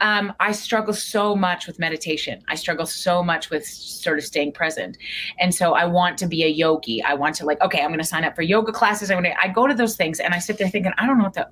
Um, 0.00 0.32
I 0.38 0.52
struggle 0.52 0.94
so 0.94 1.34
much 1.34 1.66
with 1.66 1.78
meditation. 1.78 2.42
I 2.48 2.54
struggle 2.54 2.86
so 2.86 3.22
much 3.22 3.50
with 3.50 3.66
sort 3.66 4.18
of 4.18 4.24
staying 4.24 4.52
present. 4.52 4.96
And 5.40 5.54
so 5.54 5.74
I 5.74 5.86
want 5.86 6.18
to 6.18 6.26
be 6.26 6.44
a 6.44 6.48
yogi. 6.48 7.02
I 7.02 7.14
want 7.14 7.34
to 7.36 7.46
like, 7.46 7.60
okay, 7.60 7.80
I'm 7.80 7.88
going 7.88 7.98
to 7.98 8.04
sign 8.04 8.24
up 8.24 8.36
for 8.36 8.42
yoga 8.42 8.72
classes. 8.72 9.10
I'm 9.10 9.20
going 9.22 9.34
to, 9.34 9.40
I 9.40 9.48
go 9.48 9.66
to 9.66 9.74
those 9.74 9.96
things 9.96 10.20
and 10.20 10.34
I 10.34 10.38
sit 10.38 10.58
there 10.58 10.68
thinking, 10.68 10.92
I 10.98 11.06
don't 11.06 11.18
know 11.18 11.24
what 11.24 11.34
the, 11.34 11.48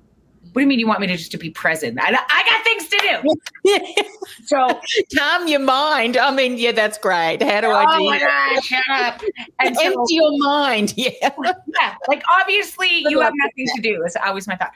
what 0.57 0.61
do 0.61 0.63
you 0.63 0.69
mean 0.69 0.79
you 0.79 0.87
want 0.87 1.01
me 1.01 1.05
to 1.05 1.15
just 1.15 1.29
to 1.29 1.37
be 1.37 1.51
present? 1.51 1.99
I, 2.01 2.07
I 2.07 2.43
got 2.49 2.63
things 2.63 2.87
to 2.87 3.35
do. 3.63 4.03
so 4.47 4.81
calm 5.15 5.47
your 5.47 5.59
mind. 5.59 6.17
I 6.17 6.31
mean, 6.31 6.57
yeah, 6.57 6.71
that's 6.71 6.97
great. 6.97 7.43
How 7.43 7.61
do 7.61 7.67
oh 7.67 7.73
I 7.75 7.99
do 7.99 8.05
my 8.05 8.17
God, 8.17 8.63
shut 8.63 8.81
up. 8.89 9.21
And 9.59 9.77
Empty 9.77 9.93
so, 9.93 10.05
your 10.09 10.37
mind. 10.39 10.95
Yeah. 10.97 11.11
yeah. 11.21 11.95
Like 12.07 12.23
obviously 12.41 12.89
you 13.07 13.19
have 13.19 13.33
nothing 13.35 13.67
to 13.75 13.81
do. 13.83 13.99
That's 14.01 14.15
always 14.15 14.47
my 14.47 14.55
thought. 14.55 14.71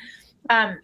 Um, 0.52 0.78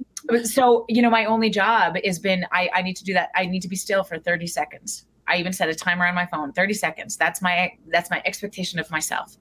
so 0.44 0.86
you 0.90 1.04
know, 1.04 1.12
my 1.12 1.26
only 1.26 1.52
job 1.52 1.96
has 2.04 2.18
been 2.18 2.48
I, 2.52 2.68
I 2.74 2.82
need 2.82 2.96
to 2.96 3.04
do 3.04 3.14
that. 3.14 3.30
I 3.36 3.46
need 3.46 3.62
to 3.62 3.68
be 3.68 3.76
still 3.76 4.04
for 4.04 4.18
30 4.18 4.48
seconds. 4.48 5.06
I 5.28 5.38
even 5.38 5.54
set 5.54 5.70
a 5.70 5.76
timer 5.76 6.08
on 6.08 6.16
my 6.16 6.26
phone, 6.26 6.54
30 6.54 6.74
seconds. 6.74 7.18
That's 7.18 7.40
my 7.40 7.72
that's 7.90 8.10
my 8.10 8.20
expectation 8.26 8.80
of 8.80 8.90
myself. 8.90 9.38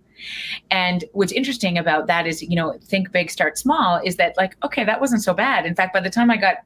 And 0.71 1.05
what's 1.13 1.33
interesting 1.33 1.79
about 1.79 2.07
that 2.07 2.27
is, 2.27 2.43
you 2.43 2.57
know, 2.57 2.79
think 2.83 3.13
big, 3.13 3.31
start 3.31 3.59
small, 3.59 4.01
is 4.05 4.17
that 4.17 4.37
like, 4.37 4.57
okay, 4.65 4.85
that 4.85 5.01
wasn't 5.01 5.23
so 5.23 5.35
bad. 5.35 5.67
In 5.67 5.75
fact, 5.75 5.93
by 5.93 6.01
the 6.01 6.11
time 6.11 6.31
I 6.31 6.37
got 6.37 6.57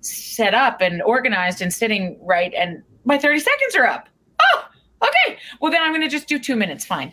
set 0.00 0.54
up 0.54 0.80
and 0.80 1.02
organized 1.02 1.60
and 1.60 1.72
sitting 1.72 2.18
right, 2.22 2.52
and 2.54 2.82
my 3.04 3.18
30 3.18 3.40
seconds 3.40 3.76
are 3.76 3.86
up. 3.86 4.08
Oh, 4.40 4.64
okay. 5.02 5.38
Well, 5.60 5.70
then 5.70 5.82
I'm 5.82 5.90
going 5.90 6.02
to 6.02 6.08
just 6.08 6.28
do 6.28 6.38
two 6.38 6.56
minutes. 6.56 6.84
Fine. 6.84 7.12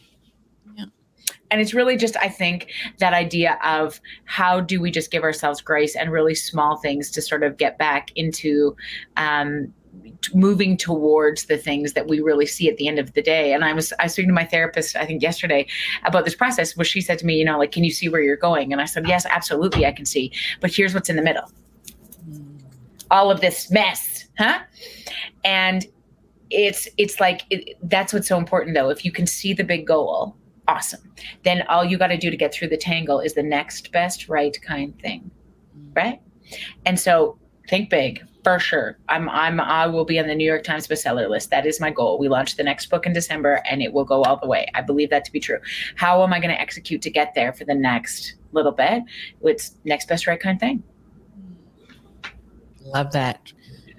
Yeah. 0.76 0.86
And 1.52 1.62
it's 1.62 1.74
really 1.74 1.98
just, 1.98 2.16
I 2.18 2.30
think, 2.30 2.72
that 3.00 3.14
idea 3.14 3.58
of 3.64 4.00
how 4.26 4.60
do 4.60 4.82
we 4.82 4.92
just 4.92 5.12
give 5.12 5.24
ourselves 5.24 5.62
grace 5.62 5.96
and 5.96 6.12
really 6.12 6.36
small 6.36 6.78
things 6.78 7.10
to 7.12 7.22
sort 7.22 7.44
of 7.44 7.58
get 7.58 7.78
back 7.78 8.12
into 8.16 8.76
um, 9.16 9.74
moving 10.34 10.78
towards 10.78 11.46
the 11.46 11.58
things 11.58 11.94
that 11.94 12.08
we 12.08 12.20
really 12.20 12.46
see 12.46 12.70
at 12.70 12.78
the 12.78 12.88
end 12.88 13.00
of 13.00 13.14
the 13.14 13.22
day. 13.22 13.54
And 13.54 13.64
I 13.64 13.74
was 13.74 13.94
I 14.00 14.04
was 14.04 14.14
speaking 14.14 14.30
to 14.30 14.34
my 14.34 14.46
therapist 14.46 14.96
I 14.96 15.06
think 15.06 15.22
yesterday 15.22 15.68
about 16.06 16.26
this 16.26 16.36
process 16.36 16.76
where 16.76 16.86
she 16.86 17.02
said 17.02 17.20
to 17.20 17.26
me, 17.26 17.38
you 17.38 17.46
know, 17.46 17.58
like, 17.58 17.72
can 17.72 17.84
you 17.84 17.92
see 17.92 18.10
where 18.10 18.22
you're 18.22 18.38
going? 18.38 18.72
And 18.72 18.82
I 18.82 18.86
said, 18.86 19.08
yes, 19.08 19.26
absolutely, 19.26 19.86
I 19.86 19.92
can 19.92 20.06
see. 20.06 20.32
But 20.60 20.74
here's 20.74 20.94
what's 20.94 21.10
in 21.10 21.16
the 21.16 21.22
middle. 21.22 21.50
All 23.10 23.32
of 23.32 23.42
this 23.42 23.72
mess, 23.72 24.28
huh? 24.38 24.60
And 25.44 25.86
it's 26.50 26.88
it's 26.98 27.20
like 27.20 27.44
it, 27.50 27.78
that's 27.84 28.14
what's 28.14 28.28
so 28.28 28.38
important 28.38 28.76
though. 28.76 28.90
If 28.90 29.06
you 29.06 29.12
can 29.12 29.28
see 29.28 29.54
the 29.54 29.64
big 29.64 29.88
goal, 29.88 30.36
awesome. 30.68 31.14
Then 31.44 31.64
all 31.70 31.86
you 31.86 31.98
got 31.98 32.08
to 32.08 32.18
do 32.18 32.30
to 32.30 32.38
get 32.38 32.54
through 32.54 32.70
the 32.70 32.78
tangle 32.78 33.20
is 33.20 33.34
the 33.34 33.44
next 33.44 33.92
best 33.92 34.30
right 34.30 34.58
kind 34.62 34.98
thing. 35.00 35.32
Right. 35.96 36.22
And 36.86 37.00
so 37.00 37.38
think 37.70 37.90
big 37.90 38.24
for 38.48 38.60
sure. 38.60 38.98
I'm 39.10 39.30
I'm 39.30 39.60
I 39.60 39.88
will 39.88 40.06
be 40.06 40.20
on 40.20 40.28
the 40.28 40.36
New 40.36 40.46
York 40.46 40.64
Times 40.64 40.88
bestseller 40.88 41.30
list. 41.30 41.50
That 41.50 41.66
is 41.66 41.82
my 41.82 41.92
goal. 41.92 42.18
We 42.18 42.30
launch 42.30 42.56
the 42.56 42.64
next 42.64 42.86
book 42.86 43.06
in 43.06 43.12
December 43.12 43.62
and 43.70 43.82
it 43.82 43.92
will 43.92 44.06
go 44.06 44.24
all 44.24 44.38
the 44.38 44.48
way. 44.48 44.68
I 44.74 44.82
believe 44.82 45.10
that 45.10 45.26
to 45.26 45.32
be 45.32 45.40
true. 45.40 45.60
How 45.96 46.24
am 46.24 46.32
I 46.34 46.40
going 46.40 46.54
to 46.54 46.60
execute 46.60 47.02
to 47.02 47.10
get 47.10 47.36
there 47.36 47.52
for 47.52 47.66
the 47.66 47.76
next 47.76 48.36
little 48.54 48.72
bit? 48.72 49.04
It's 49.42 49.76
next 49.84 50.08
best 50.08 50.28
right 50.28 50.40
kind 50.40 50.60
thing. 50.60 50.84
Love 52.86 53.12
that. 53.12 53.52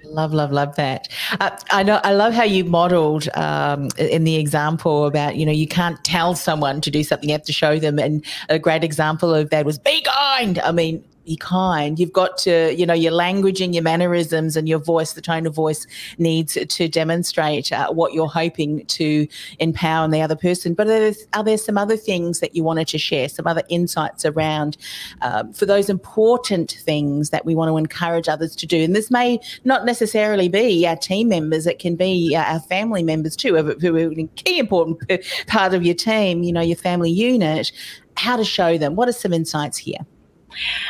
Love, 0.03 0.33
love, 0.33 0.51
love 0.51 0.75
that. 0.75 1.07
Uh, 1.39 1.55
I 1.69 1.83
know. 1.83 1.99
I 2.03 2.13
love 2.13 2.33
how 2.33 2.43
you 2.43 2.63
modelled 2.63 3.29
um, 3.35 3.89
in 3.99 4.23
the 4.23 4.37
example 4.37 5.05
about 5.05 5.35
you 5.35 5.45
know 5.45 5.51
you 5.51 5.67
can't 5.67 6.03
tell 6.03 6.33
someone 6.33 6.81
to 6.81 6.89
do 6.89 7.03
something; 7.03 7.29
you 7.29 7.33
have 7.33 7.43
to 7.43 7.53
show 7.53 7.77
them. 7.77 7.99
And 7.99 8.25
a 8.49 8.57
great 8.57 8.83
example 8.83 9.35
of 9.35 9.51
that 9.51 9.65
was 9.65 9.77
be 9.77 10.01
kind. 10.01 10.57
I 10.59 10.71
mean, 10.71 11.03
be 11.29 11.37
kind. 11.37 11.99
You've 11.99 12.11
got 12.11 12.37
to, 12.39 12.75
you 12.75 12.85
know, 12.85 12.93
your 12.95 13.11
language 13.11 13.61
and 13.61 13.73
your 13.73 13.83
mannerisms 13.83 14.57
and 14.57 14.67
your 14.67 14.79
voice, 14.79 15.13
the 15.13 15.21
tone 15.21 15.45
of 15.45 15.53
voice 15.53 15.85
needs 16.17 16.57
to 16.67 16.87
demonstrate 16.87 17.71
uh, 17.71 17.91
what 17.91 18.13
you're 18.13 18.27
hoping 18.27 18.83
to 18.87 19.27
empower 19.59 20.05
in 20.05 20.11
the 20.11 20.21
other 20.21 20.35
person. 20.35 20.73
But 20.73 20.87
are 20.87 20.99
there, 20.99 21.13
are 21.33 21.43
there 21.43 21.57
some 21.57 21.77
other 21.77 21.95
things 21.95 22.39
that 22.39 22.55
you 22.55 22.63
wanted 22.63 22.87
to 22.89 22.97
share, 22.97 23.29
some 23.29 23.45
other 23.45 23.61
insights 23.69 24.25
around 24.25 24.75
um, 25.21 25.53
for 25.53 25.67
those 25.67 25.87
important 25.87 26.71
things 26.81 27.29
that 27.29 27.45
we 27.45 27.53
want 27.53 27.69
to 27.69 27.77
encourage 27.77 28.27
others 28.27 28.55
to 28.55 28.65
do? 28.65 28.83
And 28.83 28.95
this 28.95 29.11
may 29.11 29.39
not 29.63 29.85
necessarily 29.85 30.49
be 30.49 30.87
our 30.87 30.95
team 30.95 31.29
members, 31.29 31.67
it 31.67 31.77
can 31.77 31.95
be 31.95 32.35
uh, 32.35 32.43
our 32.43 32.59
family 32.59 33.03
members 33.03 33.35
too, 33.35 33.55
who 33.55 33.95
are 33.95 34.11
a 34.11 34.27
key 34.35 34.57
important 34.57 34.99
part 35.47 35.75
of 35.75 35.83
your 35.85 35.95
team, 35.95 36.41
you 36.41 36.51
know, 36.51 36.61
your 36.61 36.75
family 36.75 37.11
unit. 37.11 37.71
How 38.17 38.35
to 38.35 38.43
show 38.43 38.77
them? 38.79 38.95
What 38.95 39.07
are 39.07 39.13
some 39.13 39.31
insights 39.31 39.77
here? 39.77 39.99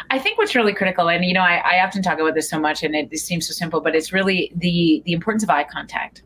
I 0.09 0.19
think 0.19 0.37
what's 0.37 0.55
really 0.55 0.73
critical, 0.73 1.09
and 1.09 1.25
you 1.25 1.33
know, 1.33 1.41
I, 1.41 1.61
I 1.65 1.85
often 1.85 2.01
talk 2.01 2.19
about 2.19 2.35
this 2.35 2.49
so 2.49 2.59
much, 2.59 2.83
and 2.83 2.95
it, 2.95 3.09
it 3.11 3.19
seems 3.19 3.47
so 3.47 3.53
simple, 3.53 3.81
but 3.81 3.95
it's 3.95 4.11
really 4.11 4.51
the 4.55 5.01
the 5.05 5.13
importance 5.13 5.43
of 5.43 5.49
eye 5.49 5.65
contact. 5.65 6.23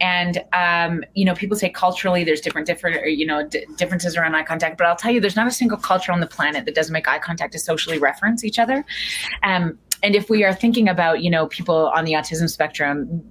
And 0.00 0.42
um, 0.52 1.02
you 1.14 1.24
know 1.24 1.34
people 1.34 1.56
say 1.56 1.70
culturally 1.70 2.24
there's 2.24 2.40
different 2.40 2.66
different 2.66 3.10
you 3.10 3.26
know 3.26 3.46
d- 3.46 3.64
differences 3.76 4.16
around 4.16 4.34
eye 4.34 4.42
contact 4.42 4.76
but 4.76 4.86
i'll 4.86 4.96
tell 4.96 5.10
you 5.10 5.18
there's 5.18 5.34
not 5.34 5.46
a 5.46 5.50
single 5.50 5.78
culture 5.78 6.12
on 6.12 6.20
the 6.20 6.26
planet 6.26 6.66
that 6.66 6.74
doesn't 6.74 6.92
make 6.92 7.08
eye 7.08 7.18
contact 7.18 7.52
to 7.52 7.58
socially 7.58 7.98
reference 7.98 8.44
each 8.44 8.58
other. 8.58 8.84
Um, 9.42 9.78
and 10.02 10.14
if 10.14 10.28
we 10.28 10.44
are 10.44 10.54
thinking 10.54 10.88
about 10.88 11.22
you 11.22 11.30
know 11.30 11.46
people 11.46 11.90
on 11.94 12.04
the 12.04 12.12
autism 12.12 12.50
spectrum 12.50 13.24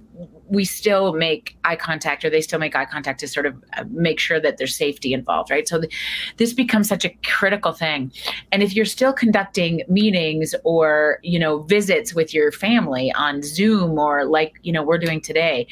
we 0.48 0.64
still 0.64 1.12
make 1.12 1.56
eye 1.64 1.76
contact 1.76 2.24
or 2.24 2.30
they 2.30 2.40
still 2.40 2.58
make 2.58 2.76
eye 2.76 2.84
contact 2.84 3.20
to 3.20 3.28
sort 3.28 3.46
of 3.46 3.62
uh, 3.76 3.84
make 3.90 4.18
sure 4.18 4.40
that 4.40 4.58
there's 4.58 4.76
safety 4.76 5.12
involved 5.12 5.50
right? 5.50 5.68
So 5.68 5.80
th- 5.80 5.92
this 6.36 6.52
becomes 6.52 6.88
such 6.88 7.04
a 7.04 7.10
critical 7.24 7.72
thing. 7.72 8.12
And 8.52 8.62
if 8.62 8.74
you're 8.74 8.84
still 8.84 9.12
conducting 9.12 9.82
meetings 9.88 10.54
or 10.64 11.18
you 11.22 11.38
know 11.38 11.62
visits 11.62 12.14
with 12.14 12.32
your 12.32 12.52
family 12.52 13.12
on 13.12 13.42
zoom 13.42 13.98
or 13.98 14.24
like 14.24 14.54
you 14.62 14.72
know 14.72 14.82
we're 14.82 14.98
doing 14.98 15.20
today 15.20 15.66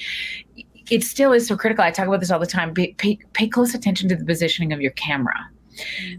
it 0.90 1.02
still 1.02 1.32
is 1.32 1.46
so 1.46 1.56
critical. 1.56 1.82
I 1.82 1.90
talk 1.90 2.06
about 2.06 2.20
this 2.20 2.30
all 2.30 2.38
the 2.38 2.46
time. 2.46 2.74
Pay, 2.74 2.92
pay, 2.92 3.18
pay 3.32 3.48
close 3.48 3.74
attention 3.74 4.06
to 4.10 4.16
the 4.16 4.24
positioning 4.24 4.70
of 4.70 4.82
your 4.82 4.90
camera 4.90 5.48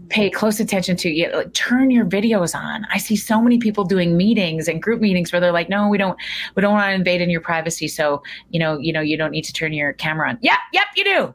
pay 0.08 0.30
close 0.30 0.60
attention 0.60 0.96
to 0.96 1.08
you 1.08 1.30
like, 1.32 1.52
turn 1.52 1.90
your 1.90 2.04
videos 2.04 2.54
on. 2.54 2.86
I 2.92 2.98
see 2.98 3.16
so 3.16 3.40
many 3.40 3.58
people 3.58 3.84
doing 3.84 4.16
meetings 4.16 4.68
and 4.68 4.82
group 4.82 5.00
meetings 5.00 5.32
where 5.32 5.40
they're 5.40 5.52
like 5.52 5.68
no 5.68 5.88
we 5.88 5.98
don't 5.98 6.18
we 6.54 6.60
don't 6.62 6.72
want 6.72 6.88
to 6.88 6.94
invade 6.94 7.20
in 7.20 7.30
your 7.30 7.40
privacy 7.40 7.88
so 7.88 8.22
you 8.50 8.60
know 8.60 8.78
you 8.78 8.92
know 8.92 9.00
you 9.00 9.16
don't 9.16 9.30
need 9.30 9.44
to 9.44 9.52
turn 9.52 9.72
your 9.72 9.92
camera 9.94 10.30
on. 10.30 10.38
Yep 10.40 10.58
yep 10.72 10.86
you 10.96 11.04
do. 11.04 11.34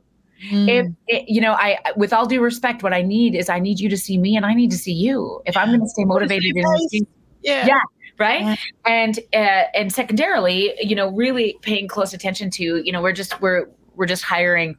Mm. 0.52 0.68
if 0.68 0.88
it, 1.08 1.30
you 1.30 1.40
know 1.40 1.54
i 1.54 1.78
with 1.96 2.12
all 2.12 2.26
due 2.26 2.42
respect 2.42 2.82
what 2.82 2.94
i 2.94 3.04
need 3.04 3.36
is 3.36 3.48
i 3.48 3.60
need 3.60 3.80
you 3.80 3.88
to 3.90 3.98
see 3.98 4.18
me 4.18 4.36
and 4.36 4.44
i 4.44 4.56
need 4.56 4.72
to 4.72 4.78
see 4.78 4.94
you. 4.94 5.42
If 5.46 5.56
i'm 5.56 5.68
going 5.68 5.82
to 5.82 5.88
stay 5.88 6.04
motivated 6.04 6.56
in 6.56 7.08
yeah. 7.44 7.66
Yeah 7.68 7.80
right? 8.22 8.42
Yeah. 8.42 8.56
and 8.86 9.20
uh, 9.34 9.66
and 9.74 9.92
secondarily 9.92 10.74
you 10.80 10.96
know 10.96 11.10
really 11.10 11.58
paying 11.62 11.88
close 11.88 12.14
attention 12.14 12.50
to 12.52 12.64
you 12.86 12.92
know 12.92 13.02
we're 13.02 13.14
just 13.14 13.42
we're 13.42 13.68
we're 14.02 14.08
just 14.08 14.24
hiring 14.24 14.76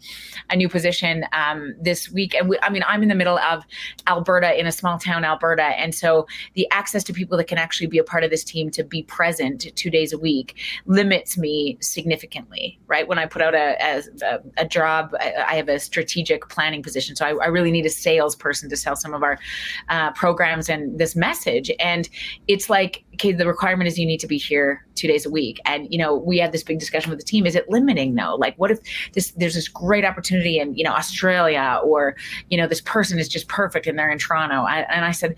a 0.50 0.56
new 0.56 0.68
position 0.68 1.24
um, 1.32 1.76
this 1.80 2.11
week. 2.11 2.35
And 2.35 2.48
we, 2.48 2.58
I 2.61 2.70
mean, 2.70 2.82
I'm 2.88 3.04
in 3.04 3.08
the 3.08 3.14
middle 3.14 3.38
of 3.38 3.64
Alberta 4.08 4.58
in 4.58 4.66
a 4.66 4.72
small 4.72 4.98
town, 4.98 5.24
Alberta. 5.24 5.62
And 5.62 5.94
so 5.94 6.26
the 6.54 6.66
access 6.72 7.04
to 7.04 7.12
people 7.12 7.38
that 7.38 7.44
can 7.44 7.56
actually 7.56 7.87
be 7.87 7.98
a 7.98 8.02
part 8.02 8.24
of 8.24 8.30
this 8.30 8.42
team 8.42 8.68
to 8.72 8.82
be 8.82 9.04
present 9.04 9.64
two 9.76 9.90
days 9.90 10.12
a 10.12 10.18
week 10.18 10.58
limits 10.87 11.38
me 11.38 11.78
significantly, 11.80 12.80
right? 12.88 13.06
When 13.06 13.16
I 13.16 13.26
put 13.26 13.42
out 13.42 13.54
a, 13.54 14.02
a, 14.24 14.40
a 14.56 14.66
job, 14.66 15.14
I 15.20 15.54
have 15.54 15.68
a 15.68 15.78
strategic 15.78 16.48
planning 16.48 16.82
position. 16.82 17.14
So 17.14 17.24
I, 17.24 17.44
I, 17.44 17.46
really 17.46 17.70
need 17.70 17.87
a 17.87 17.90
salesperson 17.90 18.68
to 18.70 18.76
sell 18.76 18.96
some 18.96 19.14
of 19.14 19.22
our 19.22 19.38
uh, 19.88 20.11
programs 20.14 20.68
and 20.68 20.98
this 20.98 21.14
message. 21.14 21.70
And 21.78 22.08
it's 22.48 22.68
like, 22.68 23.04
okay, 23.14 23.33
the 23.33 23.46
requirement 23.46 23.88
is 23.88 23.98
you 23.98 24.07
need 24.07 24.20
to 24.20 24.27
be 24.27 24.38
here 24.38 24.85
two 24.94 25.09
days 25.09 25.27
a 25.27 25.31
week. 25.31 25.61
And, 25.64 25.87
you 25.90 25.98
know, 25.98 26.16
we 26.16 26.38
had 26.38 26.53
this 26.53 26.62
big 26.62 26.79
discussion 26.79 27.11
with 27.11 27.18
the 27.18 27.25
team. 27.25 27.46
Is 27.46 27.55
it 27.55 27.68
limiting 27.68 28.14
though? 28.14 28.35
Like 28.37 28.57
what 28.57 28.70
if 28.70 28.79
this, 29.12 29.33
there's 29.33 29.55
this 29.55 29.68
great 29.68 30.05
opportunity 30.05 30.59
in, 30.59 30.75
you 30.75 30.85
know, 30.85 30.92
Australia 30.92 31.81
or, 31.85 32.16
you 32.51 32.59
know, 32.59 32.66
this 32.66 32.81
person 32.81 33.18
is 33.18 33.29
just 33.29 33.48
perfect 33.48 33.87
and 33.87 33.98
they're 33.98 34.11
in 34.11 34.18
Toronto. 34.18 34.62
I, 34.62 34.81
and 34.90 35.05
I 35.05 35.11
said, 35.11 35.35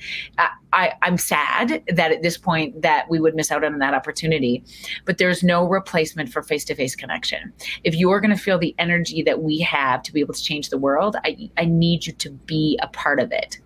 I, 0.72 0.92
I'm 1.02 1.18
sad 1.18 1.84
that 1.86 2.10
at 2.10 2.22
this 2.22 2.36
point 2.36 2.82
that 2.82 3.08
we 3.08 3.20
would 3.20 3.36
miss 3.36 3.52
out 3.52 3.62
on 3.64 3.78
that 3.78 3.94
opportunity, 3.94 4.64
but 5.04 5.18
there's 5.18 5.44
no 5.44 5.64
replacement 5.64 6.30
for 6.30 6.42
face-to-face 6.42 6.96
connection. 6.96 7.52
If 7.84 7.94
you 7.94 8.10
are 8.10 8.20
going 8.20 8.36
to 8.36 8.42
feel 8.42 8.58
the 8.58 8.74
energy 8.78 9.22
that 9.22 9.40
we 9.40 9.60
have 9.60 10.02
to 10.02 10.12
be 10.12 10.18
able 10.18 10.34
to 10.34 10.42
change 10.42 10.70
the 10.70 10.78
world, 10.78 11.16
I, 11.24 11.48
I 11.56 11.64
need 11.64 12.06
you 12.06 12.12
to 12.14 12.30
be 12.30 12.78
a 12.82 12.88
part 12.88 13.20
of 13.20 13.30
it 13.30 13.60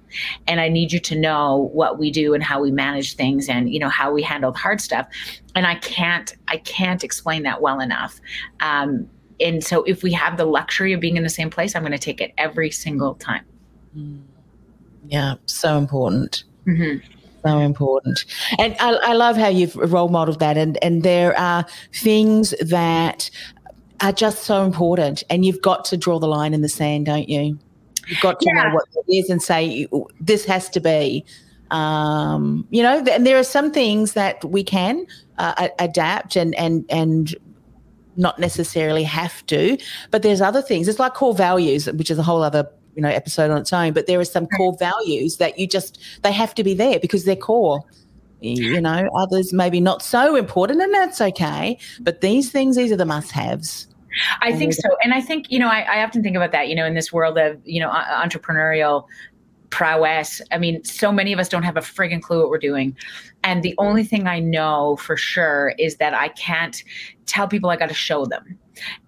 and 0.47 0.61
i 0.61 0.69
need 0.69 0.93
you 0.93 1.01
to 1.01 1.15
know 1.15 1.71
what 1.73 1.99
we 1.99 2.11
do 2.11 2.35
and 2.35 2.43
how 2.43 2.61
we 2.61 2.71
manage 2.71 3.15
things 3.15 3.49
and 3.49 3.73
you 3.73 3.79
know 3.79 3.89
how 3.89 4.13
we 4.13 4.23
handle 4.23 4.53
the 4.53 4.59
hard 4.59 4.81
stuff. 4.81 5.07
And 5.55 5.67
i 5.67 5.75
can't 5.77 6.35
i 6.49 6.59
can't 6.59 7.03
explain 7.05 7.43
that 7.45 7.61
well 7.61 7.81
enough. 7.81 8.21
Um, 8.61 9.09
and 9.41 9.63
so 9.63 9.85
if 9.85 10.03
we 10.03 10.13
have 10.13 10.37
the 10.37 10.45
luxury 10.45 10.93
of 10.93 11.01
being 11.01 11.17
in 11.17 11.23
the 11.23 11.29
same 11.29 11.51
place 11.51 11.75
i'm 11.75 11.83
going 11.83 11.93
to 11.93 11.99
take 11.99 12.21
it 12.21 12.33
every 12.39 12.71
single 12.71 13.15
time. 13.15 13.45
Yeah 15.07 15.35
so 15.47 15.79
important. 15.79 16.45
Mm-hmm. 16.67 16.99
so 17.45 17.59
important. 17.61 18.25
And 18.59 18.77
I, 18.79 18.91
I 18.91 19.13
love 19.15 19.37
how 19.37 19.49
you've 19.49 19.75
role 19.77 20.09
modeled 20.09 20.41
that. 20.41 20.57
And 20.59 20.83
and 20.83 21.03
there 21.03 21.39
are 21.39 21.65
things 21.95 22.55
that 22.61 23.31
are 24.01 24.13
just 24.13 24.45
so 24.45 24.65
important. 24.65 25.23
And 25.31 25.45
you've 25.45 25.63
got 25.63 25.85
to 25.87 25.97
draw 25.97 26.19
the 26.19 26.29
line 26.29 26.55
in 26.55 26.63
the 26.63 26.69
sand 26.69 27.07
don't 27.07 27.29
you 27.29 27.59
You've 28.09 28.21
got 28.21 28.41
to 28.41 28.47
yeah. 28.47 28.65
know 28.65 28.75
what 28.75 28.85
it 28.95 29.15
is 29.15 29.31
and 29.31 29.43
say 29.43 29.89
this 30.21 30.45
has 30.45 30.69
to 30.71 30.81
be. 30.81 31.25
Um, 31.71 32.67
you 32.71 32.83
know, 32.83 33.05
and 33.11 33.27
there 33.27 33.39
are 33.39 33.45
some 33.45 33.71
things 33.71 34.15
that 34.15 34.43
we 34.45 34.65
can 34.65 35.07
uh, 35.37 35.69
adapt 35.79 36.37
and 36.37 36.55
and 36.55 36.85
and 36.89 37.35
not 38.17 38.39
necessarily 38.39 39.05
have 39.05 39.47
to, 39.47 39.79
but 40.11 40.23
there's 40.23 40.41
other 40.41 40.63
things. 40.63 40.89
It's 40.89 40.99
like 40.99 41.15
core 41.15 41.35
values, 41.35 41.87
which 41.87 42.11
is 42.11 42.19
a 42.19 42.23
whole 42.23 42.43
other 42.43 42.69
you 42.95 43.03
know 43.03 43.11
episode 43.11 43.51
on 43.51 43.59
its 43.59 43.73
own. 43.73 43.93
But 43.93 44.07
there 44.07 44.19
are 44.19 44.25
some 44.25 44.47
core 44.47 44.77
values 44.79 45.37
that 45.37 45.59
you 45.59 45.67
just 45.67 45.99
they 46.23 46.33
have 46.33 46.55
to 46.55 46.65
be 46.65 46.75
there 46.75 46.99
because 46.99 47.25
they're 47.25 47.37
core 47.37 47.85
you 48.41 48.81
know 48.81 49.09
others 49.17 49.53
maybe 49.53 49.81
not 49.81 50.01
so 50.01 50.37
important 50.37 50.81
and 50.81 50.95
that's 50.95 51.21
okay 51.21 51.77
but 52.01 52.21
these 52.21 52.53
things 52.53 52.77
these 52.77 52.93
are 52.93 52.97
the 52.97 53.05
must 53.05 53.33
haves 53.33 53.89
I 54.41 54.53
think 54.53 54.75
so. 54.75 54.89
And 55.03 55.15
I 55.15 55.21
think, 55.21 55.51
you 55.51 55.59
know, 55.59 55.69
I, 55.69 55.81
I 55.81 56.05
often 56.05 56.23
think 56.23 56.37
about 56.37 56.53
that, 56.53 56.69
you 56.69 56.75
know, 56.75 56.87
in 56.87 56.95
this 56.95 57.13
world 57.13 57.39
of, 57.39 57.61
you 57.65 57.81
know, 57.81 57.91
entrepreneurial 57.91 59.07
prowess. 59.71 60.41
I 60.51 60.59
mean, 60.59 60.83
so 60.85 61.13
many 61.13 61.33
of 61.33 61.39
us 61.39 61.49
don't 61.49 61.63
have 61.63 61.77
a 61.77 61.81
friggin' 61.81 62.23
clue 62.23 62.41
what 62.41 62.51
we're 62.51 62.59
doing. 62.59 62.97
And 63.45 63.63
the 63.63 63.75
only 63.79 64.05
thing 64.05 64.27
I 64.27 64.39
know 64.41 64.97
for 64.97 65.17
sure 65.17 65.75
is 65.79 65.97
that 65.97 66.15
I 66.15 66.29
can't 66.29 66.83
tell 67.27 67.47
people 67.47 67.71
I 67.71 67.77
got 67.77 67.89
to 67.89 67.95
show 67.95 68.25
them. 68.25 68.59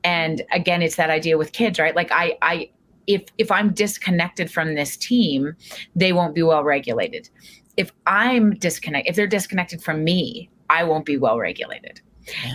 And 0.04 0.42
again, 0.52 0.82
it's 0.82 0.96
that 0.96 1.10
idea 1.10 1.38
with 1.38 1.52
kids, 1.52 1.78
right? 1.78 1.96
Like 1.96 2.12
I, 2.12 2.36
I, 2.42 2.70
if 3.06 3.24
if 3.38 3.50
I'm 3.50 3.72
disconnected 3.72 4.50
from 4.50 4.74
this 4.74 4.96
team, 4.96 5.54
they 5.96 6.12
won't 6.12 6.34
be 6.34 6.42
well 6.42 6.62
regulated. 6.62 7.28
If 7.76 7.92
I'm 8.06 8.54
disconnected, 8.54 9.10
if 9.10 9.16
they're 9.16 9.26
disconnected 9.26 9.82
from 9.82 10.04
me, 10.04 10.50
I 10.68 10.84
won't 10.84 11.06
be 11.06 11.16
well 11.16 11.38
regulated. 11.38 12.00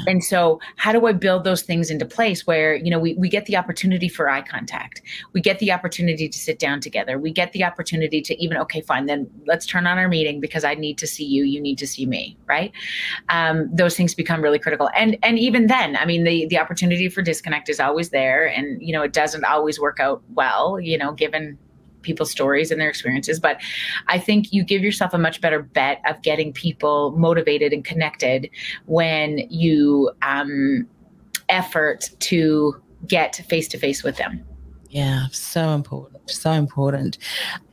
And 0.07 0.23
so, 0.23 0.59
how 0.77 0.91
do 0.91 1.05
I 1.05 1.13
build 1.13 1.43
those 1.43 1.61
things 1.61 1.89
into 1.89 2.05
place 2.05 2.45
where, 2.45 2.75
you 2.75 2.89
know, 2.89 2.99
we, 2.99 3.13
we 3.15 3.29
get 3.29 3.45
the 3.45 3.57
opportunity 3.57 4.09
for 4.09 4.29
eye 4.29 4.41
contact? 4.41 5.01
We 5.33 5.41
get 5.41 5.59
the 5.59 5.71
opportunity 5.71 6.27
to 6.29 6.37
sit 6.37 6.59
down 6.59 6.81
together. 6.81 7.17
We 7.19 7.31
get 7.31 7.51
the 7.51 7.63
opportunity 7.63 8.21
to 8.21 8.43
even, 8.43 8.57
okay, 8.57 8.81
fine, 8.81 9.05
then 9.05 9.29
let's 9.45 9.65
turn 9.65 9.87
on 9.87 9.97
our 9.97 10.07
meeting 10.07 10.39
because 10.39 10.63
I 10.63 10.75
need 10.75 10.97
to 10.99 11.07
see 11.07 11.25
you. 11.25 11.43
You 11.43 11.61
need 11.61 11.77
to 11.79 11.87
see 11.87 12.05
me, 12.05 12.37
right? 12.45 12.71
Um, 13.29 13.69
those 13.73 13.95
things 13.95 14.13
become 14.13 14.41
really 14.41 14.59
critical. 14.59 14.89
And 14.95 15.17
and 15.23 15.39
even 15.39 15.67
then, 15.67 15.95
I 15.95 16.05
mean, 16.05 16.23
the 16.23 16.47
the 16.47 16.57
opportunity 16.57 17.09
for 17.09 17.21
disconnect 17.21 17.69
is 17.69 17.79
always 17.79 18.09
there. 18.09 18.45
And, 18.47 18.81
you 18.81 18.93
know, 18.93 19.01
it 19.01 19.13
doesn't 19.13 19.43
always 19.43 19.79
work 19.79 19.99
out 19.99 20.23
well, 20.33 20.79
you 20.79 20.97
know, 20.97 21.11
given 21.11 21.57
people's 22.05 22.31
stories 22.31 22.71
and 22.71 22.79
their 22.79 22.89
experiences. 22.89 23.39
But 23.39 23.59
I 24.07 24.19
think 24.19 24.53
you 24.53 24.63
give 24.63 24.81
yourself 24.81 25.13
a 25.13 25.17
much 25.17 25.41
better 25.41 25.61
bet 25.61 26.01
of 26.07 26.21
getting 26.21 26.53
people 26.53 27.11
motivated 27.17 27.73
and 27.73 27.83
connected 27.83 28.49
when 28.85 29.39
you 29.49 30.11
um, 30.21 30.87
effort 31.49 32.09
to 32.19 32.81
get 33.07 33.35
face 33.49 33.67
to 33.69 33.77
face 33.77 34.03
with 34.03 34.17
them. 34.17 34.43
Yeah, 34.89 35.27
so 35.31 35.71
important. 35.71 36.29
So 36.29 36.51
important. 36.51 37.17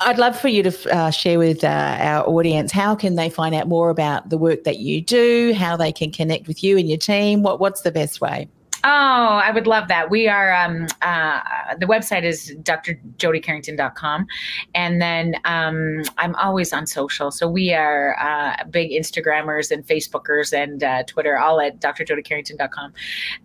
I'd 0.00 0.18
love 0.18 0.36
for 0.38 0.48
you 0.48 0.64
to 0.64 0.92
uh, 0.92 1.10
share 1.10 1.38
with 1.38 1.62
uh, 1.62 1.96
our 2.00 2.28
audience 2.28 2.72
how 2.72 2.96
can 2.96 3.14
they 3.14 3.30
find 3.30 3.54
out 3.54 3.68
more 3.68 3.90
about 3.90 4.30
the 4.30 4.38
work 4.38 4.64
that 4.64 4.78
you 4.78 5.00
do, 5.00 5.54
how 5.54 5.76
they 5.76 5.92
can 5.92 6.10
connect 6.10 6.48
with 6.48 6.64
you 6.64 6.76
and 6.76 6.88
your 6.88 6.98
team. 6.98 7.42
What 7.44 7.60
what's 7.60 7.82
the 7.82 7.92
best 7.92 8.20
way? 8.20 8.48
Oh, 8.84 8.88
I 8.88 9.52
would 9.52 9.68
love 9.68 9.86
that. 9.88 10.10
We 10.10 10.26
are, 10.26 10.52
um, 10.52 10.88
uh, 11.02 11.40
the 11.78 11.86
website 11.86 12.24
is 12.24 12.52
drjodycarrington.com. 12.62 14.26
And 14.74 15.00
then 15.00 15.36
um, 15.44 16.02
I'm 16.18 16.34
always 16.34 16.72
on 16.72 16.88
social. 16.88 17.30
So 17.30 17.48
we 17.48 17.72
are 17.72 18.16
uh, 18.18 18.64
big 18.70 18.90
Instagrammers 18.90 19.70
and 19.70 19.86
Facebookers 19.86 20.52
and 20.52 20.82
uh, 20.82 21.04
Twitter, 21.04 21.38
all 21.38 21.60
at 21.60 21.80
drjodycarrington.com. 21.80 22.92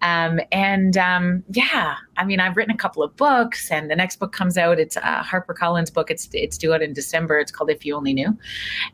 Um, 0.01 0.39
and 0.51 0.97
um, 0.97 1.43
yeah, 1.51 1.97
I 2.17 2.25
mean, 2.25 2.39
I've 2.39 2.57
written 2.57 2.73
a 2.73 2.77
couple 2.77 3.03
of 3.03 3.15
books, 3.15 3.71
and 3.71 3.91
the 3.91 3.95
next 3.95 4.17
book 4.17 4.31
comes 4.31 4.57
out. 4.57 4.79
It's 4.79 4.95
a 4.95 5.21
Harper 5.21 5.53
Collins 5.53 5.91
book. 5.91 6.09
It's 6.09 6.27
it's 6.33 6.57
due 6.57 6.73
out 6.73 6.81
in 6.81 6.93
December. 6.93 7.38
It's 7.38 7.51
called 7.51 7.69
If 7.69 7.85
You 7.85 7.95
Only 7.95 8.13
Knew, 8.13 8.29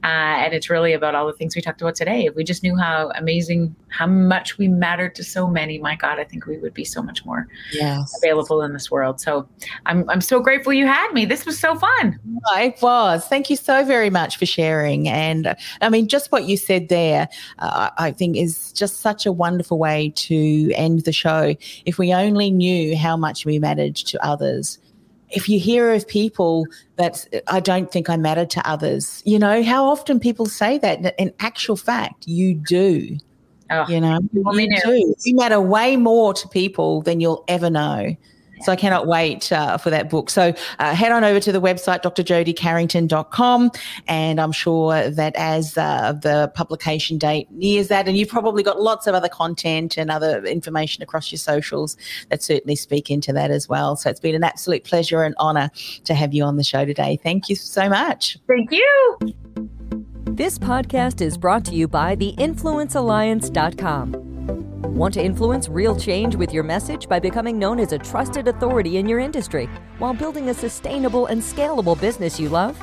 uh, 0.04 0.08
and 0.08 0.54
it's 0.54 0.70
really 0.70 0.94
about 0.94 1.16
all 1.16 1.26
the 1.26 1.34
things 1.34 1.56
we 1.56 1.62
talked 1.62 1.82
about 1.82 1.96
today. 1.96 2.26
If 2.26 2.36
we 2.36 2.44
just 2.44 2.64
knew 2.64 2.76
how 2.76 3.12
amazing, 3.16 3.76
how 3.88 4.08
much 4.08 4.58
we 4.58 4.68
mattered 4.68 5.16
to 5.16 5.24
so 5.24 5.48
many, 5.48 5.80
my 5.80 5.96
God, 5.96 6.20
I 6.20 6.26
think 6.26 6.33
we 6.46 6.58
would 6.58 6.74
be 6.74 6.84
so 6.84 7.02
much 7.02 7.26
more 7.26 7.48
yes. 7.72 8.14
available 8.18 8.62
in 8.62 8.74
this 8.74 8.92
world. 8.92 9.22
So 9.22 9.48
I'm 9.86 10.10
I'm 10.10 10.22
so 10.22 10.42
grateful 10.42 10.74
you 10.74 10.86
had 10.86 11.14
me. 11.14 11.26
This 11.26 11.46
was 11.46 11.58
so 11.58 11.76
fun. 11.76 12.20
It 12.56 12.82
was. 12.82 13.26
Thank 13.26 13.50
you 13.50 13.56
so 13.56 13.86
very 13.86 14.10
much 14.10 14.38
for 14.38 14.46
sharing. 14.46 15.08
And 15.08 15.56
I 15.82 15.90
mean, 15.90 16.08
just 16.08 16.32
what 16.32 16.44
you 16.44 16.58
said 16.58 16.90
there, 16.90 17.30
uh, 17.60 17.90
I 17.98 18.12
think 18.12 18.36
is 18.36 18.74
just 18.74 19.00
such 19.00 19.26
a 19.26 19.32
wonderful 19.32 19.80
way 19.80 20.12
to 20.16 20.72
end 20.76 21.06
the 21.06 21.14
show. 21.14 21.56
If 21.86 21.98
we 21.98 22.14
only 22.14 22.52
knew 22.52 22.98
how 22.98 23.14
how 23.14 23.18
much 23.18 23.46
we 23.46 23.60
mattered 23.60 23.96
to 23.96 24.26
others. 24.26 24.80
If 25.30 25.48
you 25.48 25.60
hear 25.60 25.94
of 25.94 26.08
people 26.08 26.66
that 26.96 27.28
I 27.48 27.60
don't 27.60 27.92
think 27.92 28.10
I 28.10 28.18
matter 28.18 28.46
to 28.46 28.68
others, 28.68 29.22
you 29.24 29.38
know, 29.38 29.62
how 29.62 29.86
often 29.86 30.20
people 30.20 30.48
say 30.48 30.80
that 30.80 31.14
in 31.20 31.32
actual 31.40 31.76
fact, 31.76 32.28
you 32.28 32.56
do. 32.56 33.18
Oh, 33.74 33.92
you 33.92 34.00
know, 34.00 34.20
you 34.32 34.82
do. 34.84 35.16
You 35.24 35.36
matter 35.36 35.60
way 35.60 35.98
more 35.98 36.34
to 36.34 36.48
people 36.48 37.02
than 37.02 37.20
you'll 37.20 37.44
ever 37.48 37.70
know. 37.70 38.16
So 38.64 38.72
I 38.72 38.76
cannot 38.76 39.08
wait 39.08 39.52
uh, 39.52 39.78
for 39.78 39.90
that 39.90 40.10
book. 40.10 40.30
So 40.30 40.54
uh, 40.80 40.96
head 40.96 41.12
on 41.12 41.24
over 41.24 41.40
to 41.40 41.52
the 41.52 41.60
website, 41.60 42.02
drjodycarrington.com. 42.02 43.72
And 44.08 44.40
I'm 44.40 44.52
sure 44.52 45.10
that 45.10 45.36
as 45.36 45.78
uh, 45.78 46.14
the 46.14 46.52
publication 46.56 47.18
date 47.18 47.52
nears 47.52 47.90
that, 47.90 48.08
and 48.08 48.18
you've 48.18 48.30
probably 48.30 48.64
got 48.64 48.82
lots 48.82 49.06
of 49.06 49.16
other 49.16 49.30
content 49.30 49.98
and 49.98 50.10
other 50.10 50.44
information 50.46 51.04
across 51.04 51.32
your 51.32 51.40
socials 51.40 51.98
that 52.30 52.42
certainly 52.42 52.76
speak 52.76 53.12
into 53.12 53.34
that 53.34 53.52
as 53.52 53.68
well. 53.68 53.96
So 53.96 54.10
it's 54.10 54.20
been 54.20 54.36
an 54.36 54.44
absolute 54.44 54.86
pleasure 54.86 55.24
and 55.24 55.36
honor 55.40 55.70
to 56.06 56.14
have 56.14 56.34
you 56.34 56.44
on 56.44 56.56
the 56.56 56.64
show 56.64 56.86
today. 56.86 57.20
Thank 57.22 57.50
you 57.50 57.56
so 57.56 57.90
much. 57.90 58.38
Thank 58.48 58.72
you. 58.72 59.18
This 60.26 60.58
podcast 60.58 61.22
is 61.22 61.38
brought 61.38 61.64
to 61.66 61.76
you 61.76 61.88
by 61.88 62.16
theinfluencealliance.com. 62.16 64.96
Want 64.96 65.14
to 65.16 65.24
influence 65.24 65.68
real 65.70 65.96
change 65.96 66.36
with 66.36 66.52
your 66.54 66.64
message 66.64 67.08
by 67.10 67.20
becoming 67.20 67.60
known 67.60 67.80
as 67.80 67.92
a 67.92 68.00
trusted 68.00 68.48
authority 68.48 68.98
in 68.98 69.08
your 69.08 69.20
industry 69.20 69.68
while 69.98 70.14
building 70.14 70.50
a 70.50 70.54
sustainable 70.54 71.26
and 71.28 71.42
scalable 71.42 72.00
business 72.00 72.40
you 72.40 72.48
love? 72.50 72.78